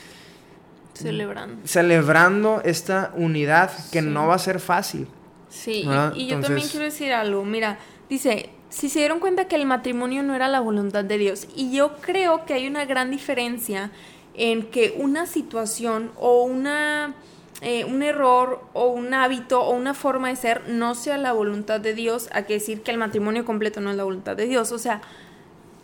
Celebrando. 0.93 1.67
Celebrando 1.67 2.61
esta 2.63 3.11
unidad 3.15 3.71
que 3.91 4.01
no 4.01 4.27
va 4.27 4.35
a 4.35 4.39
ser 4.39 4.59
fácil. 4.59 5.07
Sí, 5.49 5.85
y, 6.15 6.27
yo 6.27 6.39
también 6.39 6.67
quiero 6.67 6.85
decir 6.85 7.13
algo. 7.13 7.45
Mira, 7.45 7.77
dice, 8.09 8.49
si 8.69 8.89
se 8.89 8.99
dieron 8.99 9.19
cuenta 9.19 9.47
que 9.47 9.55
el 9.55 9.65
matrimonio 9.65 10.23
no 10.23 10.33
era 10.33 10.47
la 10.47 10.59
voluntad 10.59 11.03
de 11.03 11.17
Dios, 11.17 11.47
y 11.55 11.71
yo 11.71 11.97
creo 12.01 12.45
que 12.45 12.55
hay 12.55 12.67
una 12.67 12.85
gran 12.85 13.11
diferencia 13.11 13.91
en 14.33 14.63
que 14.63 14.95
una 14.97 15.25
situación 15.25 16.11
o 16.17 16.43
una... 16.43 17.15
Eh, 17.61 17.85
un 17.85 18.03
error 18.03 18.61
o 18.73 18.87
un 18.87 19.13
hábito 19.13 19.61
o 19.61 19.73
una 19.73 19.93
forma 19.93 20.27
de 20.27 20.35
ser 20.35 20.67
no 20.67 20.95
sea 20.95 21.17
la 21.17 21.31
voluntad 21.31 21.79
de 21.79 21.93
Dios, 21.93 22.27
a 22.33 22.41
que 22.41 22.55
decir 22.55 22.81
que 22.81 22.91
el 22.91 22.97
matrimonio 22.97 23.45
completo 23.45 23.79
no 23.79 23.89
es 23.89 23.95
la 23.95 24.03
voluntad 24.03 24.35
de 24.35 24.47
Dios. 24.47 24.73
O 24.73 24.79
sea, 24.79 24.99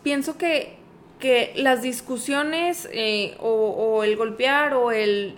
pienso 0.02 0.36
que 0.36 0.79
que 1.20 1.52
las 1.54 1.82
discusiones 1.82 2.88
eh, 2.92 3.36
o, 3.38 4.02
el 4.02 4.16
golpear 4.16 4.74
o 4.74 4.90
el, 4.90 5.36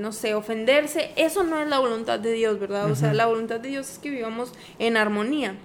no 0.00 0.12
sé, 0.12 0.34
ofenderse, 0.34 1.10
eso 1.16 1.42
no 1.42 1.60
es 1.60 1.68
la 1.68 1.78
voluntad 1.78 2.20
de 2.20 2.32
Dios, 2.32 2.60
¿verdad? 2.60 2.90
O 2.90 2.94
sea, 2.94 3.12
la 3.14 3.26
voluntad 3.26 3.58
de 3.58 3.70
Dios 3.70 3.90
es 3.90 3.98
que 3.98 4.10
vivamos 4.10 4.52
en 4.78 4.96
armonía. 4.96 5.56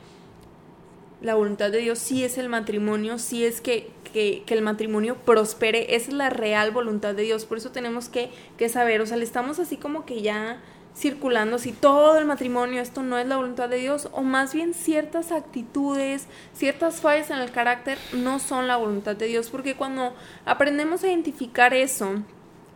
La 1.21 1.35
voluntad 1.35 1.71
de 1.71 1.79
Dios 1.79 1.99
sí 1.99 2.23
es 2.23 2.37
el 2.37 2.47
matrimonio, 2.47 3.19
sí 3.19 3.43
es 3.43 3.59
que, 3.59 3.89
que, 4.13 4.43
el 4.47 4.61
matrimonio 4.61 5.17
prospere, 5.17 5.95
esa 5.95 6.09
es 6.09 6.13
la 6.13 6.29
real 6.29 6.71
voluntad 6.71 7.13
de 7.13 7.23
Dios, 7.23 7.45
por 7.45 7.57
eso 7.57 7.71
tenemos 7.71 8.07
que, 8.07 8.29
que 8.57 8.69
saber, 8.69 9.01
o 9.01 9.05
sea, 9.05 9.17
le 9.17 9.23
estamos 9.23 9.59
así 9.59 9.77
como 9.77 10.05
que 10.05 10.21
ya 10.21 10.61
circulando 10.97 11.59
si 11.59 11.73
todo 11.73 12.17
el 12.17 12.25
matrimonio 12.25 12.81
esto 12.81 13.03
no 13.03 13.19
es 13.19 13.27
la 13.27 13.37
voluntad 13.37 13.69
de 13.69 13.77
Dios 13.77 14.09
o 14.13 14.23
más 14.23 14.53
bien 14.53 14.73
ciertas 14.73 15.31
actitudes, 15.31 16.25
ciertas 16.53 17.01
fallas 17.01 17.29
en 17.29 17.37
el 17.37 17.51
carácter 17.51 17.99
no 18.13 18.39
son 18.39 18.67
la 18.67 18.77
voluntad 18.77 19.15
de 19.15 19.27
Dios 19.27 19.49
porque 19.49 19.75
cuando 19.75 20.15
aprendemos 20.45 21.03
a 21.03 21.07
identificar 21.07 21.75
eso, 21.75 22.23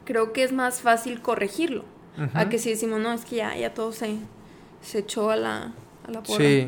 creo 0.05 0.33
que 0.33 0.43
es 0.43 0.51
más 0.51 0.81
fácil 0.81 1.21
corregirlo. 1.21 1.83
A 2.33 2.49
que 2.49 2.59
si 2.59 2.69
decimos, 2.69 2.99
no, 2.99 3.13
es 3.13 3.25
que 3.25 3.37
ya, 3.37 3.55
ya 3.55 3.73
todo 3.73 3.93
se, 3.93 4.17
se 4.81 4.99
echó 4.99 5.31
a 5.31 5.37
la, 5.37 5.73
a 6.05 6.11
la 6.11 6.21
porra. 6.21 6.37
Sí, 6.37 6.67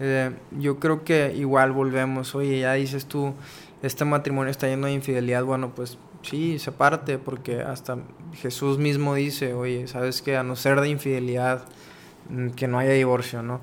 eh, 0.00 0.32
yo 0.58 0.80
creo 0.80 1.04
que 1.04 1.32
igual 1.36 1.70
volvemos, 1.70 2.34
oye, 2.34 2.60
ya 2.60 2.72
dices 2.72 3.06
tú, 3.06 3.34
este 3.82 4.04
matrimonio 4.04 4.50
está 4.50 4.66
lleno 4.66 4.86
de 4.86 4.94
infidelidad, 4.94 5.44
bueno, 5.44 5.72
pues 5.74 5.98
sí, 6.22 6.58
sepárate, 6.58 7.18
porque 7.18 7.60
hasta 7.60 7.98
Jesús 8.34 8.78
mismo 8.78 9.14
dice, 9.14 9.54
oye, 9.54 9.86
sabes 9.88 10.22
que 10.22 10.36
a 10.36 10.42
no 10.42 10.56
ser 10.56 10.80
de 10.80 10.88
infidelidad, 10.88 11.64
mm, 12.30 12.50
que 12.50 12.68
no 12.68 12.78
haya 12.78 12.92
divorcio, 12.92 13.42
¿no? 13.42 13.60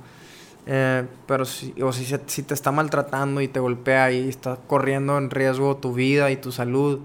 Eh, 0.71 1.03
pero 1.25 1.45
si, 1.45 1.73
o 1.81 1.91
si, 1.91 2.05
si, 2.27 2.43
te 2.43 2.53
está 2.53 2.71
maltratando 2.71 3.41
y 3.41 3.47
te 3.47 3.59
golpea 3.59 4.11
y 4.11 4.29
está 4.29 4.57
corriendo 4.67 5.17
en 5.17 5.31
riesgo 5.31 5.77
tu 5.77 5.93
vida 5.93 6.29
y 6.29 6.35
tu 6.35 6.51
salud, 6.51 6.99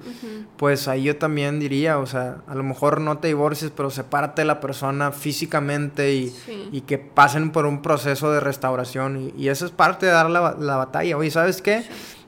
pues 0.59 0.87
ahí 0.87 1.05
yo 1.05 1.17
también 1.17 1.61
diría, 1.61 1.99
o 1.99 2.05
sea, 2.05 2.43
a 2.47 2.55
lo 2.55 2.63
mejor 2.63 3.01
no 3.01 3.19
te 3.19 3.29
divorcies, 3.29 3.73
pero 3.75 3.89
sepárate 3.89 4.43
de 4.43 4.47
la 4.47 4.61
persona 4.61 5.13
físicamente 5.13 6.13
y, 6.13 6.37
y 6.73 6.83
que 6.83 6.99
pasen 6.99 7.53
por 7.53 7.65
un 7.65 7.81
proceso 7.81 8.31
de 8.31 8.41
restauración. 8.41 9.33
Y, 9.35 9.45
y, 9.45 9.49
eso 9.49 9.65
es 9.65 9.73
parte 9.73 10.05
de 10.05 10.13
dar 10.13 10.29
la, 10.29 10.57
la 10.59 10.77
batalla. 10.77 11.17
Oye, 11.17 11.31
¿sabes 11.31 11.63
qué? 11.63 11.85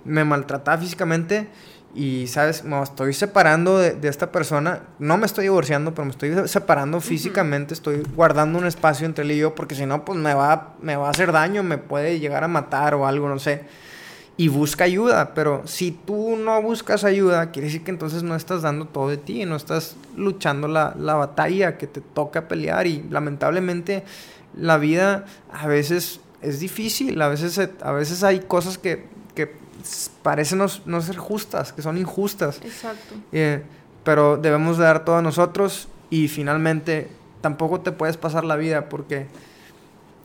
Me 0.07 0.25
maltrataba 0.25 0.79
físicamente 0.79 1.49
y, 1.97 2.27
¿sabes? 2.27 2.63
Me 2.63 2.81
estoy 2.83 3.15
separando 3.15 3.79
de, 3.79 3.97
esta 4.07 4.31
persona. 4.31 4.83
No 4.99 5.17
me 5.17 5.25
estoy 5.25 5.45
divorciando, 5.45 5.95
pero 5.95 6.05
me 6.05 6.11
estoy 6.11 6.47
separando 6.47 7.01
físicamente. 7.01 7.73
Estoy 7.73 8.03
guardando 8.15 8.59
un 8.59 8.67
espacio 8.67 9.07
entre 9.07 9.25
él 9.25 9.33
y 9.33 9.39
yo, 9.39 9.55
porque 9.55 9.75
si 9.75 9.87
no, 9.87 10.05
pues 10.05 10.19
me 10.19 10.35
va, 10.35 10.75
me 10.83 10.97
va 10.97 11.07
a 11.07 11.11
hacer 11.11 11.33
daño, 11.33 11.63
me 11.63 11.79
puede 11.79 12.21
llegar 12.21 12.45
a 12.45 12.49
matar 12.49 12.95
o 12.95 13.07
algo, 13.07 13.29
no 13.29 13.39
sé. 13.39 13.65
y 14.37 14.49
busca 14.49 14.85
ayuda, 14.85 15.33
pero 15.33 15.63
si 15.67 15.93
tú 15.93 16.37
no 16.37 16.61
buscas 16.61 17.05
ayuda, 17.05 17.51
quiere 17.53 17.69
decir 17.69 17.83
que 17.83 17.91
entonces 17.91 18.23
no 18.23 18.37
estás 18.37 18.61
dando 18.61 18.85
todo 18.85 19.09
de 19.09 19.17
ti, 19.17 19.47
no 19.47 19.57
estás 19.57 19.97
luchando 20.15 20.69
la, 20.69 20.95
la 20.99 21.15
batalla 21.15 21.79
que 21.79 21.87
te 21.87 22.03
toca 22.03 22.47
pelear 22.47 22.87
y 22.87 23.03
lamentablemente 23.09 24.05
la 24.55 24.77
vida 24.77 25.25
a 25.51 25.67
veces 25.67 26.21
es 26.43 26.61
difícil, 26.61 27.23
a 27.23 27.29
veces, 27.29 27.59
a 27.81 27.93
veces 27.93 28.23
hay 28.23 28.41
cosas 28.41 28.77
que, 28.77 29.07
que 29.35 29.66
parecen 30.23 30.59
no, 30.59 31.01
ser 31.01 31.17
justas, 31.17 31.73
que 31.73 31.83
son 31.83 31.99
injustas. 31.99 32.61
Exacto. 32.63 33.15
Eh, 33.33 33.63
pero 34.05 34.37
debemos 34.37 34.79
dar 34.79 35.05
todo 35.05 35.17
a 35.17 35.23
nosotros 35.23 35.89
y 36.11 36.29
finalmente 36.29 37.09
tampoco 37.41 37.81
te 37.81 37.93
puedes 37.93 38.17
pasar 38.17 38.45
la 38.45 38.57
vida 38.57 38.89
porque 38.89 39.27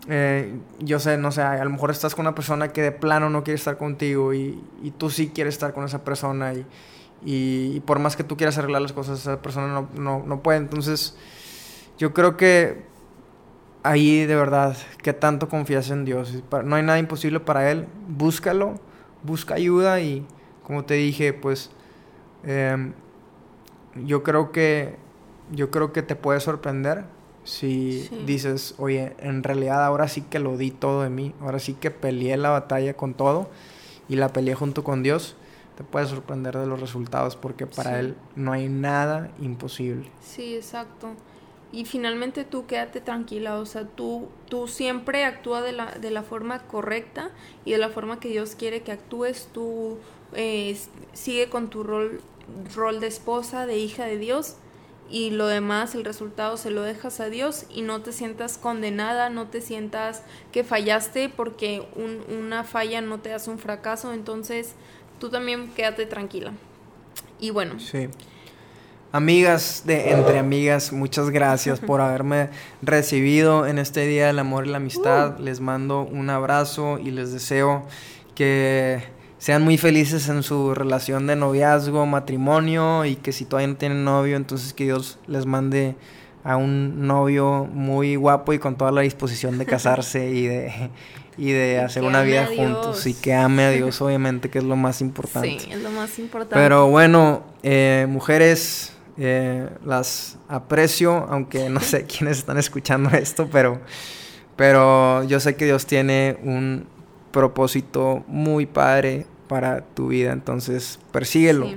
eh, 0.08 0.54
yo 0.80 1.00
sé, 1.00 1.18
no 1.18 1.32
sé, 1.32 1.42
a 1.42 1.64
lo 1.64 1.70
mejor 1.70 1.92
estás 1.92 2.16
con 2.16 2.26
una 2.26 2.36
persona 2.36 2.70
que 2.70 2.82
de 2.82 2.92
plano 2.92 3.30
no 3.30 3.44
quiere 3.44 3.56
estar 3.56 3.78
contigo 3.78 4.34
y, 4.34 4.62
y 4.84 4.92
tú 4.92 5.10
sí 5.10 5.32
quieres 5.34 5.56
estar 5.56 5.74
con 5.74 5.84
esa 5.86 6.04
persona 6.04 6.54
y, 6.54 6.66
y, 7.24 7.80
por 7.82 8.00
más 8.00 8.16
que 8.16 8.24
tú 8.24 8.38
quieras 8.38 8.58
arreglar 8.58 8.82
las 8.82 8.94
cosas, 8.94 9.20
esa 9.20 9.42
persona 9.42 9.68
no, 9.68 9.90
no, 9.96 10.24
no 10.26 10.42
puede. 10.42 10.58
Entonces, 10.58 11.16
yo 12.00 12.14
creo 12.14 12.36
que 12.36 12.84
ahí 13.84 14.26
de 14.26 14.36
verdad, 14.36 14.76
que 15.02 15.14
tanto 15.14 15.50
confías 15.50 15.90
en 15.90 16.06
Dios. 16.06 16.34
No 16.64 16.76
hay 16.76 16.84
nada 16.84 17.00
imposible 17.00 17.40
para 17.40 17.72
Él. 17.72 17.88
Búscalo, 18.08 18.80
busca 19.24 19.56
ayuda 19.56 20.00
y 20.00 20.26
como 20.64 20.86
te 20.86 20.96
dije, 20.96 21.34
pues 21.34 21.70
em, 22.44 22.94
yo 24.06 24.24
creo 24.24 24.52
que 24.52 24.96
yo 25.52 25.70
creo 25.70 25.92
que 25.92 26.02
te 26.02 26.16
puede 26.16 26.40
sorprender 26.40 27.04
si 27.44 28.08
dices, 28.26 28.76
oye, 28.78 29.16
en 29.20 29.44
realidad 29.44 29.84
ahora 29.84 30.08
sí 30.08 30.22
que 30.22 30.40
lo 30.40 30.58
di 30.58 30.72
todo 30.72 31.02
de 31.02 31.10
mí, 31.10 31.34
ahora 31.42 31.60
sí 31.60 31.74
que 31.74 31.92
peleé 31.92 32.38
la 32.38 32.50
batalla 32.50 32.94
con 32.94 33.16
todo 33.16 33.50
y 34.08 34.16
la 34.16 34.30
peleé 34.30 34.54
junto 34.56 34.84
con 34.84 35.02
Dios, 35.02 35.36
te 35.76 35.84
puede 35.84 36.06
sorprender 36.06 36.58
de 36.58 36.68
los 36.68 36.80
resultados 36.80 37.36
porque 37.36 37.66
para 37.66 38.00
Él 38.00 38.16
no 38.36 38.52
hay 38.52 38.70
nada 38.70 39.32
imposible. 39.40 40.10
Sí, 40.22 40.56
exacto. 40.56 41.10
Y 41.72 41.86
finalmente 41.86 42.44
tú 42.44 42.66
quédate 42.66 43.00
tranquila, 43.00 43.58
o 43.58 43.66
sea, 43.66 43.86
tú, 43.86 44.28
tú 44.50 44.68
siempre 44.68 45.24
actúa 45.24 45.62
de 45.62 45.72
la, 45.72 45.86
de 45.92 46.12
la 46.12 46.22
forma 46.22 46.60
correcta 46.68 47.32
y 47.64 47.72
de 47.72 47.78
la 47.78 47.90
forma 47.90 48.20
que 48.20 48.28
Dios 48.28 48.56
quiere 48.56 48.82
que 48.82 48.92
actúes, 48.92 49.48
tú 49.54 49.98
eh, 50.34 50.78
sigue 51.14 51.48
con 51.48 51.70
tu 51.70 51.84
rol, 51.84 52.22
rol 52.76 53.00
de 53.00 53.08
esposa, 53.08 53.66
de 53.66 53.78
hija 53.78 54.06
de 54.06 54.18
Dios 54.18 54.58
y 55.12 55.30
lo 55.30 55.48
demás, 55.48 55.94
el 55.94 56.06
resultado 56.06 56.56
se 56.56 56.72
lo 56.72 56.84
dejas 56.84 57.20
a 57.20 57.30
Dios 57.30 57.66
y 57.70 57.82
no 57.82 58.02
te 58.02 58.14
sientas 58.14 58.58
condenada, 58.58 59.30
no 59.30 59.48
te 59.48 59.60
sientas 59.60 60.24
que 60.54 60.64
fallaste 60.64 61.28
porque 61.28 61.86
una 62.30 62.64
falla 62.64 63.02
no 63.02 63.20
te 63.20 63.34
hace 63.34 63.50
un 63.50 63.60
fracaso, 63.60 64.14
entonces 64.14 64.74
tú 65.20 65.30
también 65.30 65.70
quédate 65.76 66.06
tranquila. 66.06 66.54
Y 67.42 67.50
bueno. 67.50 67.78
Sí. 67.80 68.08
Amigas 69.14 69.84
de 69.86 70.12
Entre 70.12 70.40
Amigas, 70.40 70.94
muchas 70.94 71.32
gracias 71.32 71.82
por 71.82 72.00
haberme 72.02 72.50
recibido 72.82 73.68
en 73.68 73.78
este 73.78 74.08
Día 74.08 74.28
del 74.28 74.40
Amor 74.40 74.66
y 74.66 74.70
la 74.70 74.78
Amistad. 74.78 75.38
Les 75.38 75.60
mando 75.60 76.04
un 76.04 76.30
abrazo 76.30 76.98
y 76.98 77.12
les 77.12 77.34
deseo 77.34 77.86
que 78.36 79.04
sean 79.38 79.64
muy 79.64 79.78
felices 79.78 80.30
en 80.30 80.44
su 80.44 80.74
relación 80.74 81.28
de 81.28 81.36
noviazgo, 81.36 82.06
matrimonio 82.06 83.04
y 83.04 83.18
que 83.18 83.34
si 83.34 83.44
todavía 83.44 83.68
no 83.68 83.76
tienen 83.76 84.06
novio, 84.06 84.38
entonces 84.38 84.74
que 84.74 84.86
Dios 84.86 85.20
les 85.28 85.46
mande 85.46 85.96
a 86.46 86.56
un 86.56 87.06
novio 87.06 87.68
muy 87.72 88.16
guapo 88.16 88.54
y 88.54 88.60
con 88.60 88.76
toda 88.76 88.92
la 88.92 89.02
disposición 89.02 89.58
de 89.58 89.66
casarse 89.66 90.30
y 90.34 90.48
de, 90.48 90.90
y 91.38 91.52
de 91.52 91.80
hacer 91.80 92.04
una 92.04 92.22
vida 92.22 92.48
juntos 92.48 93.06
y 93.08 93.14
que 93.14 93.34
ame 93.34 93.64
a 93.64 93.72
Dios, 93.72 94.02
obviamente, 94.02 94.50
que 94.50 94.60
es 94.60 94.64
lo 94.64 94.78
más 94.78 95.02
importante. 95.02 95.60
Sí, 95.60 95.70
es 95.70 95.82
lo 95.82 95.92
más 95.92 96.18
importante. 96.18 96.56
Pero 96.56 96.88
bueno, 96.88 97.44
eh, 97.62 98.06
mujeres, 98.10 98.94
eh, 99.24 99.70
las 99.86 100.40
aprecio, 100.48 101.28
aunque 101.30 101.70
no 101.70 101.80
sé 101.80 102.06
quiénes 102.08 102.40
están 102.40 102.58
escuchando 102.58 103.12
esto, 103.12 103.48
pero, 103.52 103.80
pero 104.56 105.24
yo 105.26 105.40
sé 105.40 105.56
que 105.56 105.66
Dios 105.66 105.86
tiene 105.86 106.40
un 106.42 106.88
propósito 107.30 108.24
muy 108.26 108.66
padre 108.66 109.28
para 109.48 109.82
tu 109.82 110.08
vida, 110.08 110.32
entonces 110.32 110.98
persíguelo. 111.12 111.68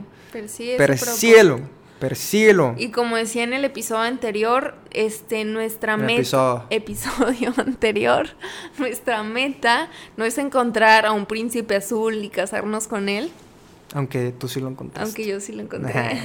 Sí, 0.47 0.75
persíguelo. 0.79 1.61
Persíguelo. 1.99 2.75
Y 2.79 2.89
como 2.89 3.17
decía 3.17 3.45
en 3.45 3.53
el 3.53 3.65
episodio 3.65 4.03
anterior, 4.03 4.75
este, 4.91 5.45
nuestra 5.45 5.97
meta. 5.97 6.67
Episodio. 6.71 7.53
anterior. 7.59 8.29
Nuestra 8.79 9.23
meta 9.23 9.91
no 10.17 10.25
es 10.25 10.39
encontrar 10.39 11.05
a 11.05 11.13
un 11.13 11.27
príncipe 11.27 11.77
azul 11.77 12.25
y 12.25 12.31
casarnos 12.31 12.89
con 12.89 13.09
él. 13.09 13.31
Aunque 13.95 14.33
tú 14.33 14.49
sí 14.49 14.59
lo 14.59 14.69
encontraste. 14.69 15.09
Aunque 15.09 15.25
yo 15.25 15.39
sí 15.39 15.53
lo 15.53 15.63
encontré. 15.63 16.21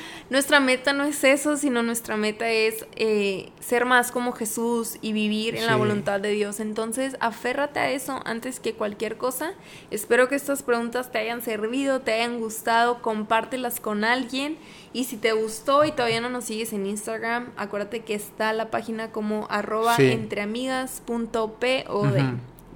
nuestra 0.30 0.60
meta 0.60 0.92
no 0.92 1.02
es 1.02 1.24
eso, 1.24 1.56
sino 1.56 1.82
nuestra 1.82 2.16
meta 2.16 2.48
es 2.48 2.86
eh, 2.94 3.50
ser 3.58 3.86
más 3.86 4.12
como 4.12 4.30
Jesús 4.30 4.98
y 5.02 5.12
vivir 5.12 5.56
en 5.56 5.66
la 5.66 5.74
voluntad 5.74 6.20
de 6.20 6.30
Dios. 6.30 6.60
Entonces, 6.60 7.16
aférrate 7.18 7.80
a 7.80 7.90
eso 7.90 8.22
antes 8.24 8.60
que 8.60 8.74
cualquier 8.74 9.16
cosa. 9.16 9.54
Espero 9.90 10.28
que 10.28 10.36
estas 10.36 10.62
preguntas 10.62 11.10
te 11.10 11.18
hayan 11.18 11.42
servido, 11.42 12.02
te 12.02 12.12
hayan 12.12 12.38
gustado, 12.38 13.02
compártelas 13.02 13.80
con 13.80 14.04
alguien. 14.04 14.56
Y 14.92 15.04
si 15.04 15.16
te 15.16 15.32
gustó 15.32 15.84
y 15.84 15.90
todavía 15.90 16.20
no 16.20 16.30
nos 16.30 16.44
sigues 16.44 16.72
en 16.72 16.86
Instagram, 16.86 17.48
acuérdate 17.56 18.04
que 18.04 18.14
está 18.14 18.52
la 18.52 18.70
página 18.70 19.10
como 19.10 19.48
arroba 19.50 19.96
entreamigas.pod. 19.98 22.16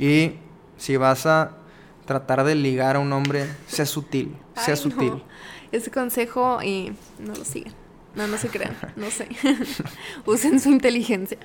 Y 0.00 0.32
si 0.78 0.96
vas 0.96 1.26
a 1.26 1.61
tratar 2.04 2.44
de 2.44 2.54
ligar 2.54 2.96
a 2.96 2.98
un 2.98 3.12
hombre, 3.12 3.46
sea 3.66 3.86
sutil, 3.86 4.34
sea 4.56 4.76
sutil. 4.76 5.22
Ese 5.70 5.90
consejo 5.90 6.62
y 6.62 6.92
no 7.18 7.34
lo 7.34 7.44
sigan. 7.44 7.74
No, 8.14 8.26
no 8.26 8.36
se 8.36 8.48
crean, 8.48 8.76
no 8.96 9.10
sé. 9.10 9.28
Usen 10.26 10.60
su 10.60 10.68
inteligencia. 10.68 11.38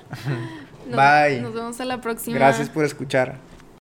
Bye. 0.90 1.40
Nos 1.40 1.54
vemos 1.54 1.80
a 1.80 1.84
la 1.86 2.00
próxima. 2.00 2.36
Gracias 2.36 2.68
por 2.68 2.84
escuchar. 2.84 3.38